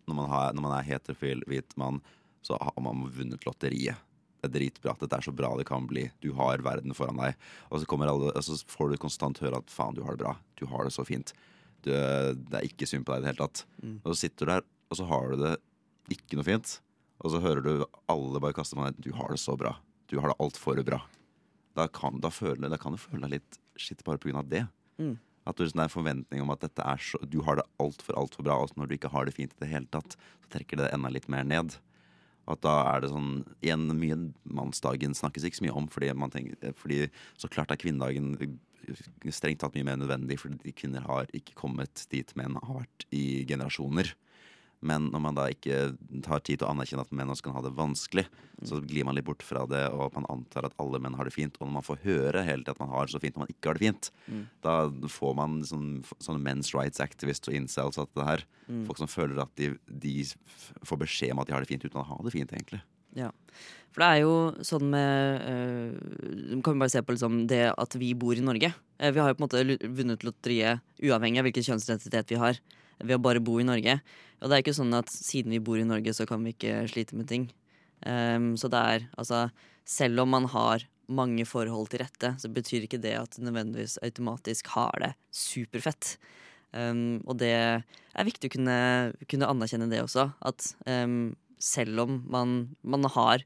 når 0.10 0.18
man, 0.18 0.32
har, 0.34 0.56
når 0.58 0.66
man 0.66 0.78
er 0.78 0.88
heterofil 0.90 1.44
hvit 1.48 1.76
mann, 1.80 2.02
så 2.44 2.58
har 2.60 2.82
man 2.84 3.06
vunnet 3.16 3.46
lotteriet. 3.48 4.00
Det 4.42 4.50
er 4.50 4.56
dritbra 4.56 4.96
dette 4.98 5.20
er 5.20 5.24
så 5.24 5.34
bra 5.36 5.52
det 5.60 5.68
kan 5.70 5.86
bli. 5.88 6.08
Du 6.20 6.32
har 6.40 6.64
verden 6.66 6.96
foran 6.98 7.20
deg. 7.22 7.38
Og 7.70 7.84
så, 7.84 7.98
alle, 8.02 8.32
og 8.34 8.44
så 8.44 8.58
får 8.68 8.90
du 8.90 9.02
konstant 9.04 9.42
høre 9.44 9.62
at 9.62 9.70
faen, 9.72 9.94
du 9.96 10.02
har 10.04 10.18
det 10.18 10.24
bra. 10.24 10.34
Du 10.58 10.66
har 10.72 10.88
det 10.88 10.96
så 10.96 11.06
fint. 11.06 11.34
Du, 11.86 11.92
det 11.92 12.60
er 12.60 12.68
ikke 12.68 12.88
synd 12.90 13.08
på 13.08 13.14
deg 13.14 13.22
i 13.22 13.26
det 13.26 13.32
hele 13.34 13.44
tatt. 13.46 13.66
Mm. 13.82 13.98
Og 14.04 14.12
så 14.12 14.18
sitter 14.24 14.48
du 14.48 14.54
der, 14.54 14.68
og 14.92 15.00
så 15.00 15.08
har 15.10 15.32
du 15.32 15.44
det 15.46 15.56
ikke 16.14 16.38
noe 16.40 16.48
fint. 16.48 16.76
Og 17.22 17.34
så 17.34 17.42
hører 17.42 17.66
du 17.66 17.74
alle 18.12 18.42
bare 18.42 18.58
kaste 18.58 18.78
deg 18.78 19.02
Du 19.02 19.12
har 19.18 19.34
det 19.34 19.42
så 19.42 19.56
bra. 19.58 19.76
Du 20.12 20.20
har 20.20 20.32
det 20.32 20.40
altfor 20.44 20.82
bra. 20.86 21.02
Da 21.78 21.88
kan, 21.88 22.20
da, 22.20 22.32
føle, 22.34 22.70
da 22.70 22.80
kan 22.82 22.96
du 22.96 23.00
føle 23.00 23.24
deg 23.26 23.38
litt 23.38 23.60
skitt 23.80 24.04
bare 24.04 24.20
pga. 24.20 24.44
det. 24.44 24.66
Mm. 25.00 25.16
At 25.48 25.58
du, 25.58 25.66
sånn, 25.66 25.80
det 25.80 25.86
er 25.86 25.90
en 25.90 25.96
forventning 25.96 26.44
om 26.44 26.52
at 26.54 26.66
dette 26.66 26.84
er 26.86 27.00
så, 27.02 27.18
du 27.26 27.40
har 27.48 27.58
det 27.58 27.66
altfor 27.82 28.18
altfor 28.20 28.46
bra, 28.46 28.60
og 28.62 28.76
når 28.78 28.90
du 28.90 28.98
ikke 28.98 29.10
har 29.14 29.26
det 29.26 29.34
fint 29.38 29.56
i 29.56 29.64
det 29.64 29.72
hele 29.72 29.90
tatt, 29.94 30.18
så 30.44 30.52
trekker 30.54 30.82
det 30.82 30.92
enda 30.94 31.10
litt 31.14 31.30
mer 31.32 31.48
ned. 31.48 31.78
At 32.50 32.62
da 32.66 32.76
er 32.92 33.04
det 33.04 33.12
sånn 33.12 33.32
Igjen, 33.62 33.88
mye 33.98 34.18
mannsdagen 34.50 35.16
snakkes 35.18 35.46
ikke 35.48 35.62
så 35.62 35.66
mye 35.66 35.78
om, 35.78 35.88
fordi, 35.94 36.12
man 36.18 36.34
tenker, 36.34 36.76
fordi 36.78 37.06
så 37.40 37.50
klart 37.50 37.74
er 37.74 37.80
kvinnedagen 37.82 38.36
strengt 39.34 39.62
tatt 39.64 39.78
mye 39.78 39.88
mer 39.88 40.02
nødvendig, 40.02 40.40
fordi 40.42 40.74
kvinner 40.78 41.06
har 41.08 41.30
ikke 41.38 41.58
kommet 41.58 42.06
dit 42.12 42.36
menn 42.40 42.60
har 42.60 42.82
vært 42.82 43.08
i 43.16 43.44
generasjoner. 43.50 44.14
Men 44.82 45.12
når 45.14 45.22
man 45.22 45.36
da 45.38 45.44
ikke 45.54 45.92
tar 46.26 46.42
tid 46.42 46.58
til 46.60 46.66
å 46.66 46.72
anerkjenne 46.74 47.04
at 47.06 47.12
menn 47.14 47.30
også 47.30 47.46
kan 47.46 47.54
ha 47.54 47.62
det 47.62 47.74
vanskelig, 47.78 48.24
så 48.66 48.80
glir 48.82 49.06
man 49.06 49.14
litt 49.14 49.28
bort 49.28 49.44
fra 49.46 49.68
det, 49.70 49.84
og 49.94 50.16
man 50.18 50.26
antar 50.34 50.66
at 50.66 50.78
alle 50.82 50.98
menn 51.02 51.14
har 51.18 51.30
det 51.30 51.36
fint. 51.36 51.58
Og 51.60 51.68
når 51.68 51.76
man 51.76 51.86
får 51.86 52.02
høre 52.02 52.42
hele 52.48 52.66
tiden 52.66 52.74
at 52.74 52.82
man 52.82 52.90
har 52.90 53.06
det 53.06 53.14
så 53.14 53.22
fint 53.22 53.38
når 53.38 53.46
man 53.46 53.54
ikke 53.54 53.70
har 53.70 53.78
det 53.78 53.86
fint, 53.86 54.10
da 54.66 54.76
får 55.18 55.36
man 55.38 55.60
sånne, 55.70 56.02
sånne 56.18 56.42
men's 56.42 56.74
rights 56.74 57.04
activists 57.04 57.52
og 57.52 57.60
incels 57.60 58.02
at 58.02 58.10
det 58.18 58.26
her. 58.26 58.46
Folk 58.90 59.04
som 59.04 59.12
føler 59.12 59.44
at 59.46 59.54
de, 59.62 59.76
de 59.86 60.16
får 60.82 61.04
beskjed 61.06 61.36
om 61.36 61.44
at 61.44 61.52
de 61.52 61.54
har 61.54 61.62
det 61.62 61.70
fint 61.70 61.86
uten 61.86 62.02
å 62.02 62.08
ha 62.16 62.18
det 62.26 62.34
fint, 62.34 62.50
egentlig. 62.58 62.82
Ja. 63.18 63.32
For 63.92 64.04
det 64.04 64.08
er 64.08 64.22
jo 64.24 64.36
sånn 64.64 64.86
med 64.94 65.42
øh, 65.44 66.60
Kan 66.64 66.78
vi 66.78 66.84
bare 66.84 66.94
se 66.94 67.02
på 67.04 67.16
liksom 67.16 67.42
det 67.52 67.66
at 67.74 67.98
vi 68.00 68.14
bor 68.16 68.38
i 68.38 68.44
Norge. 68.44 68.72
Eh, 69.00 69.12
vi 69.12 69.20
har 69.20 69.32
jo 69.32 69.38
på 69.38 69.44
en 69.44 69.48
måte 69.50 69.90
vunnet 69.98 70.24
lotteriet 70.24 70.84
uavhengig 71.04 71.42
av 71.42 71.50
hvilken 71.50 71.68
kjønnsidentitet 71.68 72.32
vi 72.32 72.40
har. 72.40 72.62
Ved 73.02 73.18
å 73.18 73.24
bare 73.24 73.44
bo 73.44 73.58
i 73.60 73.68
Norge. 73.68 73.98
Og 74.40 74.48
det 74.48 74.56
er 74.56 74.64
ikke 74.64 74.78
sånn 74.78 74.96
at 74.98 75.12
siden 75.12 75.54
vi 75.54 75.62
bor 75.64 75.82
i 75.82 75.88
Norge, 75.88 76.14
så 76.16 76.28
kan 76.30 76.44
vi 76.46 76.54
ikke 76.56 76.86
slite 76.90 77.18
med 77.18 77.28
ting. 77.30 77.50
Um, 78.06 78.56
så 78.58 78.66
det 78.74 78.80
er 78.82 79.04
altså 79.22 79.52
Selv 79.86 80.24
om 80.24 80.32
man 80.34 80.48
har 80.50 80.86
mange 81.12 81.44
forhold 81.46 81.90
til 81.92 82.00
rette, 82.02 82.30
så 82.40 82.48
betyr 82.54 82.86
ikke 82.86 83.02
det 83.02 83.16
at 83.18 83.34
du 83.36 83.44
nødvendigvis 83.44 83.98
automatisk 84.06 84.70
har 84.78 84.94
det 85.02 85.10
superfett. 85.36 86.16
Um, 86.72 87.20
og 87.26 87.42
det 87.42 87.52
er 87.52 88.28
viktig 88.28 88.48
å 88.48 88.54
kunne, 88.54 88.78
kunne 89.28 89.50
anerkjenne 89.52 89.90
det 89.92 90.04
også. 90.06 90.30
At 90.48 90.70
um, 90.88 91.34
selv 91.62 92.06
om 92.06 92.22
man, 92.32 92.56
man 92.82 93.08
har 93.16 93.44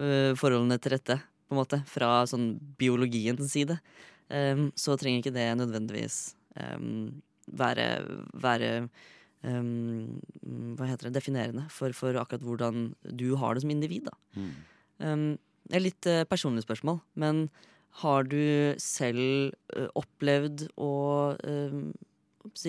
uh, 0.00 0.32
forholdene 0.38 0.78
til 0.82 0.96
rette, 0.96 1.18
på 1.46 1.54
en 1.54 1.60
måte, 1.60 1.80
fra 1.86 2.24
sånn 2.26 2.56
biologiens 2.78 3.52
side, 3.52 3.78
um, 4.30 4.68
så 4.78 4.96
trenger 4.98 5.22
ikke 5.22 5.36
det 5.36 5.46
nødvendigvis 5.60 6.18
um, 6.58 7.22
være, 7.46 7.86
være 8.42 8.70
um, 9.46 10.16
Hva 10.78 10.90
heter 10.90 11.08
det? 11.08 11.16
Definerende 11.20 11.68
for, 11.70 11.94
for 11.94 12.18
akkurat 12.18 12.42
hvordan 12.46 12.90
du 13.14 13.28
har 13.38 13.54
det 13.54 13.62
som 13.62 13.74
individ. 13.74 14.10
Da. 14.10 14.42
Mm. 14.42 15.36
Er 15.70 15.82
litt 15.82 16.10
uh, 16.10 16.24
personlig 16.26 16.66
spørsmål, 16.66 16.98
men 17.14 17.46
har 18.02 18.26
du 18.26 18.74
selv 18.82 19.54
uh, 19.76 19.86
opplevd 19.96 20.66
å 20.82 20.92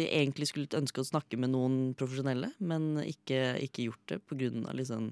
egentlig 0.03 0.49
skulle 0.49 0.79
ønske 0.79 1.03
å 1.03 1.07
snakke 1.07 1.39
med 1.39 1.53
noen 1.53 1.77
profesjonelle, 1.97 2.51
men 2.59 2.97
ikke, 3.03 3.57
ikke 3.65 3.87
gjort 3.89 4.11
det 4.11 4.19
pga. 4.27 4.49
Liksom, 4.77 5.11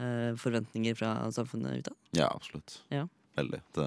uh, 0.00 0.32
forventninger 0.40 0.96
fra 0.98 1.16
samfunnet 1.34 1.82
utad? 1.82 1.98
Ja, 2.16 2.30
absolutt. 2.30 2.80
Ja. 2.92 3.06
Veldig. 3.36 3.60
Det, 3.76 3.86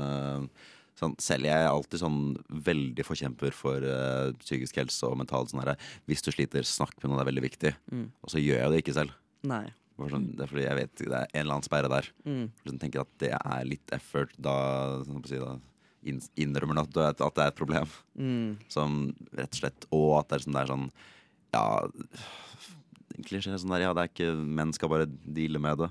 sånn, 1.00 1.15
selv 1.22 1.48
jeg 1.50 1.63
er 1.63 1.69
alltid 1.72 2.04
sånn 2.04 2.22
veldig 2.69 3.06
forkjemper 3.08 3.56
for 3.56 3.86
uh, 3.86 4.32
psykisk 4.43 4.82
helse 4.82 5.08
og 5.08 5.19
mental 5.22 5.48
sånn 5.50 5.63
her, 5.63 5.76
Hvis 6.10 6.26
du 6.26 6.32
sliter, 6.34 6.65
snakk 6.67 6.98
med 7.00 7.10
noen, 7.10 7.19
det 7.19 7.26
er 7.26 7.32
veldig 7.32 7.48
viktig. 7.48 7.76
Mm. 7.91 8.08
Og 8.24 8.34
så 8.34 8.41
gjør 8.43 8.63
jeg 8.63 8.74
det 8.74 8.84
ikke 8.84 8.98
selv. 9.00 9.15
Nei. 9.48 9.65
Sånn, 10.00 10.30
det 10.32 10.45
er 10.45 10.52
fordi 10.52 10.63
jeg 10.63 10.78
vet 10.78 11.02
det 11.02 11.08
er 11.12 11.26
en 11.34 11.41
eller 11.41 11.58
annen 11.58 11.67
sperre 11.67 11.89
der. 11.91 12.06
Mm. 12.24 12.45
Sånn, 12.63 12.80
tenker 12.80 13.04
at 13.04 13.15
det 13.19 13.34
er 13.36 13.65
litt 13.67 13.95
effort, 13.95 14.32
da, 14.39 14.56
sånn 15.04 15.24
på 15.24 15.32
si, 15.32 15.41
da 15.41 15.58
innrømmer 16.03 16.81
at, 16.83 16.99
at 17.12 17.21
det 17.21 17.43
er 17.43 17.51
et 17.51 17.59
problem. 17.59 17.89
Mm. 18.15 18.57
Som 18.71 18.99
rett 19.35 19.53
og 19.53 19.62
slett 19.62 19.88
Og 19.95 20.13
at 20.19 20.29
det 20.29 20.39
er 20.39 20.45
sånn, 20.45 20.55
det 20.55 20.62
er 20.62 20.71
sånn 20.73 20.88
Ja 21.55 21.65
Klisjé 23.25 23.55
sånn 23.59 23.73
der, 23.73 23.83
ja, 23.83 23.93
det 23.95 24.05
er 24.05 24.12
ikke 24.12 24.33
Menn 24.59 24.71
skal 24.75 24.91
bare 24.91 25.09
deale 25.09 25.59
med 25.62 25.81
det. 25.81 25.89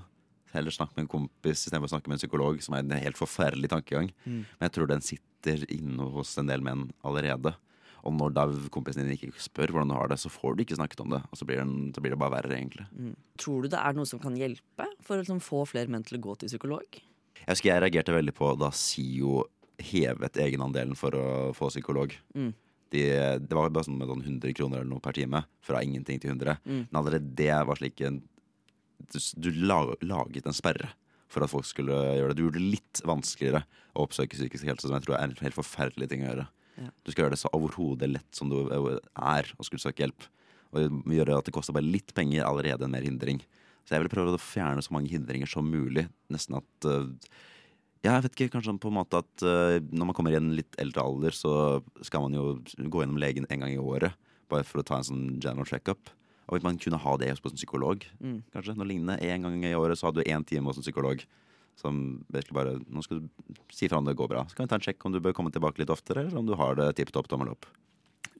Heller 0.53 0.73
snakke 0.73 0.97
med 0.97 1.05
en 1.05 1.11
kompis 1.11 1.61
istedenfor 1.61 1.89
å 1.89 1.91
snakke 1.93 2.09
med 2.09 2.17
en 2.17 2.23
psykolog, 2.23 2.61
som 2.65 2.73
er 2.73 2.81
en 2.81 3.03
helt 3.03 3.19
forferdelig 3.19 3.69
tankegang. 3.69 4.09
Mm. 4.25 4.39
Men 4.47 4.65
jeg 4.65 4.73
tror 4.75 4.89
den 4.89 5.03
sitter 5.05 5.65
inne 5.69 6.07
hos 6.15 6.31
en 6.41 6.49
del 6.49 6.63
menn 6.65 6.87
allerede. 7.05 7.53
Og 8.07 8.15
når 8.15 8.33
da 8.33 8.45
kompisen 8.73 9.03
din 9.03 9.13
ikke 9.17 9.43
spør 9.43 9.73
hvordan 9.75 9.91
du 9.91 9.97
har 9.97 10.09
det, 10.11 10.17
så 10.21 10.31
får 10.31 10.55
du 10.55 10.63
ikke 10.63 10.79
snakket 10.79 11.03
om 11.03 11.13
det. 11.13 11.21
Og 11.29 11.39
så 11.39 11.45
blir, 11.45 11.61
den, 11.61 11.91
så 11.93 12.01
blir 12.03 12.15
det 12.15 12.21
bare 12.21 12.37
verre, 12.37 12.55
egentlig. 12.55 12.87
Mm. 12.95 13.13
Tror 13.41 13.61
du 13.61 13.71
det 13.73 13.81
er 13.83 13.97
noe 13.97 14.09
som 14.09 14.21
kan 14.23 14.37
hjelpe 14.39 14.87
for 15.05 15.17
å 15.17 15.21
liksom, 15.21 15.43
få 15.43 15.65
flere 15.69 15.91
menn 15.91 16.07
til 16.07 16.17
å 16.17 16.23
gå 16.29 16.37
til 16.39 16.51
psykolog? 16.51 16.99
Jeg 17.39 17.47
husker 17.47 17.71
jeg 17.71 17.83
reagerte 17.83 18.15
veldig 18.15 18.35
på 18.35 18.51
da 18.59 18.71
SIO 18.75 19.43
hevet 19.79 20.39
egenandelen 20.41 20.97
for 20.99 21.15
å 21.15 21.27
få 21.57 21.69
psykolog. 21.71 22.15
Mm. 22.35 22.51
De, 22.89 23.03
det 23.43 23.55
var 23.55 23.69
bare 23.69 23.85
sånn 23.85 23.99
med 23.99 24.09
sånn 24.09 24.25
100 24.25 24.55
kroner 24.57 24.81
eller 24.81 24.89
noe 24.89 25.03
per 25.03 25.17
time. 25.17 25.43
Fra 25.65 25.83
ingenting 25.85 26.21
til 26.21 26.33
100. 26.33 26.57
Mm. 26.65 26.85
Men 26.89 27.01
allerede 27.01 27.35
det 27.37 27.53
var 27.69 27.79
slik 27.79 28.01
en 28.05 28.23
Du, 28.99 29.15
du 29.39 29.53
la, 29.63 29.77
laget 30.03 30.45
en 30.45 30.55
sperre 30.55 30.89
for 31.31 31.45
at 31.45 31.51
folk 31.51 31.67
skulle 31.67 31.95
gjøre 32.17 32.33
det. 32.33 32.37
Du 32.37 32.43
gjorde 32.43 32.59
det 32.59 32.71
litt 32.73 33.01
vanskeligere 33.07 33.61
å 33.93 34.03
oppsøke 34.03 34.35
psykisk 34.35 34.67
helse, 34.67 34.87
som 34.87 34.97
jeg 34.97 35.05
tror 35.05 35.15
er 35.15 35.29
en 35.29 35.37
helt 35.39 35.55
forferdelig 35.55 36.09
ting 36.11 36.25
å 36.25 36.31
gjøre. 36.31 36.45
Ja. 36.79 36.89
Du 37.05 37.11
skal 37.11 37.23
gjøre 37.23 37.35
det 37.35 37.39
så 37.39 37.51
overhodet 37.55 38.09
lett 38.11 38.35
som 38.35 38.51
du 38.51 38.57
er 38.67 39.53
å 39.55 39.67
skulle 39.67 39.83
søke 39.83 40.03
hjelp. 40.03 40.25
Og 40.73 41.13
gjøre 41.13 41.37
at 41.39 41.47
det 41.47 41.53
koster 41.55 41.77
bare 41.77 41.87
litt 41.87 42.11
penger, 42.17 42.43
allerede 42.43 42.85
en 42.85 42.93
mer 42.93 43.05
hindring. 43.05 43.39
Så 43.85 43.95
jeg 43.95 44.03
vil 44.03 44.11
prøve 44.11 44.35
å 44.35 44.41
fjerne 44.41 44.83
så 44.85 44.93
mange 44.93 45.13
hindringer 45.13 45.49
som 45.49 45.69
mulig. 45.69 46.07
Nesten 46.33 46.59
at 46.59 46.89
ja, 46.89 46.99
jeg 48.03 48.23
vet 48.23 48.35
ikke, 48.35 48.51
kanskje 48.55 48.77
på 48.79 48.89
en 48.91 48.97
måte 48.99 49.19
at 49.19 49.43
uh, 49.43 49.79
når 49.91 50.09
man 50.09 50.15
kommer 50.17 50.31
i 50.31 50.39
en 50.39 50.53
litt 50.55 50.77
eldre 50.79 51.03
alder, 51.03 51.35
så 51.35 51.51
skal 52.05 52.23
man 52.25 52.37
jo 52.37 52.45
gå 52.63 53.01
gjennom 53.03 53.19
legen 53.19 53.47
en 53.49 53.65
gang 53.65 53.73
i 53.73 53.81
året. 53.81 54.15
Bare 54.49 54.63
for 54.65 54.81
å 54.81 54.85
ta 54.87 54.97
en 54.99 55.07
sånn 55.07 55.25
general 55.41 55.67
check-up. 55.67 56.09
Og 56.49 56.55
hvis 56.57 56.65
man 56.65 56.79
kunne 56.81 56.97
ha 56.97 57.11
det 57.21 57.29
hos 57.29 57.43
en 57.45 57.59
psykolog, 57.59 58.05
Mm. 58.23 58.39
kanskje. 58.55 58.75
Noe 58.75 58.87
lignende. 58.89 59.19
En 59.21 59.43
gang 59.43 59.63
i 59.63 59.75
året 59.77 59.99
så 59.99 60.07
hadde 60.09 60.23
du 60.23 60.31
én 60.31 60.45
time 60.45 60.65
hos 60.65 60.77
en 60.77 60.83
psykolog. 60.83 61.21
Som 61.77 62.25
basically 62.31 62.55
bare 62.57 62.79
Nå 62.89 63.03
skal 63.03 63.19
du 63.19 63.29
si 63.71 63.87
fra 63.87 63.99
om 63.99 64.05
det 64.05 64.15
går 64.17 64.27
bra. 64.31 64.45
Så 64.49 64.55
kan 64.55 64.65
vi 64.65 64.69
ta 64.69 64.75
en 64.79 64.81
sjekk 64.87 65.05
om 65.05 65.13
du 65.13 65.19
bør 65.19 65.35
komme 65.37 65.51
tilbake 65.51 65.77
litt 65.77 65.93
oftere, 65.93 66.25
eller 66.25 66.39
om 66.39 66.47
du 66.47 66.55
har 66.55 66.75
det 66.75 66.95
tipp 66.97 67.11
topp 67.11 67.27
tommel 67.29 67.49
opp. 67.53 67.65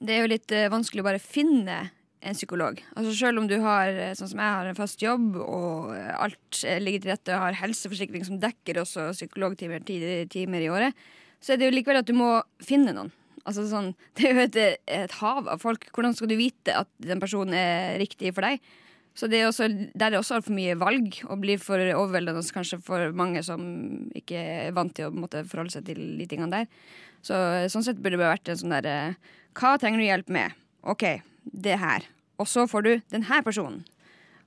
Det 0.00 0.16
er 0.16 0.24
jo 0.24 0.32
litt 0.32 0.50
uh, 0.50 0.68
vanskelig 0.72 1.00
å 1.04 1.08
bare 1.12 1.20
finne 1.22 1.90
en 2.20 2.36
psykolog. 2.36 2.80
Altså 2.96 3.14
Selv 3.16 3.40
om 3.40 3.46
du 3.48 3.56
har 3.64 3.88
eh, 3.94 4.12
sånn 4.18 4.30
som 4.32 4.42
jeg 4.42 4.56
har 4.56 4.68
en 4.68 4.78
fast 4.78 5.00
jobb, 5.02 5.38
og 5.40 5.94
eh, 5.96 6.10
alt 6.20 6.60
eh, 6.68 6.80
ligger 6.82 7.04
til 7.04 7.12
rette 7.14 7.36
og 7.36 7.46
har 7.46 7.60
helseforsikring 7.62 8.26
som 8.26 8.40
dekker 8.42 8.82
også 8.82 9.10
psykologtimer 9.16 9.84
ti 9.86 10.00
timer 10.32 10.64
i 10.64 10.68
året, 10.72 11.08
så 11.40 11.54
er 11.54 11.60
det 11.60 11.70
jo 11.70 11.76
likevel 11.78 12.02
at 12.02 12.10
du 12.10 12.14
må 12.16 12.34
finne 12.64 12.92
noen. 12.96 13.12
Altså 13.48 13.64
sånn, 13.70 13.94
Det 14.18 14.28
er 14.28 14.36
jo 14.36 14.44
et, 14.44 14.60
et 15.00 15.16
hav 15.22 15.48
av 15.48 15.62
folk. 15.62 15.88
Hvordan 15.96 16.16
skal 16.16 16.30
du 16.30 16.36
vite 16.40 16.76
at 16.76 16.90
den 17.00 17.22
personen 17.22 17.56
er 17.56 17.96
riktig 18.02 18.34
for 18.36 18.44
deg? 18.46 18.60
Så 19.16 19.26
det 19.26 19.40
er 19.40 19.48
også, 19.48 19.66
Der 19.68 20.06
er 20.06 20.12
det 20.14 20.20
også 20.20 20.36
altfor 20.38 20.54
mye 20.54 20.76
valg, 20.78 21.16
og 21.26 21.40
blir 21.42 21.58
for 21.60 21.80
overveldende 21.80 22.44
kanskje 22.54 22.78
for 22.84 23.10
mange 23.16 23.42
som 23.44 23.64
ikke 24.16 24.44
er 24.68 24.76
vant 24.76 24.94
til 24.96 25.08
å 25.08 25.16
måte, 25.16 25.42
forholde 25.48 25.74
seg 25.74 25.88
til 25.88 25.98
de 26.20 26.28
tingene 26.30 26.62
der. 26.62 26.68
Så 27.26 27.36
Sånn 27.72 27.84
sett 27.84 27.98
burde 28.00 28.20
det 28.20 28.28
vært 28.28 28.48
en 28.48 28.60
sånn 28.60 28.76
derre 28.76 29.16
Hva 29.56 29.74
trenger 29.80 30.00
du 30.00 30.06
hjelp 30.06 30.30
med? 30.32 30.54
OK, 30.88 31.04
det 31.44 31.78
her. 31.80 32.06
Og 32.40 32.48
så 32.48 32.66
får 32.70 32.86
du 32.86 32.92
den 33.12 33.26
her 33.28 33.44
personen. 33.46 33.82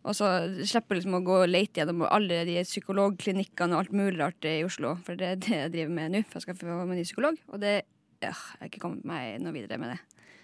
Og 0.03 0.17
så 0.17 0.27
slipper 0.67 0.97
du 0.97 0.99
liksom 0.99 1.15
å 1.15 1.23
gå 1.23 1.36
og 1.45 1.51
lete 1.51 1.79
gjennom 1.79 2.03
alle 2.10 2.41
de 2.47 2.58
psykologklinikkene 2.65 3.75
og 3.75 3.86
alt 3.86 3.93
mulig 3.95 4.19
rart 4.19 4.47
i 4.49 4.58
Oslo. 4.65 4.97
For 5.06 5.19
det 5.19 5.29
er 5.29 5.39
det 5.39 5.60
jeg 5.62 5.73
driver 5.77 5.93
med 5.95 6.15
nå, 6.15 6.23
for 6.27 6.41
jeg 6.41 6.47
skal 6.49 6.58
få 6.60 6.79
meg 6.82 6.99
ny 6.99 7.06
psykolog. 7.08 7.39
Og 7.53 7.62
det 7.63 7.75
øh, 7.79 7.89
jeg 8.23 8.39
har 8.39 8.69
ikke 8.69 8.82
kommet 8.84 9.06
meg 9.08 9.39
noe 9.43 9.56
videre 9.56 9.79
med 9.82 9.93
det. 9.93 9.99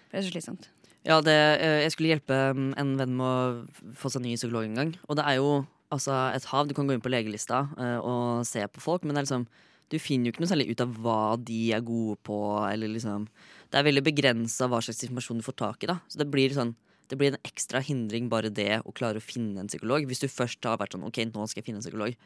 For 0.08 0.14
det 0.14 0.20
er 0.20 0.26
så 0.26 0.32
slitsomt. 0.34 0.70
Ja, 1.06 1.20
det, 1.24 1.36
eh, 1.64 1.82
jeg 1.84 1.92
skulle 1.94 2.12
hjelpe 2.12 2.38
mm, 2.56 2.72
en 2.80 2.96
venn 3.00 3.14
med 3.16 3.26
å 3.26 3.92
få 3.96 4.10
seg 4.12 4.24
ny 4.24 4.34
psykolog 4.36 4.66
en 4.68 4.80
gang. 4.80 4.94
Og 5.08 5.16
det 5.16 5.24
er 5.28 5.38
jo 5.40 5.52
altså, 5.92 6.16
et 6.34 6.48
hav. 6.50 6.68
Du 6.68 6.76
kan 6.76 6.88
gå 6.88 6.96
inn 6.96 7.04
på 7.04 7.12
legelista 7.12 7.66
eh, 7.80 7.98
og 8.00 8.44
se 8.48 8.66
på 8.68 8.84
folk, 8.84 9.06
men 9.08 9.16
liksom, 9.20 9.46
du 9.90 9.98
finner 10.00 10.28
jo 10.28 10.34
ikke 10.34 10.44
noe 10.44 10.52
særlig 10.52 10.70
ut 10.72 10.84
av 10.84 10.92
hva 11.04 11.22
de 11.40 11.62
er 11.76 11.84
gode 11.86 12.18
på. 12.26 12.40
Eller 12.68 12.92
liksom, 12.92 13.28
det 13.70 13.78
er 13.78 13.86
veldig 13.86 14.02
begrensa 14.06 14.66
hva 14.70 14.80
slags 14.82 15.04
informasjon 15.06 15.40
du 15.40 15.46
får 15.46 15.58
tak 15.62 15.84
i. 15.84 15.90
da 15.90 16.00
Så 16.10 16.18
det 16.20 16.26
blir, 16.30 16.52
sånn, 16.54 16.74
det 17.10 17.18
blir 17.20 17.32
en 17.32 17.40
ekstra 17.46 17.82
hindring 17.84 18.28
bare 18.32 18.50
det 18.50 18.82
å 18.82 18.94
klare 18.96 19.22
å 19.22 19.24
finne 19.24 19.62
en 19.62 19.70
psykolog. 19.70 20.08
Hvis 20.10 20.22
du 20.24 20.28
først 20.30 20.66
har 20.66 20.80
vært 20.80 20.96
sånn 20.96 21.06
OK, 21.06 21.22
nå 21.30 21.46
skal 21.46 21.62
jeg 21.62 21.70
finne 21.70 21.82
en 21.82 21.86
psykolog. 21.86 22.18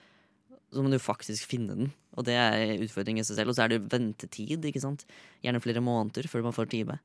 Så 0.75 0.83
må 0.83 0.91
du 0.91 0.99
faktisk 0.99 1.47
finne 1.47 1.77
den, 1.77 1.93
og 2.19 2.27
det 2.27 2.35
er 2.41 2.81
utfordringen 2.83 3.23
i 3.23 3.29
seg 3.29 3.39
selv. 3.39 3.53
Og 3.53 3.59
så 3.59 3.67
er 3.67 3.75
det 3.75 3.85
ventetid, 3.93 4.65
ikke 4.67 4.83
sant. 4.83 5.05
Gjerne 5.45 5.63
flere 5.63 5.85
måneder 5.85 6.27
før 6.33 6.49
man 6.49 6.57
får 6.57 6.73
time. 6.73 6.99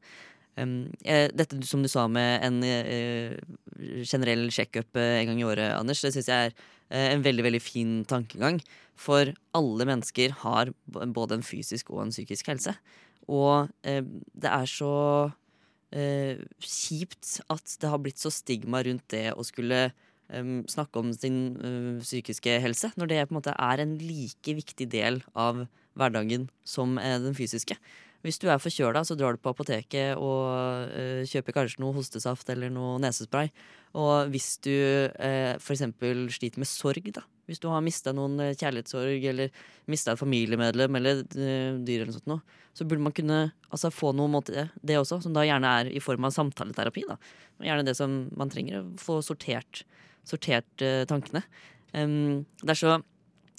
Um, 0.60 0.90
dette 1.06 1.60
som 1.68 1.84
du 1.84 1.90
sa 1.92 2.08
med 2.12 2.42
en 2.44 2.58
uh, 2.66 3.36
generell 4.04 4.50
sjekkup 4.52 4.98
eh, 5.00 5.20
en 5.22 5.30
gang 5.30 5.40
i 5.40 5.46
året, 5.48 5.76
Anders, 5.78 6.02
det 6.04 6.12
syns 6.16 6.28
jeg 6.28 6.50
er 6.50 6.56
uh, 6.56 7.06
en 7.14 7.24
veldig 7.24 7.46
veldig 7.46 7.62
fin 7.64 7.94
tankegang. 8.10 8.60
For 9.00 9.32
alle 9.56 9.88
mennesker 9.88 10.34
har 10.42 10.74
både 10.90 11.38
en 11.38 11.46
fysisk 11.46 11.94
og 11.94 12.04
en 12.04 12.16
psykisk 12.16 12.50
helse. 12.52 12.74
Og 13.30 13.70
eh, 13.86 14.02
det 14.34 14.52
er 14.52 14.70
så 14.70 14.94
eh, 15.94 16.42
kjipt 16.66 17.40
at 17.54 17.76
det 17.82 17.92
har 17.92 18.02
blitt 18.02 18.22
så 18.22 18.32
stigma 18.34 18.82
rundt 18.86 19.06
det 19.14 19.30
å 19.36 19.46
skulle 19.46 19.90
eh, 19.90 20.54
snakke 20.72 21.04
om 21.04 21.14
sin 21.14 21.40
eh, 21.58 21.92
psykiske 22.04 22.60
helse, 22.66 22.92
når 22.98 23.12
det 23.14 23.24
på 23.28 23.36
en 23.36 23.40
måte 23.42 23.56
er 23.56 23.84
en 23.84 23.98
like 24.02 24.58
viktig 24.62 24.90
del 24.92 25.22
av 25.38 25.68
hverdagen 26.00 26.50
som 26.68 26.98
eh, 27.02 27.20
den 27.22 27.38
fysiske. 27.38 27.78
Hvis 28.26 28.40
du 28.42 28.50
er 28.52 28.60
forkjøla, 28.60 29.06
så 29.08 29.16
drar 29.16 29.36
du 29.36 29.40
på 29.40 29.52
apoteket 29.54 30.20
og 30.20 30.92
uh, 30.92 31.22
kjøper 31.28 31.56
kanskje 31.56 31.80
noe 31.80 31.96
hostesaft 31.96 32.50
eller 32.52 32.72
noe 32.74 32.98
nesespray. 33.00 33.52
Og 34.00 34.32
hvis 34.34 34.58
du 34.66 34.74
uh, 34.76 35.56
f.eks. 35.56 35.86
sliter 36.36 36.60
med 36.60 36.68
sorg, 36.68 37.08
da. 37.16 37.24
Hvis 37.50 37.62
du 37.64 37.70
har 37.72 37.82
mista 37.82 38.12
noen 38.14 38.36
eh, 38.44 38.52
kjærlighetssorg 38.54 39.24
eller 39.32 39.54
mista 39.90 40.14
et 40.14 40.20
familiemedlem 40.22 41.00
eller 41.00 41.24
uh, 41.24 41.80
dyr 41.82 42.04
eller 42.04 42.12
noe 42.12 42.18
sånt 42.20 42.30
noe, 42.30 42.60
så 42.78 42.86
burde 42.86 43.08
man 43.08 43.16
kunne 43.16 43.40
altså, 43.72 43.90
få 43.90 44.12
noe 44.14 44.30
mot 44.30 44.52
det, 44.54 44.68
det 44.86 45.00
også, 45.00 45.18
som 45.24 45.34
da 45.34 45.48
gjerne 45.48 45.72
er 45.80 45.90
i 45.90 46.04
form 46.04 46.28
av 46.28 46.36
samtaleterapi. 46.36 47.08
da. 47.10 47.18
Gjerne 47.66 47.88
det 47.88 47.96
som 47.98 48.20
man 48.38 48.52
trenger, 48.54 48.84
å 48.84 49.02
få 49.02 49.18
sortert, 49.26 49.82
sortert 50.28 50.86
uh, 50.86 51.08
tankene. 51.10 51.42
Um, 51.96 52.46
det 52.62 52.76
er 52.76 52.82
så 52.84 53.00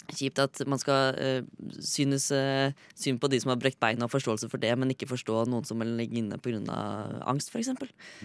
kjipt 0.09 0.41
at 0.43 0.61
man 0.69 0.81
skal 0.81 1.17
uh, 1.17 1.41
synes 1.85 2.29
uh, 2.35 2.75
synd 2.99 3.20
på 3.22 3.31
de 3.31 3.41
som 3.43 3.53
har 3.53 3.61
brekt 3.61 3.81
beina 3.83 4.07
og 4.07 4.12
forståelse 4.12 4.51
for 4.53 4.62
det, 4.62 4.72
men 4.79 4.93
ikke 4.95 5.11
forstå 5.11 5.45
noen 5.51 5.66
som 5.68 5.83
ligger 5.85 6.20
inne 6.22 6.39
pga. 6.43 6.79
angst, 7.31 7.53
f.eks. 7.53 7.72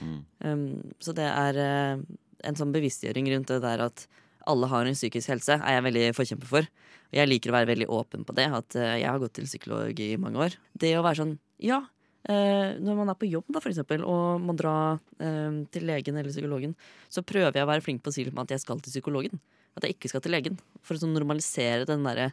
Mm. 0.02 0.20
Um, 0.46 0.68
så 1.04 1.16
det 1.18 1.28
er 1.30 1.60
uh, 1.62 2.06
en 2.46 2.60
sånn 2.60 2.74
bevisstgjøring 2.76 3.32
rundt 3.34 3.54
det 3.54 3.62
der 3.66 3.88
at 3.88 4.08
alle 4.46 4.70
har 4.70 4.86
en 4.86 4.98
psykisk 4.98 5.32
helse, 5.34 5.58
er 5.58 5.80
jeg 5.80 5.88
veldig 5.88 6.06
forkjemper 6.14 6.50
for. 6.52 6.70
Og 7.10 7.18
jeg 7.18 7.30
liker 7.30 7.50
å 7.50 7.58
være 7.58 7.72
veldig 7.72 7.90
åpen 7.94 8.26
på 8.28 8.36
det, 8.38 8.46
at 8.54 8.78
jeg 8.78 9.08
har 9.08 9.18
gått 9.22 9.34
til 9.40 9.48
psykolog 9.50 10.00
i 10.04 10.12
mange 10.22 10.42
år. 10.46 10.58
Det 10.78 10.92
å 11.00 11.02
være 11.06 11.18
sånn, 11.24 11.32
ja, 11.66 11.80
når 12.28 13.00
man 13.00 13.10
er 13.10 13.18
på 13.18 13.30
jobb 13.30 13.50
da, 13.50 13.62
for 13.64 13.72
eksempel, 13.72 14.06
og 14.06 14.44
må 14.46 14.54
dra 14.58 14.76
eh, 15.18 15.58
til 15.74 15.88
legen 15.90 16.18
eller 16.18 16.30
psykologen, 16.30 16.76
så 17.10 17.26
prøver 17.26 17.58
jeg 17.58 17.66
å 17.66 17.72
være 17.72 17.86
flink 17.86 18.06
på 18.06 18.14
å 18.14 18.16
si 18.16 18.28
at 18.30 18.54
jeg 18.54 18.62
skal 18.62 18.82
til 18.86 18.94
psykologen. 18.94 19.42
At 19.76 19.86
jeg 19.86 19.98
ikke 19.98 20.12
skal 20.12 20.24
til 20.24 20.36
legen. 20.36 20.60
For 20.86 20.96
å 20.96 21.02
sånn 21.02 21.16
normalisere 21.16 21.88
den 21.88 22.06
derre 22.08 22.32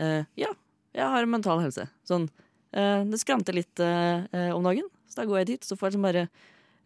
uh, 0.00 0.22
Ja, 0.38 0.52
jeg 0.96 1.12
har 1.14 1.28
mental 1.30 1.62
helse. 1.64 1.88
Sånn, 2.06 2.28
Uh, 2.70 3.02
det 3.10 3.18
skranter 3.18 3.56
litt 3.56 3.80
eh, 3.82 4.50
om 4.54 4.62
dagen, 4.62 4.86
så 5.10 5.20
da 5.20 5.24
går 5.26 5.40
jeg 5.40 5.48
dit. 5.48 5.64
Så 5.66 5.74
får 5.74 5.88
jeg 5.88 5.96
liksom 5.96 6.04
bare 6.06 6.26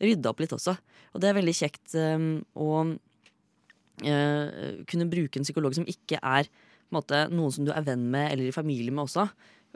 rydda 0.01 0.31
opp 0.31 0.39
litt 0.41 0.55
også. 0.57 0.73
Og 1.13 1.21
det 1.21 1.29
er 1.29 1.37
veldig 1.37 1.55
kjekt 1.59 1.97
um, 2.01 2.39
å 2.57 2.85
kunne 3.95 5.07
bruke 5.07 5.39
en 5.39 5.45
psykolog 5.47 5.77
som 5.77 5.85
ikke 5.87 6.19
er 6.19 6.49
en 6.49 6.97
måte, 6.97 7.21
noen 7.31 7.53
som 7.55 7.63
du 7.63 7.71
er 7.71 7.85
venn 7.87 8.09
med 8.11 8.33
eller 8.33 8.49
i 8.49 8.55
familie 8.57 8.91
med 8.91 9.05
også. 9.05 9.29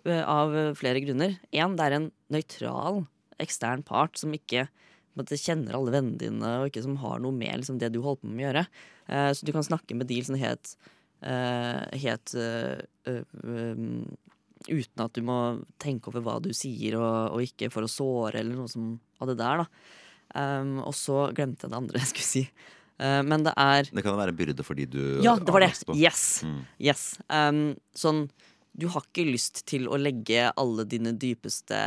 av 0.08 0.56
flere 0.74 1.04
grunner. 1.04 1.36
En, 1.54 1.76
det 1.78 1.84
er 1.84 1.94
en 1.94 2.08
nøytral, 2.34 3.04
ekstern 3.38 3.84
part 3.86 4.18
som 4.18 4.34
ikke 4.34 4.64
en 4.64 4.72
måte, 5.18 5.40
kjenner 5.40 5.76
alle 5.76 5.94
vennene 5.94 6.20
dine, 6.20 6.52
og 6.60 6.70
ikke 6.70 6.84
som 6.84 6.96
har 7.02 7.20
noe 7.22 7.34
med 7.34 7.60
liksom, 7.60 7.80
det 7.80 7.92
du 7.94 8.00
holder 8.04 8.22
på 8.22 8.30
med 8.30 8.42
å 8.42 8.46
gjøre. 8.48 8.64
Eh, 9.08 9.30
så 9.34 9.48
du 9.48 9.52
kan 9.56 9.66
snakke 9.66 9.98
med 9.98 10.10
de 10.10 10.18
sånn 10.24 10.40
helt, 10.40 10.74
eh, 11.26 11.84
helt 12.06 12.34
eh, 12.38 13.20
um, 13.44 14.08
Uten 14.68 15.00
at 15.00 15.14
du 15.14 15.22
må 15.22 15.62
tenke 15.80 16.10
over 16.10 16.24
hva 16.26 16.34
du 16.42 16.50
sier, 16.56 16.96
og, 16.98 17.36
og 17.36 17.44
ikke 17.44 17.70
for 17.72 17.86
å 17.86 17.88
såre 17.88 18.40
eller 18.40 18.58
noe 18.58 18.68
som 18.68 18.96
av 19.22 19.30
det 19.30 19.36
der. 19.38 19.62
da. 19.62 19.68
Um, 20.34 20.80
og 20.82 20.92
så 20.98 21.28
glemte 21.32 21.64
jeg 21.64 21.72
det 21.72 21.78
andre 21.78 22.00
jeg 22.02 22.10
skulle 22.10 22.28
si. 22.28 22.42
Eh, 22.98 23.20
men 23.22 23.46
det 23.46 23.54
er 23.54 23.86
Det 23.86 24.02
kan 24.02 24.12
jo 24.12 24.18
være 24.18 24.34
en 24.34 24.38
byrde 24.40 24.66
for 24.66 24.78
de 24.78 24.88
du 24.90 25.02
Ja, 25.22 25.36
det 25.38 25.54
var 25.54 25.62
det! 25.62 25.70
Yes. 25.94 26.42
Mm. 26.42 26.60
yes. 26.82 27.04
Um, 27.30 27.62
sånn 27.94 28.26
du 28.78 28.86
har 28.92 29.02
ikke 29.02 29.26
lyst 29.26 29.64
til 29.66 29.88
å 29.90 29.98
legge 29.98 30.52
alle 30.58 30.84
dine 30.86 31.10
dypeste, 31.18 31.78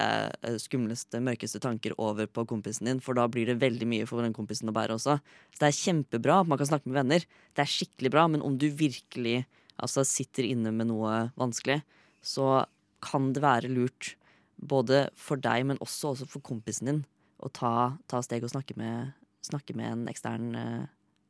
eh, 0.43 0.57
skumleste, 0.59 1.21
mørkeste 1.23 1.61
tanker 1.63 1.95
over 1.97 2.27
på 2.27 2.43
kompisen 2.49 2.89
din, 2.89 2.99
for 2.99 3.15
da 3.15 3.27
blir 3.31 3.47
det 3.47 3.61
veldig 3.61 3.87
mye 3.87 4.07
for 4.09 4.21
den 4.21 4.35
kompisen 4.35 4.67
å 4.67 4.75
bære 4.75 4.97
også. 4.97 5.15
Så 5.55 5.59
det 5.61 5.69
er 5.69 5.79
kjempebra 5.79 6.41
at 6.41 6.49
man 6.51 6.59
kan 6.59 6.67
snakke 6.67 6.91
med 6.91 6.99
venner. 6.99 7.25
Det 7.55 7.63
er 7.63 7.71
skikkelig 7.71 8.11
bra, 8.11 8.27
men 8.27 8.43
om 8.43 8.57
du 8.57 8.67
virkelig 8.69 9.45
altså, 9.79 10.03
sitter 10.03 10.43
inne 10.43 10.73
med 10.75 10.91
noe 10.91 11.31
vanskelig, 11.39 11.81
så 12.21 12.65
kan 13.01 13.31
det 13.33 13.41
være 13.41 13.71
lurt 13.71 14.15
både 14.59 15.07
for 15.15 15.39
deg, 15.41 15.65
men 15.65 15.79
også, 15.79 16.11
også 16.11 16.27
for 16.27 16.43
kompisen 16.43 16.91
din, 16.91 17.03
å 17.39 17.49
ta, 17.49 17.97
ta 18.11 18.19
steg 18.21 18.43
og 18.43 18.51
snakke 18.51 18.75
med, 18.77 19.15
snakke 19.47 19.73
med 19.79 19.93
en 19.93 20.07
ekstern 20.11 20.55
eh, 20.59 20.83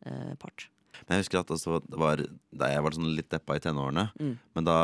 eh, 0.09 0.33
part. 0.41 0.71
Men 1.05 1.15
jeg 1.15 1.25
husker 1.25 1.41
at 1.41 1.51
altså, 1.55 1.79
det 1.85 1.99
var 1.99 2.23
da 2.51 2.69
jeg 2.71 2.83
var 2.85 2.95
sånn 2.97 3.11
litt 3.17 3.29
deppa 3.31 3.57
i 3.57 3.63
tenårene. 3.63 4.07
Mm. 4.19 4.33
Men 4.57 4.67
da 4.67 4.77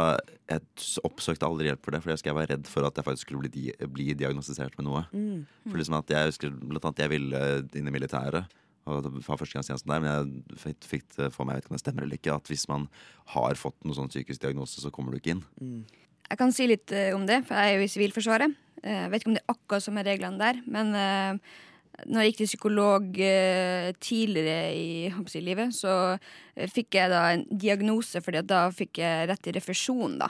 jeg 0.50 1.00
oppsøkte 1.08 1.48
aldri 1.48 1.70
hjelp 1.72 1.84
for 1.84 1.96
det, 1.96 2.02
for 2.04 2.12
jeg 2.12 2.20
husker 2.20 2.32
jeg 2.32 2.40
var 2.40 2.52
redd 2.54 2.70
for 2.72 2.88
at 2.88 3.00
jeg 3.00 3.08
faktisk 3.08 3.28
skulle 3.28 3.44
bli, 3.46 3.52
di 3.52 3.90
bli 3.92 4.08
diagnostisert 4.18 4.78
med 4.80 4.88
noe. 4.88 5.04
Mm. 5.12 5.44
For 5.68 5.82
liksom 5.82 6.00
at 6.00 6.16
jeg 6.16 6.32
husker 6.32 6.56
blant 6.62 6.88
annet 6.90 7.04
jeg 7.06 7.14
ville 7.16 7.44
inn 7.78 7.92
i 7.92 7.96
militæret. 7.98 8.58
Og 8.88 9.02
det 9.04 9.12
var 9.28 9.40
førstegangstjenesten 9.42 9.92
der, 9.92 10.04
men 10.04 10.12
jeg 10.14 10.60
fikk, 10.64 10.86
fikk 10.88 11.08
det 11.18 11.32
for 11.36 11.44
meg, 11.44 11.58
jeg 11.58 11.60
vet 11.60 11.66
ikke 11.66 11.74
om 11.74 11.78
det 11.78 11.84
stemmer 11.84 12.06
eller 12.06 12.20
ikke, 12.20 12.36
at 12.40 12.52
hvis 12.52 12.68
man 12.72 12.86
har 13.34 13.60
fått 13.60 13.76
noen 13.84 13.98
sånn 13.98 14.12
psykisk 14.14 14.46
diagnose, 14.46 14.80
så 14.80 14.92
kommer 14.96 15.12
du 15.12 15.20
ikke 15.20 15.34
inn. 15.36 15.44
Mm. 15.60 15.82
Jeg 16.28 16.40
kan 16.40 16.54
si 16.56 16.68
litt 16.68 16.92
eh, 16.96 17.12
om 17.16 17.26
det, 17.28 17.42
for 17.48 17.60
jeg 17.60 17.74
er 17.74 17.82
jo 17.82 17.88
i 17.88 17.92
Sivilforsvaret. 17.92 18.56
Eh, 18.84 19.02
Jeg 19.04 19.12
vet 19.12 19.24
ikke 19.24 19.32
om 19.32 19.36
det 19.38 19.44
er 19.44 19.56
akkurat 19.56 19.84
som 19.84 20.00
er 20.00 20.08
reglene 20.08 20.40
der, 20.40 20.62
men 20.72 20.96
eh, 20.96 21.58
når 22.06 22.22
jeg 22.22 22.32
gikk 22.32 22.42
til 22.44 22.50
psykolog 22.52 23.20
eh, 23.26 23.88
tidligere 24.04 24.74
i, 24.78 24.90
i 25.10 25.42
livet, 25.42 25.74
så 25.74 25.94
eh, 26.14 26.68
fikk 26.70 27.00
jeg 27.00 27.10
da 27.10 27.24
en 27.34 27.46
diagnose, 27.50 28.22
fordi 28.22 28.44
da 28.46 28.68
fikk 28.74 29.02
jeg 29.02 29.30
rett 29.32 29.42
til 29.42 29.58
refusjon, 29.58 30.20
da. 30.22 30.30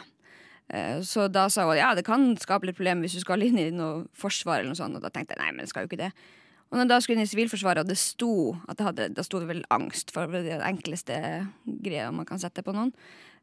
Eh, 0.72 1.02
Så 1.04 1.28
da 1.28 1.48
sa 1.52 1.68
hun 1.68 1.76
ja, 1.80 1.94
det 1.98 2.06
kan 2.08 2.30
skape 2.40 2.70
litt 2.70 2.80
problemer 2.80 3.04
hvis 3.04 3.20
du 3.20 3.26
skal 3.26 3.44
inn 3.44 3.60
i 3.60 3.70
noe 3.76 4.06
forsvar, 4.16 4.62
eller 4.62 4.72
noe 4.72 4.80
sånt, 4.80 4.96
og 4.96 5.04
da 5.04 5.12
tenkte 5.12 5.36
jeg 5.36 5.44
nei, 5.44 5.52
men 5.52 5.66
det 5.66 5.74
skal 5.74 5.84
jo 5.84 5.92
ikke 5.92 6.06
det. 6.06 6.12
Og 6.68 6.80
når 6.80 6.88
da 6.88 7.02
skulle 7.04 7.20
inn 7.20 7.28
i 7.28 7.32
Sivilforsvaret, 7.32 7.84
og 7.84 7.92
det 7.92 8.00
sto 8.00 8.32
at 8.68 8.80
det 8.80 8.88
hadde, 8.88 9.12
da 9.16 9.24
sto 9.24 9.40
det 9.44 9.52
vel 9.52 9.64
angst, 9.72 10.12
for 10.16 10.28
det 10.32 10.46
er 10.46 10.60
den 10.60 10.68
enkleste 10.68 11.20
greia 11.84 12.10
man 12.12 12.28
kan 12.28 12.42
sette 12.44 12.64
på 12.64 12.76
noen, 12.76 12.92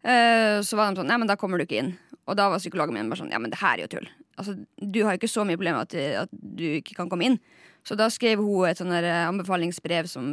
så 0.05 0.77
var 0.77 0.91
de 0.93 1.01
sånn 1.01 1.09
nei, 1.09 1.17
men 1.23 1.31
da 1.31 1.39
kommer 1.41 1.57
du 1.57 1.65
ikke 1.65 1.79
inn. 1.81 1.95
Og 2.29 2.37
da 2.37 2.51
var 2.53 2.61
psykologen 2.61 2.93
min 2.93 3.09
bare 3.09 3.23
sånn 3.23 3.33
ja, 3.33 3.41
men 3.41 3.49
det 3.49 3.63
her 3.63 3.79
er 3.79 3.87
jo 3.87 3.95
tull. 3.95 4.11
Altså, 4.37 4.59
du 4.77 4.99
har 5.01 5.15
jo 5.15 5.23
ikke 5.23 5.33
så 5.33 5.47
mye 5.49 5.57
problemer 5.57 5.87
at, 5.87 5.97
at 6.27 6.35
du 6.37 6.67
ikke 6.83 6.99
kan 6.99 7.09
komme 7.09 7.31
inn. 7.31 7.39
Så 7.85 7.97
da 8.01 8.09
skrev 8.13 8.41
hun 8.41 8.67
et 8.69 8.81
sånn 8.81 8.93
eh, 8.97 9.25
anbefalingsbrev 9.29 10.09
som 10.09 10.29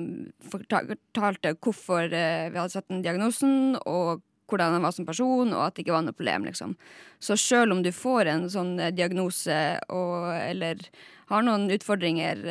fortalte 0.52 1.56
hvorfor 1.60 2.08
eh, 2.08 2.50
vi 2.52 2.60
hadde 2.60 2.74
satt 2.74 2.92
den 2.92 3.04
diagnosen, 3.04 3.76
og 3.84 4.24
hvordan 4.52 4.76
han 4.76 4.84
var 4.84 4.92
som 4.96 5.08
person, 5.08 5.52
og 5.56 5.64
at 5.64 5.76
det 5.76 5.86
ikke 5.86 5.96
var 5.96 6.06
noe 6.06 6.16
problem. 6.16 6.48
liksom. 6.48 6.76
Så 7.24 7.38
selv 7.40 7.76
om 7.76 7.84
du 7.84 7.92
får 7.96 8.32
en 8.32 8.46
sånn 8.52 8.78
eh, 8.80 8.94
diagnose 8.96 9.58
og, 9.92 10.32
eller 10.36 10.80
har 11.32 11.44
noen 11.48 11.70
utfordringer, 11.72 12.42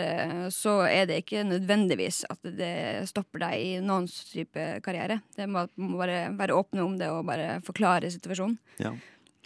så 0.49 0.79
er 0.89 1.05
det 1.05 1.19
ikke 1.21 1.43
nødvendigvis 1.45 2.23
at 2.33 2.47
det 2.57 3.05
stopper 3.11 3.43
deg 3.43 3.61
i 3.61 3.75
noen 3.85 4.07
type 4.09 4.63
karriere. 4.81 5.19
Det 5.37 5.45
må, 5.45 5.67
må 5.77 5.99
bare 6.01 6.23
være 6.39 6.57
åpne 6.57 6.87
om 6.87 6.95
det 6.97 7.11
og 7.13 7.27
bare 7.29 7.59
forklare 7.67 8.09
situasjonen. 8.09 8.57
Ja, 8.81 8.95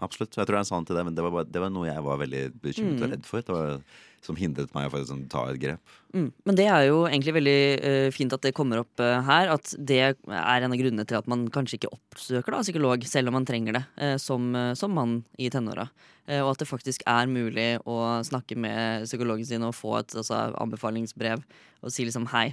absolutt. 0.02 0.34
Jeg 0.36 0.48
tror 0.48 0.58
jeg 0.58 0.68
sa 0.70 0.80
det 0.80 0.90
til 0.90 0.98
deg, 0.98 1.06
men 1.08 1.14
det 1.14 1.24
var, 1.26 1.34
bare, 1.38 1.50
det 1.50 1.62
var 1.62 1.70
noe 1.72 1.86
jeg 1.86 2.02
var 2.06 2.18
veldig 2.22 2.42
bekymret 2.64 3.04
og 3.06 3.14
redd 3.14 3.28
for. 3.28 3.44
Det 3.44 3.54
var 3.54 3.78
som 4.24 4.38
hindret 4.38 4.72
meg 4.74 4.88
å 4.88 5.02
sånn, 5.04 5.26
ta 5.30 5.44
et 5.50 5.60
grep. 5.60 5.94
Mm. 6.14 6.30
Men 6.48 6.58
det 6.58 6.66
er 6.70 6.86
jo 6.88 7.02
egentlig 7.04 7.34
veldig 7.36 7.58
uh, 7.84 8.08
fint 8.14 8.32
at 8.34 8.44
det 8.46 8.54
kommer 8.56 8.80
opp 8.80 9.02
uh, 9.02 9.20
her. 9.26 9.52
At 9.52 9.74
det 9.76 10.00
er 10.00 10.16
en 10.64 10.72
av 10.72 10.80
grunnene 10.80 11.06
til 11.08 11.18
at 11.18 11.28
man 11.30 11.46
kanskje 11.52 11.80
ikke 11.80 11.92
oppsøker 11.92 12.56
da, 12.56 12.62
psykolog, 12.64 13.04
selv 13.08 13.30
om 13.30 13.38
man 13.38 13.48
trenger 13.48 13.78
det 13.78 13.84
uh, 14.00 14.16
som, 14.20 14.48
som 14.78 14.94
mann 14.96 15.20
i 15.36 15.50
tenåra. 15.52 15.88
Og 16.24 16.54
at 16.54 16.62
det 16.62 16.64
faktisk 16.70 17.02
er 17.04 17.28
mulig 17.28 17.66
å 17.84 17.98
snakke 18.24 18.56
med 18.56 19.02
psykologen 19.04 19.44
sin 19.44 19.66
og 19.66 19.74
få 19.76 19.98
et 19.98 20.14
altså, 20.16 20.38
anbefalingsbrev 20.56 21.42
og 21.84 21.92
si 21.92 22.06
liksom 22.08 22.30
hei, 22.32 22.46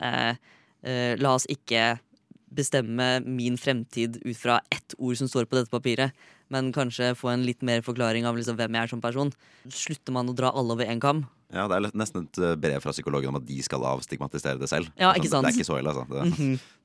la 0.00 1.34
oss 1.34 1.44
ikke 1.52 1.98
bestemme 2.56 3.18
min 3.26 3.58
fremtid 3.60 4.16
ut 4.24 4.38
fra 4.40 4.62
ett 4.72 4.96
ord 4.96 5.20
som 5.20 5.28
står 5.28 5.44
på 5.44 5.58
dette 5.58 5.68
papiret, 5.68 6.16
men 6.54 6.70
kanskje 6.72 7.14
få 7.18 7.32
en 7.32 7.44
litt 7.46 7.64
mer 7.66 7.82
forklaring 7.86 8.26
av 8.28 8.38
liksom 8.38 8.56
hvem 8.58 8.78
jeg 8.78 8.88
er 8.88 8.92
som 8.92 9.02
person. 9.04 9.32
Slutter 9.68 10.14
man 10.16 10.30
å 10.30 10.36
dra 10.36 10.52
alle 10.54 10.76
over 10.76 10.88
én 10.88 11.00
kam? 11.02 11.26
Ja, 11.52 11.68
Det 11.68 11.78
er 11.78 11.96
nesten 11.96 12.26
et 12.26 12.38
eh, 12.44 12.56
brev 12.60 12.82
fra 12.84 12.92
psykologen 12.92 13.32
om 13.32 13.40
at 13.40 13.46
de 13.48 13.60
skal 13.64 13.84
avstigmatisere 13.88 14.60
det 14.60 14.68
selv. 14.68 14.90
Ja, 15.00 15.14
ikke 15.16 15.30
sant? 15.32 15.46
Mhm. 15.46 15.48
Det 15.48 15.54
er 15.54 15.60
ikke 15.62 15.70
så 15.72 15.80
ille, 15.80 15.94
altså. 15.94 16.04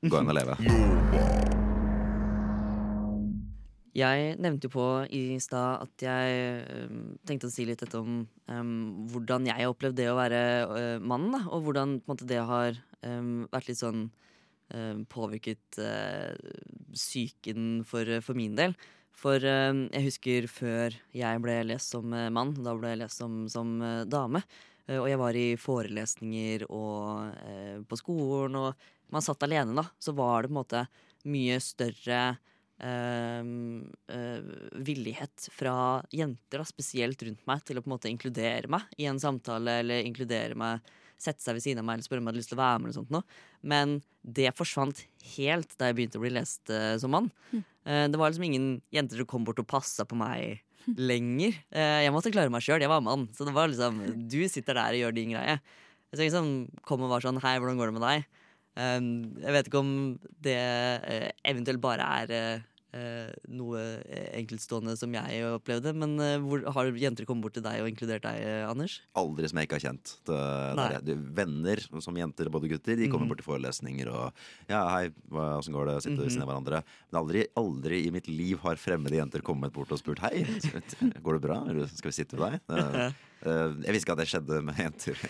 Det 0.00 0.10
går 0.12 0.22
an 0.22 0.32
å 0.32 0.38
leve. 0.40 1.52
Jeg 3.94 4.32
nevnte 4.42 4.66
jo 4.66 4.72
på 4.74 4.84
i 5.14 5.36
stad 5.38 5.84
at 5.84 6.02
jeg 6.02 6.38
øhm, 6.66 7.02
tenkte 7.28 7.46
å 7.46 7.52
si 7.54 7.62
litt 7.68 7.84
dette 7.84 8.00
om 8.00 8.24
øhm, 8.50 9.06
hvordan 9.12 9.46
jeg 9.46 9.54
har 9.60 9.70
opplevd 9.70 10.00
det 10.00 10.08
å 10.10 10.16
være 10.18 10.40
øh, 10.64 10.96
mann, 10.98 11.28
da, 11.30 11.44
og 11.54 11.68
hvordan 11.68 12.00
måte, 12.10 12.26
det 12.26 12.40
har 12.42 12.74
øhm, 13.06 13.44
vært 13.52 13.70
litt 13.70 13.78
sånn 13.78 14.08
øhm, 14.74 15.04
påvirket 15.12 15.78
øh, 15.78 16.34
psyken 16.96 17.84
for, 17.86 18.16
for 18.26 18.34
min 18.34 18.58
del. 18.58 18.74
For 19.14 19.40
jeg 19.40 20.04
husker 20.04 20.48
før 20.50 20.96
jeg 21.14 21.40
ble 21.40 21.60
lest 21.70 21.94
som 21.94 22.12
øh, 22.12 22.30
mann, 22.34 22.52
da 22.64 22.74
ble 22.76 22.92
jeg 22.92 23.04
lest 23.04 23.22
som, 23.22 23.44
som 23.48 23.76
øh, 23.80 24.02
dame. 24.10 24.42
Og 24.84 25.06
jeg 25.08 25.16
var 25.16 25.36
i 25.38 25.46
forelesninger 25.56 26.66
og 26.68 27.30
på 27.88 27.96
skolen, 27.96 28.58
og 28.60 28.74
man 29.14 29.24
satt 29.24 29.46
alene, 29.46 29.72
da. 29.78 29.86
Så 29.96 30.12
var 30.12 30.44
det 30.44 30.50
på 30.50 30.52
en 30.52 30.58
måte 30.58 30.82
mye 31.30 31.60
større 31.62 32.20
eh, 32.34 32.40
villighet 34.84 35.44
fra 35.54 36.02
jenter, 36.10 36.58
da, 36.58 36.64
spesielt 36.66 37.22
rundt 37.22 37.44
meg, 37.46 37.62
til 37.64 37.78
å 37.78 37.84
på 37.84 37.88
en 37.88 37.94
måte 37.94 38.10
inkludere 38.10 38.68
meg 38.72 38.82
i 38.98 39.06
en 39.06 39.20
samtale, 39.22 39.78
eller 39.84 40.02
inkludere 40.02 40.58
meg, 40.58 40.82
sette 41.20 41.42
seg 41.44 41.56
ved 41.56 41.64
siden 41.64 41.82
av 41.82 41.86
meg 41.86 41.98
eller 41.98 42.06
spørre 42.08 42.22
om 42.22 42.26
jeg 42.26 42.32
hadde 42.32 42.42
lyst 42.42 42.52
til 42.52 42.58
å 42.58 42.62
være 42.62 42.80
med. 42.80 42.88
eller 42.88 42.98
sånt 42.98 43.14
noe. 43.14 43.38
Men 43.62 43.94
det 44.24 44.54
forsvant 44.58 45.04
helt 45.36 45.74
da 45.78 45.88
jeg 45.88 45.98
begynte 45.98 46.20
å 46.20 46.24
bli 46.24 46.34
lest 46.34 46.72
uh, 46.72 46.94
som 47.00 47.14
mann. 47.14 47.30
Eh, 47.84 48.06
det 48.08 48.20
var 48.20 48.30
liksom 48.30 48.46
ingen 48.46 48.68
jenter 48.94 49.20
som 49.20 49.28
kom 49.28 49.46
bort 49.46 49.60
og 49.60 49.68
passa 49.70 50.06
på 50.08 50.16
meg 50.18 50.62
lenger. 51.00 51.56
Uh, 51.74 52.00
jeg 52.04 52.14
måtte 52.14 52.32
klare 52.34 52.52
meg 52.52 52.64
sjøl, 52.64 52.82
jeg 52.82 52.92
var 52.92 53.04
mann. 53.04 53.28
Så 53.36 53.46
det 53.48 53.54
var 53.56 53.70
liksom 53.70 54.00
Du 54.30 54.40
sitter 54.50 54.80
der 54.80 54.96
og 54.96 55.02
gjør 55.02 55.18
din 55.18 55.34
greie. 55.36 55.58
Så 56.14 56.22
jeg 56.22 56.30
liksom 56.30 56.50
kom 56.86 57.04
og 57.04 57.12
var 57.12 57.24
sånn 57.24 57.42
Hei, 57.42 57.58
hvordan 57.58 57.80
går 57.80 57.90
det 57.90 57.98
med 57.98 58.06
deg? 58.06 58.42
Jeg 58.74 59.52
vet 59.54 59.68
ikke 59.70 59.82
om 59.82 59.90
det 60.42 60.58
eh, 60.58 61.28
eventuelt 61.46 61.78
bare 61.82 62.06
er 62.24 62.32
eh, 62.34 62.62
eh, 62.94 63.28
noe 63.54 63.80
enkeltstående 64.34 64.96
som 64.98 65.14
jeg 65.14 65.44
opplevde, 65.46 65.92
men 65.94 66.16
hvor, 66.42 66.64
har 66.74 66.90
jenter 66.98 67.26
kommet 67.28 67.46
bort 67.46 67.54
til 67.54 67.64
deg 67.64 67.82
og 67.84 67.90
inkludert 67.90 68.26
deg, 68.26 68.42
Anders? 68.66 68.96
Aldri 69.18 69.50
som 69.50 69.60
jeg 69.60 69.68
ikke 69.68 69.78
har 69.78 69.84
kjent. 69.88 70.14
Det, 70.26 70.38
det 70.80 71.00
det, 71.06 71.16
venner 71.38 71.82
som 72.02 72.18
jenter, 72.18 72.50
både 72.54 72.70
gutter, 72.72 72.98
de 72.98 73.10
kommer 73.12 73.28
mm. 73.28 73.32
bort 73.34 73.42
til 73.44 73.48
forelesninger 73.50 74.10
og 74.10 74.46
Ja, 74.70 74.82
hei, 74.90 75.04
åssen 75.30 75.74
går 75.76 75.92
det? 75.92 76.00
Sitter 76.02 76.22
ved 76.22 76.26
Mhm. 76.26 76.34
siden 76.34 76.46
av 76.46 76.50
hverandre. 76.52 76.82
Men 77.12 77.20
aldri, 77.22 77.46
aldri 77.58 78.02
i 78.08 78.10
mitt 78.14 78.26
liv 78.30 78.58
har 78.66 78.80
fremmede 78.80 79.18
jenter 79.20 79.42
kommet 79.46 79.74
bort 79.74 79.92
og 79.94 80.02
spurt 80.02 80.22
Hei, 80.26 80.42
går 81.24 81.38
det 81.38 81.44
bra? 81.46 81.62
Skal 81.94 82.10
vi 82.10 82.18
sitte 82.18 82.38
ved 82.38 82.58
deg? 82.58 82.66
Det, 82.74 83.12
jeg 83.44 83.94
visste 83.94 84.06
ikke 84.06 84.14
at 84.14 84.20
det 84.22 84.26
skjedde 84.30 84.60
med 84.64 84.78
jenter. 84.80 85.20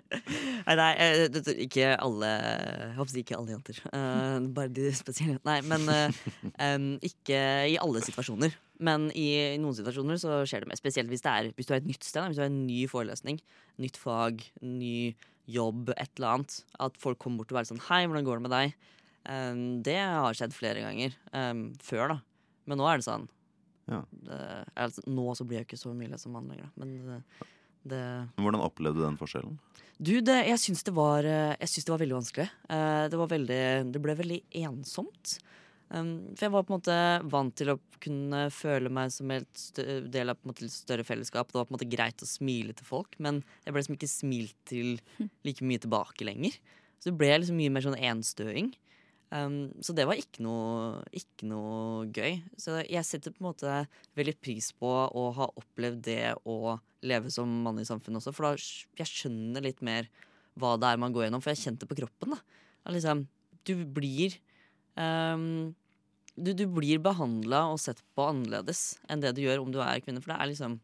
Nei, 0.66 0.74
nei 0.78 0.90
eh, 1.02 1.38
ikke 1.64 1.88
alle 1.98 2.28
Jeg 2.30 2.92
håper 2.94 3.18
ikke 3.18 3.38
alle 3.38 3.54
jenter. 3.54 3.80
Eh, 3.90 4.44
bare 4.54 4.70
de 4.70 4.92
spesielle. 4.94 5.40
Nei, 5.46 5.56
men 5.66 5.88
eh, 5.90 6.86
ikke 7.08 7.40
i 7.72 7.74
alle 7.82 8.02
situasjoner. 8.04 8.54
Men 8.82 9.08
i 9.18 9.26
noen 9.62 9.76
situasjoner 9.78 10.20
så 10.22 10.40
skjer 10.46 10.64
det 10.64 10.70
mer. 10.70 10.78
Spesielt 10.78 11.10
hvis, 11.10 11.24
det 11.24 11.32
er, 11.32 11.50
hvis 11.56 11.68
du 11.68 11.74
er 11.74 11.80
et 11.80 11.90
nytt 11.90 12.06
sted. 12.06 12.30
Hvis 12.30 12.38
du 12.38 12.44
har 12.44 12.52
en 12.52 12.62
ny 12.68 12.80
forelesning, 12.90 13.42
nytt 13.82 13.98
fag, 14.00 14.46
ny 14.62 15.12
jobb, 15.50 15.90
et 15.96 16.14
eller 16.14 16.36
annet. 16.36 16.58
At 16.82 16.98
folk 17.02 17.20
kommer 17.22 17.42
bort 17.42 17.54
og 17.54 17.62
er 17.62 17.70
sånn 17.72 17.82
Hei, 17.90 18.04
hvordan 18.06 18.26
går 18.28 18.38
det 18.40 18.46
med 18.46 18.56
deg? 18.56 18.90
Det 19.86 19.98
har 19.98 20.34
skjedd 20.34 20.54
flere 20.54 20.82
ganger. 20.82 21.14
før, 21.82 22.16
da. 22.16 22.18
Men 22.70 22.78
nå 22.78 22.86
er 22.86 23.02
det 23.02 23.06
sånn 23.06 23.26
Ja. 23.90 24.02
det, 24.10 24.40
altså, 24.78 25.02
Nå 25.10 25.32
så 25.34 25.46
blir 25.48 25.60
jeg 25.60 25.66
ikke 25.70 25.80
så 25.80 25.92
mye 25.96 26.12
lest 26.12 26.28
som 26.28 26.36
mann 26.36 26.50
lenger. 26.50 26.68
Men 26.78 26.92
det, 27.08 27.20
det 27.92 28.02
Hvordan 28.38 28.62
opplevde 28.62 29.00
du 29.02 29.06
den 29.06 29.18
forskjellen? 29.20 29.56
du, 30.02 30.16
det, 30.24 30.38
jeg 30.48 30.58
syns 30.58 30.82
det, 30.86 30.94
var, 30.96 31.26
eh, 31.28 31.54
jeg 31.62 31.70
syns 31.70 31.86
det 31.86 31.92
var 31.94 32.00
veldig 32.02 32.16
vanskelig. 32.18 32.46
Eh, 32.74 33.02
Det, 33.12 33.18
var 33.20 33.28
veldig, 33.30 33.64
det 33.94 34.02
ble 34.02 34.14
veldig 34.18 34.38
ensomt. 34.64 35.36
Um, 35.92 36.32
for 36.32 36.46
jeg 36.46 36.52
var 36.54 36.64
på 36.64 36.72
en 36.72 36.78
måte 36.78 36.94
vant 37.28 37.54
til 37.60 37.68
å 37.74 37.80
kunne 38.00 38.46
føle 38.50 38.88
meg 38.88 39.10
som 39.12 39.28
helt 39.30 39.80
del 40.10 40.32
av 40.32 40.38
litt 40.48 40.72
større 40.72 41.04
fellesskap. 41.04 41.50
Det 41.52 41.58
var 41.58 41.66
på 41.68 41.74
en 41.74 41.76
måte 41.76 41.90
greit 41.92 42.24
å 42.24 42.28
smile 42.28 42.72
til 42.78 42.88
folk, 42.88 43.18
men 43.20 43.42
jeg 43.66 43.74
ble 43.74 43.82
liksom 43.82 43.98
ikke 43.98 44.08
smilt 44.10 44.56
til 44.70 44.94
like 45.44 45.60
mye 45.68 45.82
tilbake 45.84 46.24
lenger. 46.24 46.56
Så 46.96 47.10
det 47.10 47.18
ble 47.20 47.28
liksom 47.36 47.60
mye 47.60 47.74
mer 47.74 47.84
sånn 47.84 47.98
enstøing. 48.00 48.72
Um, 49.32 49.70
så 49.80 49.94
det 49.96 50.04
var 50.04 50.18
ikke 50.20 50.44
noe, 50.44 51.00
ikke 51.16 51.48
noe 51.48 52.04
gøy. 52.12 52.42
Så 52.60 52.82
jeg 52.84 53.08
setter 53.08 53.32
på 53.32 53.40
en 53.40 53.48
måte 53.48 53.76
veldig 54.18 54.34
pris 54.44 54.68
på 54.76 54.90
å 54.90 55.28
ha 55.38 55.48
opplevd 55.56 56.02
det 56.04 56.34
å 56.44 56.76
leve 57.02 57.32
som 57.32 57.50
mann 57.64 57.80
i 57.80 57.86
samfunnet 57.88 58.20
også, 58.20 58.34
for 58.36 58.50
da 58.50 58.52
jeg 59.00 59.08
skjønner 59.08 59.64
litt 59.64 59.80
mer 59.84 60.10
hva 60.60 60.76
det 60.76 60.90
er 60.92 61.00
man 61.00 61.14
går 61.14 61.26
gjennom, 61.26 61.42
for 61.42 61.54
jeg 61.54 61.64
kjente 61.64 61.88
på 61.88 61.96
kroppen. 62.02 62.36
da. 62.36 62.92
Liksom, 62.92 63.24
du 63.64 63.74
blir 63.96 64.36
um, 65.00 65.72
du, 66.36 66.52
du 66.56 66.64
blir 66.68 67.00
behandla 67.02 67.66
og 67.72 67.80
sett 67.80 68.00
på 68.16 68.24
annerledes 68.28 68.98
enn 69.10 69.22
det 69.24 69.34
du 69.36 69.42
gjør 69.44 69.64
om 69.64 69.72
du 69.72 69.80
er 69.84 70.00
kvinne. 70.04 70.22
For 70.22 70.32
det 70.32 70.40
er 70.40 70.52
liksom 70.52 70.80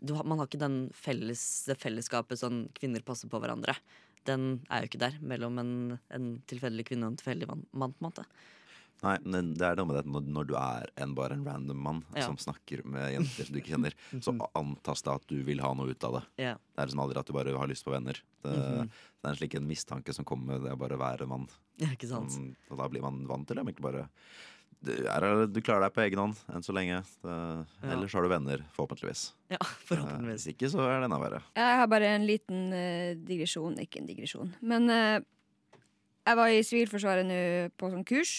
du 0.00 0.14
Man 0.24 0.38
har 0.40 0.48
ikke 0.48 0.62
den 0.62 0.78
felles, 0.96 1.42
det 1.68 1.76
fellesskapet 1.76 2.40
sånn 2.40 2.62
kvinner 2.72 3.02
passer 3.04 3.28
på 3.28 3.36
hverandre. 3.36 3.74
Den 4.28 4.60
er 4.70 4.82
jo 4.84 4.90
ikke 4.90 5.00
der 5.00 5.14
mellom 5.22 5.58
en, 5.62 5.98
en 6.12 6.30
tilfeldig 6.50 6.84
kvinne 6.90 7.06
og 7.08 7.12
en 7.14 7.20
tilfeldig 7.22 7.48
mann. 7.48 7.64
på 7.72 7.86
en 8.04 8.08
måte. 8.10 8.24
Nei, 9.00 9.14
men 9.24 9.54
det 9.56 9.64
er 9.64 9.78
noe 9.78 9.88
med 9.88 9.96
det 9.96 10.10
når, 10.12 10.44
du 10.50 10.54
er 10.60 10.90
en, 11.00 11.14
bare 11.16 11.32
en 11.32 11.44
random 11.46 11.78
mann 11.80 12.02
Ja. 12.14 12.26
som 12.26 12.36
snakker 12.36 12.82
med 12.84 13.14
jenter 13.14 13.46
som 13.48 13.54
du 13.54 13.60
ikke 13.62 13.72
kjenner, 13.72 13.94
så 14.20 14.34
antas 14.60 15.00
det 15.06 15.14
at 15.14 15.24
du 15.30 15.38
vil 15.46 15.62
ha 15.64 15.70
noe 15.72 15.88
ut 15.94 16.04
av 16.04 16.18
det. 16.18 16.22
Ja. 16.42 16.52
Det 16.60 16.82
er 16.82 16.90
liksom 16.90 17.00
aldri 17.06 17.22
at 17.22 17.26
du 17.26 17.32
bare 17.32 17.54
har 17.56 17.70
lyst 17.72 17.86
på 17.88 17.94
venner. 17.96 18.20
Det, 18.44 18.52
Mhm. 18.52 18.90
det 18.92 19.24
er 19.24 19.30
en 19.32 19.36
slik 19.40 19.54
en 19.56 19.66
mistanke 19.70 20.12
som 20.12 20.24
kommer 20.28 20.52
med 20.58 20.68
det 20.68 20.74
å 20.76 20.80
bare 20.84 20.98
være 21.00 21.26
mann. 21.26 21.48
Ja, 21.80 21.88
ikke 21.96 22.08
sant? 22.12 22.30
Som, 22.36 22.52
og 22.70 22.76
da 22.76 22.88
blir 22.92 23.00
man 23.00 23.24
vant 23.26 23.48
til 23.48 23.56
det. 23.56 23.64
Men 23.64 23.72
ikke 23.72 23.88
bare 23.88 24.04
du, 24.80 24.92
er, 25.04 25.26
du 25.50 25.58
klarer 25.60 25.84
deg 25.86 25.94
på 25.94 26.02
egen 26.06 26.20
hånd 26.22 26.38
enn 26.54 26.64
så 26.64 26.74
lenge. 26.76 27.02
Det, 27.24 27.38
Ja. 27.80 27.90
Ellers 27.94 28.14
har 28.16 28.24
du 28.24 28.30
venner, 28.32 28.62
forhåpentligvis. 28.76 29.24
Ja, 29.52 29.58
Eh, 29.64 29.74
forhåpentligvis. 29.90 30.46
Hvis 30.46 30.54
ikke, 30.54 30.70
så 30.72 30.86
er 30.86 31.00
det 31.00 31.10
enda 31.10 31.20
verre. 31.20 31.42
Jeg 31.58 31.80
har 31.80 31.90
bare 31.90 32.14
en 32.14 32.26
liten 32.28 32.70
uh, 32.72 33.12
digresjon, 33.28 33.76
ikke 33.82 34.00
en 34.00 34.08
digresjon. 34.08 34.54
Men 34.60 34.88
uh, 34.88 35.18
jeg 36.26 36.38
var 36.40 36.52
i 36.52 36.62
Sivilforsvaret 36.64 37.28
nå 37.28 37.40
på 37.76 37.90
sånn 37.92 38.06
kurs, 38.08 38.34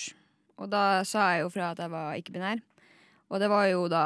og 0.61 0.71
da 0.73 1.03
sa 1.07 1.31
jeg 1.35 1.45
jo 1.45 1.53
fra 1.53 1.71
at 1.73 1.81
jeg 1.81 1.93
var 1.93 2.17
ikke-binær. 2.17 2.63
Og 3.31 3.41
det 3.41 3.51
var 3.51 3.67
jo 3.69 3.85
da 3.91 4.05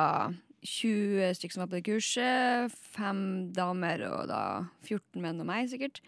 20 0.65 1.35
stykker 1.37 1.55
som 1.55 1.63
var 1.63 1.71
på 1.71 1.79
det 1.79 1.87
kurset, 1.87 2.75
fem 2.95 3.19
damer 3.55 4.03
og 4.09 4.27
da 4.29 4.43
14 4.85 5.21
menn 5.23 5.41
og 5.43 5.49
meg, 5.49 5.69
sikkert. 5.71 6.01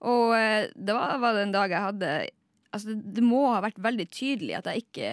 Og 0.00 0.32
uh, 0.32 0.66
det 0.72 0.96
var, 0.96 1.18
var 1.20 1.36
det 1.36 1.46
en 1.46 1.56
dag 1.56 1.72
jeg 1.72 1.88
hadde 1.90 2.16
Altså, 2.74 2.90
det, 2.92 3.14
det 3.16 3.22
må 3.24 3.46
ha 3.54 3.62
vært 3.64 3.78
veldig 3.80 4.04
tydelig 4.12 4.56
at 4.58 4.66
jeg 4.68 4.82
ikke 4.82 5.10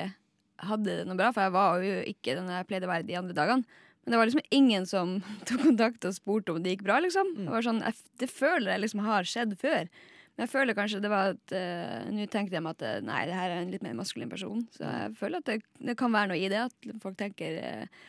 hadde 0.62 1.00
det 1.00 1.08
noe 1.08 1.18
bra, 1.20 1.32
for 1.34 1.46
jeg 1.46 1.56
var 1.56 1.84
jo 1.86 2.00
ikke 2.10 2.38
den 2.38 2.52
jeg 2.52 2.70
pleide 2.70 2.88
å 2.88 2.94
være 2.94 3.08
de 3.08 3.18
andre 3.20 3.38
dagene. 3.38 3.82
Men 4.04 4.12
det 4.12 4.20
var 4.20 4.28
liksom 4.28 4.48
ingen 4.52 4.88
som 4.88 5.14
tok 5.48 5.62
kontakt 5.64 6.08
og 6.08 6.16
spurte 6.16 6.54
om 6.54 6.64
det 6.64 6.76
gikk 6.76 6.88
bra. 6.88 7.00
liksom. 7.04 7.36
Det, 7.40 7.52
var 7.52 7.66
sånn, 7.66 7.84
jeg, 7.86 8.02
det 8.20 8.30
føler 8.32 8.74
jeg 8.74 8.84
liksom 8.84 9.06
har 9.06 9.30
skjedd 9.30 9.56
før. 9.60 9.88
Men 10.34 10.48
jeg 10.48 10.52
føler 10.52 10.78
kanskje 10.78 11.00
det 11.04 11.12
var 11.14 11.36
at 11.36 11.54
uh, 11.54 12.10
Nå 12.10 12.26
tenkte 12.26 12.58
jeg 12.58 12.66
meg 12.66 12.74
at 12.74 12.86
eh, 12.88 13.02
nei, 13.06 13.20
det 13.30 13.36
her 13.38 13.52
er 13.54 13.60
en 13.62 13.70
litt 13.70 13.84
mer 13.86 13.94
maskulin 14.00 14.32
person. 14.32 14.64
Så 14.74 14.82
jeg 14.82 15.16
føler 15.20 15.44
at 15.44 15.50
det, 15.52 15.60
det 15.78 15.98
kan 16.00 16.14
være 16.14 16.34
noe 16.34 16.42
i 16.42 16.50
det. 16.52 16.68
At 16.68 16.94
folk 17.04 17.18
tenker 17.20 17.60
uh, 17.62 18.04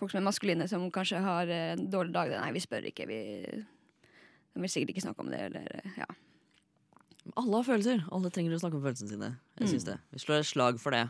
Folk 0.00 0.14
som 0.14 0.22
er 0.22 0.24
maskuline, 0.24 0.64
som 0.64 0.86
kanskje 0.88 1.18
har 1.20 1.50
uh, 1.50 1.74
en 1.74 1.84
dårlig 1.92 2.14
dag. 2.14 2.32
Nei, 2.36 2.54
vi 2.56 2.64
spør 2.64 2.88
ikke. 2.88 3.08
vi... 3.10 3.20
De 4.50 4.64
vil 4.64 4.72
sikkert 4.72 4.94
ikke 4.94 5.04
snakke 5.04 5.24
om 5.24 5.28
det. 5.32 5.42
Eller, 5.50 5.92
ja. 6.00 6.08
Alle 7.36 7.60
har 7.60 7.68
følelser. 7.68 8.02
Alle 8.10 8.32
trenger 8.32 8.56
å 8.56 8.62
snakke 8.62 8.80
om 8.80 8.84
følelsene 8.86 9.12
sine. 9.12 9.30
Jeg 9.60 9.74
synes 9.74 9.88
det. 9.90 10.00
Vi 10.14 10.24
slår 10.24 10.42
et 10.42 10.50
slag 10.50 10.80
for 10.82 10.96
det. 10.96 11.04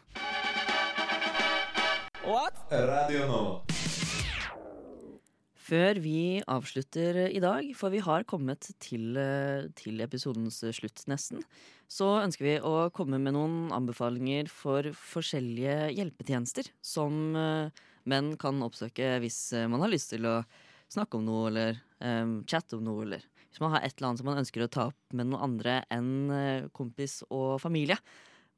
Før 5.57 6.01
vi 6.05 6.43
avslutter 6.51 7.17
i 7.31 7.41
dag, 7.41 7.71
for 7.79 7.95
vi 7.95 8.03
har 8.05 8.27
kommet 8.29 8.69
til, 8.83 9.17
eh, 9.17 9.71
til 9.79 10.03
episodens 10.05 10.59
slutt 10.77 11.07
nesten, 11.09 11.41
så 11.89 12.21
ønsker 12.21 12.45
vi 12.45 12.55
å 12.61 12.91
komme 12.93 13.17
med 13.23 13.33
noen 13.39 13.73
anbefalinger 13.73 14.51
for 14.53 14.91
forskjellige 14.93 15.95
hjelpetjenester 15.97 16.69
som 16.85 17.37
eh, 17.39 17.73
menn 18.05 18.35
kan 18.37 18.61
oppsøke 18.69 19.15
hvis 19.25 19.41
eh, 19.57 19.69
man 19.71 19.81
har 19.81 19.95
lyst 19.95 20.13
til 20.13 20.29
å 20.29 20.43
snakke 20.93 21.17
om 21.17 21.25
noe 21.25 21.49
eller 21.49 21.81
um, 22.03 22.41
chatte 22.51 22.77
om 22.77 22.85
noe, 22.85 23.07
eller 23.07 23.25
hvis 23.49 23.63
man 23.63 23.77
har 23.77 23.87
et 23.87 23.95
eller 23.95 24.11
annet 24.11 24.21
som 24.21 24.29
man 24.29 24.43
ønsker 24.43 24.67
å 24.67 24.73
ta 24.75 24.89
opp 24.91 25.15
med 25.15 25.31
noen 25.31 25.47
andre 25.47 25.81
enn 25.89 26.69
kompis 26.75 27.21
og 27.31 27.61
familie. 27.63 27.97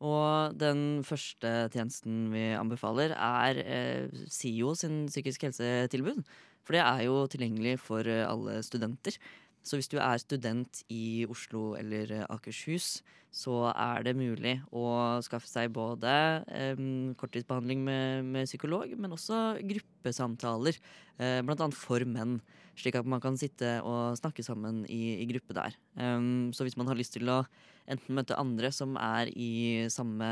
Og 0.03 0.57
den 0.59 1.03
første 1.07 1.50
tjenesten 1.70 2.26
vi 2.32 2.48
anbefaler, 2.59 3.14
er 3.14 3.61
eh, 3.62 4.24
SIO 4.26 4.74
sin 4.78 5.05
psykisk 5.07 5.46
helsetilbud. 5.46 6.24
For 6.66 6.74
det 6.74 6.82
er 6.82 7.05
jo 7.07 7.22
tilgjengelig 7.30 7.76
for 7.82 8.07
eh, 8.07 8.26
alle 8.26 8.59
studenter. 8.66 9.18
Så 9.62 9.78
hvis 9.78 9.90
du 9.90 10.00
er 10.03 10.18
student 10.18 10.82
i 10.90 11.22
Oslo 11.30 11.76
eller 11.78 12.11
eh, 12.11 12.26
Akershus, 12.34 12.96
så 13.32 13.70
er 13.70 14.03
det 14.05 14.18
mulig 14.18 14.59
å 14.76 14.84
skaffe 15.24 15.48
seg 15.48 15.70
både 15.72 16.11
eh, 16.50 16.82
korttidsbehandling 17.18 17.84
med, 17.86 18.26
med 18.34 18.50
psykolog, 18.50 18.90
men 18.98 19.14
også 19.14 19.38
gruppesamtaler, 19.62 20.82
eh, 21.22 21.38
blant 21.46 21.62
annet 21.62 21.78
for 21.78 22.05
menn. 22.05 22.40
Slik 22.78 22.96
at 22.96 23.08
man 23.08 23.20
kan 23.20 23.36
sitte 23.36 23.74
og 23.84 24.16
snakke 24.16 24.44
sammen 24.46 24.82
i, 24.88 25.18
i 25.20 25.26
gruppe 25.28 25.54
der. 25.56 25.74
Um, 25.98 26.52
så 26.56 26.64
hvis 26.64 26.76
man 26.80 26.88
har 26.88 26.96
lyst 26.96 27.14
til 27.16 27.28
å 27.28 27.42
enten 27.90 28.16
møte 28.16 28.38
andre 28.38 28.70
som 28.72 28.94
er 28.96 29.28
i 29.34 29.84
samme 29.92 30.28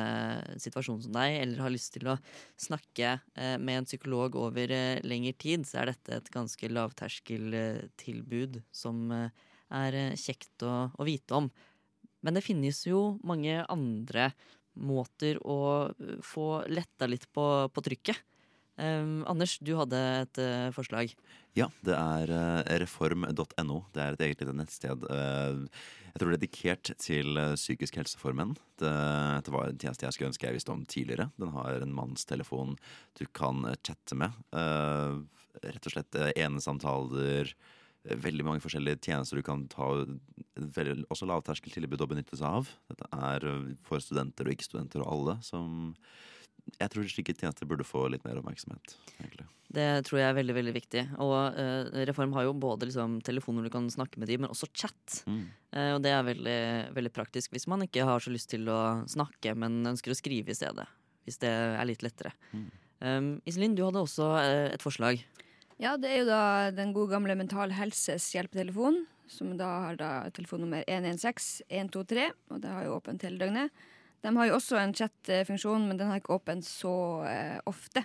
situasjon 0.62 1.02
som 1.04 1.16
deg, 1.16 1.36
eller 1.42 1.60
har 1.64 1.74
lyst 1.74 1.92
til 1.98 2.08
å 2.08 2.16
snakke 2.60 3.18
uh, 3.20 3.56
med 3.60 3.82
en 3.82 3.88
psykolog 3.88 4.38
over 4.40 4.72
uh, 4.72 5.02
lengre 5.04 5.34
tid, 5.36 5.66
så 5.68 5.82
er 5.82 5.92
dette 5.92 6.16
et 6.16 6.32
ganske 6.32 6.72
lavterskeltilbud 6.72 8.62
som 8.72 9.10
uh, 9.12 9.28
er 9.70 10.00
kjekt 10.18 10.64
å, 10.66 10.88
å 10.96 11.06
vite 11.06 11.36
om. 11.36 11.50
Men 12.24 12.36
det 12.36 12.44
finnes 12.44 12.80
jo 12.88 13.18
mange 13.26 13.60
andre 13.68 14.30
måter 14.80 15.38
å 15.44 15.90
få 16.24 16.48
letta 16.70 17.08
litt 17.10 17.26
på, 17.34 17.44
på 17.68 17.84
trykket. 17.84 18.20
Um, 18.80 19.20
Anders, 19.28 19.58
du 19.60 19.74
hadde 19.78 20.00
et 20.24 20.40
uh, 20.40 20.68
forslag. 20.76 21.12
Ja, 21.58 21.66
det 21.84 21.96
er 21.96 22.30
uh, 22.32 22.60
reform.no. 22.80 23.82
Det 23.92 24.02
er 24.04 24.16
et 24.16 24.26
eget 24.28 24.44
lite 24.44 24.56
nettsted. 24.56 25.04
Uh, 25.10 25.66
jeg 26.10 26.22
tror 26.24 26.32
dedikert 26.34 26.90
til 26.98 27.38
eh, 27.38 27.52
psykisk 27.54 28.00
helse 28.00 28.18
for 28.18 28.34
menn. 28.34 28.56
Det, 28.82 28.90
det 29.46 29.52
var 29.54 29.68
en 29.70 29.76
tjeneste 29.78 30.06
jeg 30.06 30.16
skulle 30.16 30.30
ønske 30.32 30.48
jeg 30.48 30.56
visste 30.56 30.72
om 30.74 30.80
tidligere. 30.90 31.28
Den 31.38 31.52
har 31.54 31.76
en 31.84 31.94
mannstelefon 31.94 32.72
du 33.20 33.22
kan 33.36 33.62
eh, 33.70 33.76
chatte 33.86 34.18
med. 34.18 34.34
Eh, 34.50 35.20
rett 35.68 35.86
og 35.86 35.94
slett 35.94 36.18
eh, 36.18 36.32
enesamtaler. 36.42 37.52
eh, 38.02 38.18
Veldig 38.26 38.46
mange 38.48 38.64
forskjellige 38.64 38.98
tjenester 39.06 39.38
du 39.38 39.44
kan 39.46 39.68
ta. 39.70 39.86
Også 41.14 41.30
lavterskeltilbud 41.30 42.02
å 42.02 42.10
benytte 42.10 42.38
seg 42.40 42.58
av. 42.58 42.74
Dette 42.90 43.06
er 43.14 43.46
eh, 43.52 43.70
for 43.86 44.02
studenter 44.02 44.50
og 44.50 44.56
ikke-studenter 44.56 45.04
og 45.06 45.12
alle 45.14 45.38
som 45.46 45.94
Jeg 46.80 46.92
tror 46.92 47.08
slike 47.10 47.34
tjenester 47.36 47.68
burde 47.68 47.86
få 47.86 48.06
litt 48.12 48.24
mer 48.26 48.38
oppmerksomhet. 48.40 48.94
egentlig. 49.20 49.46
Det 49.70 49.86
tror 50.08 50.18
jeg 50.18 50.26
er 50.26 50.36
veldig 50.38 50.54
veldig 50.56 50.74
viktig. 50.74 51.02
Og 51.22 51.34
uh, 51.54 52.00
Reform 52.08 52.32
har 52.34 52.48
jo 52.48 52.54
både 52.58 52.88
liksom, 52.88 53.20
telefoner 53.26 53.66
du 53.66 53.70
kan 53.72 53.86
snakke 53.92 54.18
med 54.18 54.30
dem, 54.30 54.42
men 54.44 54.50
også 54.50 54.70
chat. 54.74 55.20
Mm. 55.30 55.44
Uh, 55.70 55.90
og 55.94 56.00
det 56.02 56.14
er 56.14 56.26
veldig, 56.26 56.60
veldig 56.96 57.12
praktisk 57.14 57.54
hvis 57.54 57.68
man 57.70 57.86
ikke 57.86 58.06
har 58.08 58.22
så 58.22 58.32
lyst 58.34 58.50
til 58.54 58.66
å 58.72 58.80
snakke, 59.10 59.54
men 59.54 59.84
ønsker 59.92 60.14
å 60.14 60.18
skrive 60.18 60.50
i 60.50 60.58
stedet. 60.58 60.88
Hvis 61.28 61.38
det 61.42 61.52
er 61.52 61.86
litt 61.86 62.02
lettere. 62.02 62.34
Mm. 62.50 62.66
Um, 63.00 63.30
Iselin, 63.48 63.76
du 63.78 63.84
hadde 63.86 64.02
også 64.02 64.32
uh, 64.34 64.66
et 64.72 64.82
forslag. 64.82 65.22
Ja, 65.80 65.94
det 65.96 66.10
er 66.10 66.18
jo 66.20 66.28
da 66.28 66.42
den 66.76 66.90
gode 66.92 67.14
gamle 67.14 67.38
Mental 67.38 67.72
Helses 67.72 68.26
hjelpetelefon, 68.34 69.04
som 69.30 69.54
da 69.56 69.70
har 69.86 69.96
da 70.00 70.10
telefonnummer 70.34 70.82
116 70.90 71.62
123, 71.70 72.26
og 72.50 72.60
det 72.60 72.74
har 72.74 72.84
jo 72.84 72.98
åpent 72.98 73.22
hele 73.24 73.40
døgnet. 73.40 73.86
De 74.20 74.32
har 74.36 74.48
jo 74.50 74.56
også 74.58 74.78
en 74.80 74.94
chat-funksjon, 74.96 75.86
men 75.88 76.00
den 76.00 76.10
har 76.10 76.20
ikke 76.20 76.36
åpen 76.36 76.60
så 76.64 76.94
eh, 77.28 77.58
ofte. 77.70 78.04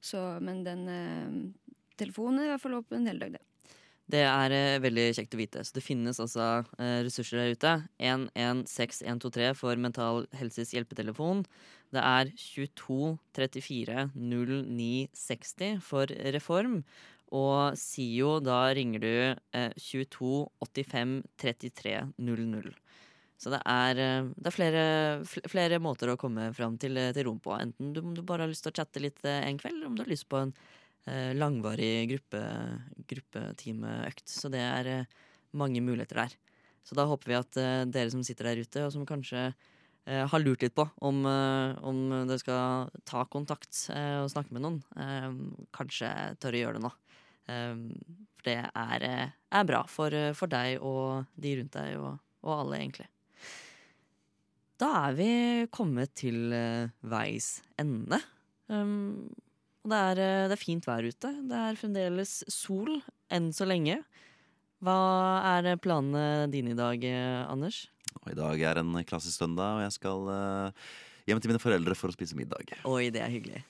Så, 0.00 0.20
men 0.44 0.62
den 0.66 0.82
eh, 0.92 1.76
telefonen 1.98 2.42
er 2.42 2.50
i 2.50 2.52
hvert 2.54 2.64
fall 2.64 2.78
åpen 2.78 3.08
hele 3.08 3.24
døgnet. 3.24 3.44
Det 4.08 4.22
er 4.24 4.52
eh, 4.56 4.80
veldig 4.80 5.10
kjekt 5.18 5.34
å 5.36 5.40
vite. 5.40 5.62
Så 5.64 5.76
det 5.76 5.84
finnes 5.84 6.20
altså 6.22 6.46
eh, 6.80 7.00
ressurser 7.04 7.42
der 7.42 7.52
ute. 7.52 7.72
116123 8.00 9.50
for 9.58 9.80
Mental 9.80 10.24
Helses 10.38 10.72
hjelpetelefon. 10.72 11.44
Det 11.92 12.00
er 12.00 12.32
22 12.32 13.18
34 13.36 14.08
09 14.16 14.88
60 15.12 15.78
for 15.84 16.12
Reform. 16.36 16.80
Og 17.36 17.76
SIO, 17.76 18.38
da 18.40 18.70
ringer 18.76 19.04
du 19.04 19.12
eh, 19.12 19.72
22 19.76 20.48
85 20.64 21.18
33 21.44 21.98
00. 22.16 22.72
Så 23.38 23.52
det 23.54 23.60
er, 23.70 24.00
eh, 24.02 24.28
det 24.34 24.50
er 24.50 24.54
flere, 24.54 24.84
flere 25.46 25.78
måter 25.78 26.10
å 26.10 26.18
komme 26.18 26.48
fram 26.56 26.74
til, 26.82 26.98
eh, 26.98 27.12
til 27.14 27.28
rom 27.28 27.38
på. 27.38 27.54
Enten 27.54 27.92
du, 27.94 28.02
du 28.02 28.22
bare 28.26 28.42
har 28.44 28.50
lyst 28.50 28.64
til 28.66 28.72
å 28.72 28.78
chatte 28.80 29.02
litt 29.02 29.22
eh, 29.24 29.44
en 29.46 29.60
kveld, 29.60 29.78
eller 29.78 29.90
om 29.92 29.94
du 29.94 30.02
har 30.02 30.10
lyst 30.10 30.26
på 30.28 30.40
en 30.42 30.52
eh, 31.06 31.30
langvarig 31.38 32.08
gruppe, 32.10 32.42
gruppetimeøkt. 33.06 34.26
Så 34.26 34.50
det 34.50 34.62
er 34.64 34.90
eh, 34.90 35.18
mange 35.54 35.82
muligheter 35.86 36.24
der. 36.24 36.34
Så 36.82 36.98
da 36.98 37.06
håper 37.06 37.30
vi 37.30 37.38
at 37.38 37.60
eh, 37.62 37.82
dere 37.86 38.10
som 38.10 38.24
sitter 38.26 38.50
der 38.50 38.64
ute, 38.64 38.86
og 38.88 38.94
som 38.96 39.06
kanskje 39.08 39.50
har 40.08 40.40
lurt 40.40 40.62
litt 40.64 40.72
på 40.72 40.86
om, 41.04 41.18
om 41.28 41.98
dere 42.30 42.38
skal 42.40 42.88
ta 43.04 43.26
kontakt 43.28 43.90
og 43.92 44.30
snakke 44.32 44.54
med 44.56 44.62
noen, 44.64 44.78
kanskje 45.76 46.08
tør 46.40 46.56
å 46.56 46.62
gjøre 46.62 46.78
det 46.78 46.84
nå. 46.86 46.90
For 47.44 48.48
det 48.48 48.56
er, 48.64 49.04
er 49.36 49.68
bra 49.68 49.82
for, 49.92 50.16
for 50.32 50.48
deg 50.48 50.80
og 50.80 51.28
de 51.36 51.52
rundt 51.60 51.76
deg, 51.76 52.00
og, 52.00 52.24
og 52.40 52.54
alle, 52.54 52.80
egentlig. 52.80 53.10
Da 54.78 54.88
er 55.08 55.14
vi 55.18 55.30
kommet 55.74 56.12
til 56.18 56.52
eh, 56.54 56.90
veis 57.02 57.58
ende. 57.80 58.20
Um, 58.70 59.26
og 59.82 59.90
det 59.90 59.98
er, 59.98 60.20
eh, 60.22 60.46
det 60.46 60.54
er 60.54 60.60
fint 60.60 60.86
vær 60.86 61.06
ute. 61.06 61.32
Det 61.50 61.60
er 61.64 61.78
fremdeles 61.80 62.34
sol, 62.52 63.00
enn 63.32 63.50
så 63.56 63.66
lenge. 63.66 63.98
Hva 64.84 64.98
er 65.58 65.72
planene 65.82 66.46
dine 66.52 66.76
i 66.76 66.78
dag, 66.78 67.02
eh, 67.02 67.42
Anders? 67.50 67.88
Og 68.22 68.30
I 68.30 68.38
dag 68.38 68.62
er 68.70 68.78
en 68.78 68.94
klassisk 69.08 69.42
søndag, 69.42 69.78
og 69.78 69.82
jeg 69.82 69.96
skal 69.96 70.30
eh, 70.34 70.86
hjem 71.26 71.42
til 71.42 71.50
mine 71.50 71.62
foreldre 71.62 71.98
for 71.98 72.12
å 72.12 72.14
spise 72.14 72.38
middag. 72.38 72.70
Oi, 72.86 73.10
det 73.14 73.24
er 73.24 73.34
hyggelig. 73.34 73.64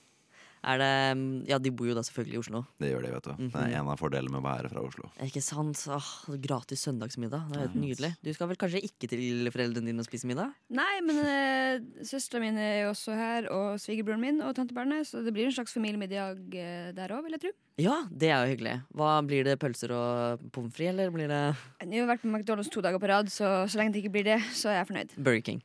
Er 0.63 0.81
det 0.81 0.91
mm, 1.17 1.27
Ja, 1.49 1.59
de 1.61 1.71
bor 1.71 1.87
jo 1.87 1.95
da 1.97 2.03
selvfølgelig 2.05 2.35
i 2.35 2.41
Oslo. 2.41 2.61
Det 2.81 2.89
gjør 2.91 3.05
de, 3.05 3.11
vet 3.15 3.29
du. 3.29 3.45
Det 3.53 3.61
er 3.63 3.75
en 3.79 3.91
av 3.91 3.99
fordelene 4.01 4.33
med 4.33 4.41
å 4.41 4.45
være 4.47 4.71
fra 4.71 4.83
Oslo. 4.83 5.09
Ikke 5.25 5.43
sant? 5.43 5.81
Åh, 5.95 6.09
gratis 6.43 6.83
søndagsmiddag. 6.87 7.47
Det 7.49 7.57
er 7.59 7.65
helt 7.67 7.79
nydelig. 7.79 8.11
Du 8.25 8.31
skal 8.35 8.51
vel 8.51 8.59
kanskje 8.59 8.83
ikke 8.89 9.09
til 9.13 9.51
foreldrene 9.53 9.91
dine 9.91 10.03
og 10.03 10.09
spise 10.09 10.29
middag? 10.29 10.51
Nei, 10.75 10.91
men 11.05 11.21
eh, 11.23 12.03
søstera 12.07 12.43
mi 12.43 12.51
er 12.51 12.83
jo 12.83 12.91
også 12.91 13.15
her, 13.15 13.49
og 13.53 13.79
svigerbroren 13.81 14.23
min 14.23 14.43
og 14.45 14.53
tantebarnet, 14.57 15.07
så 15.07 15.23
det 15.25 15.33
blir 15.35 15.47
en 15.47 15.55
slags 15.55 15.75
familiemiddag 15.75 16.59
eh, 16.59 16.91
der 16.97 17.15
òg, 17.15 17.23
vil 17.27 17.37
jeg 17.37 17.45
tro. 17.47 17.55
Ja, 17.79 17.95
det 18.11 18.33
er 18.33 18.43
jo 18.43 18.53
hyggelig. 18.55 18.75
Hva 18.97 19.15
Blir 19.29 19.45
det 19.45 19.59
pølser 19.61 19.93
og 19.95 20.45
pommes 20.55 20.73
frites, 20.75 20.91
eller 20.95 21.11
blir 21.13 21.29
det 21.29 21.41
Jeg 21.85 22.01
har 22.01 22.09
vært 22.09 22.23
på 22.25 22.31
McDonald's 22.31 22.71
to 22.73 22.81
dager 22.83 22.99
på 22.99 23.09
rad, 23.11 23.31
så 23.31 23.67
så 23.69 23.79
lenge 23.79 23.93
det 23.93 24.03
ikke 24.03 24.15
blir 24.17 24.27
det, 24.27 24.39
så 24.55 24.71
er 24.73 24.81
jeg 24.81 24.89
fornøyd. 24.91 25.17
Burger 25.17 25.45
King? 25.45 25.61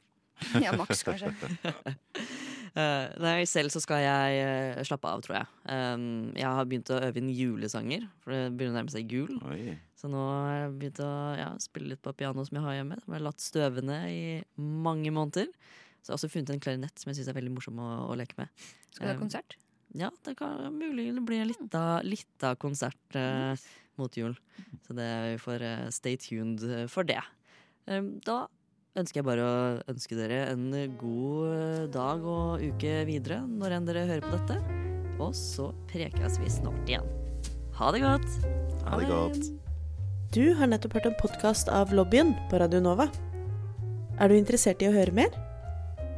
Ja, 0.62 0.74
maks, 0.76 1.02
kanskje. 1.06 1.32
Eh, 2.74 3.12
nei, 3.22 3.44
selv 3.46 3.70
så 3.70 3.78
skal 3.82 4.00
jeg 4.02 4.38
eh, 4.42 4.80
slappe 4.86 5.06
av, 5.06 5.20
tror 5.22 5.36
jeg. 5.36 5.50
Um, 5.70 6.32
jeg 6.34 6.50
har 6.58 6.66
begynt 6.66 6.90
å 6.90 6.98
øve 7.06 7.20
inn 7.20 7.30
julesanger, 7.30 8.08
for 8.24 8.34
det 8.34 8.40
begynner 8.50 8.74
å 8.74 8.78
nærme 8.80 8.94
seg 8.94 9.14
jul. 9.14 9.36
Oi. 9.46 9.76
Så 9.94 10.10
nå 10.10 10.20
har 10.20 10.56
jeg 10.56 10.72
begynt 10.80 11.02
å 11.04 11.10
ja, 11.38 11.48
spille 11.62 11.92
litt 11.92 12.02
på 12.02 12.12
piano 12.18 12.42
som 12.44 12.58
jeg 12.58 12.66
har 12.66 12.78
hjemme. 12.80 12.98
Som 13.04 13.14
jeg 13.14 13.20
har 13.20 13.26
latt 13.28 13.44
støvende 13.44 13.98
i 14.10 14.24
mange 14.58 15.12
måneder. 15.14 15.52
Så 16.02 16.10
jeg 16.10 16.12
har 16.12 16.18
også 16.18 16.32
funnet 16.32 16.50
en 16.52 16.64
klarinett 16.66 17.00
som 17.00 17.12
jeg 17.12 17.20
syns 17.20 17.30
er 17.30 17.38
veldig 17.38 17.54
morsom 17.54 17.78
å, 17.80 17.92
å 18.10 18.18
leke 18.18 18.36
med. 18.42 18.66
Skal 18.90 19.06
du 19.06 19.12
ha 19.12 19.14
Um, 19.14 19.22
konsert? 19.22 19.56
Ja, 19.94 20.10
det 20.26 20.34
kan 20.40 20.66
mulig 20.74 21.06
det 21.14 21.22
blir 21.22 21.44
av 21.44 21.48
lita, 21.52 21.84
lita 22.02 22.52
konsert 22.58 23.16
eh, 23.16 23.54
mot 24.02 24.18
jul. 24.18 24.34
Så 24.84 24.98
det 24.98 25.08
vi 25.28 25.38
får 25.46 25.62
eh, 25.62 25.86
stay 25.94 26.18
tuned 26.18 26.66
eh, 26.66 26.88
for 26.90 27.06
det. 27.06 27.22
Um, 27.86 28.16
da 28.26 28.42
ønsker 28.98 29.20
jeg 29.20 29.26
bare 29.26 29.44
å 29.44 29.54
ønske 29.90 30.16
dere 30.18 30.44
en 30.52 30.68
god 31.00 31.90
dag 31.94 32.22
og 32.22 32.62
uke 32.62 33.00
videre 33.08 33.40
når 33.42 33.76
enn 33.78 33.88
dere 33.88 34.06
hører 34.06 34.24
på 34.26 34.34
dette. 34.36 34.58
Og 35.22 35.34
så 35.38 35.70
prekes 35.90 36.38
vi 36.42 36.50
snart 36.50 36.90
igjen. 36.90 37.06
Ha 37.78 37.90
det 37.94 38.04
godt! 38.04 38.28
Ha 38.86 38.98
det 39.00 39.08
godt. 39.10 39.50
Du 40.34 40.44
har 40.58 40.70
nettopp 40.70 40.96
hørt 40.98 41.08
en 41.10 41.18
podkast 41.18 41.70
av 41.70 41.94
Lobbyen 41.94 42.34
på 42.50 42.58
Radio 42.62 42.82
Nova. 42.82 43.08
Er 44.22 44.30
du 44.30 44.36
interessert 44.38 44.82
i 44.82 44.90
å 44.90 44.94
høre 44.94 45.14
mer? 45.14 45.34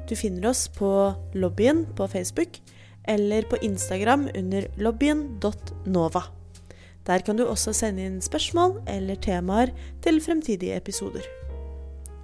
Du 0.09 0.13
finner 0.17 0.51
oss 0.53 0.67
på 0.73 0.91
Lobbyen 1.37 1.85
på 1.97 2.09
Facebook 2.13 2.61
eller 3.09 3.49
på 3.49 3.61
Instagram 3.65 4.29
under 4.37 4.69
lobbyen.nova. 4.81 6.27
Der 7.07 7.23
kan 7.25 7.39
du 7.39 7.47
også 7.47 7.73
sende 7.77 8.05
inn 8.05 8.21
spørsmål 8.25 8.81
eller 8.91 9.17
temaer 9.23 9.73
til 10.05 10.21
fremtidige 10.21 10.77
episoder. 10.77 11.25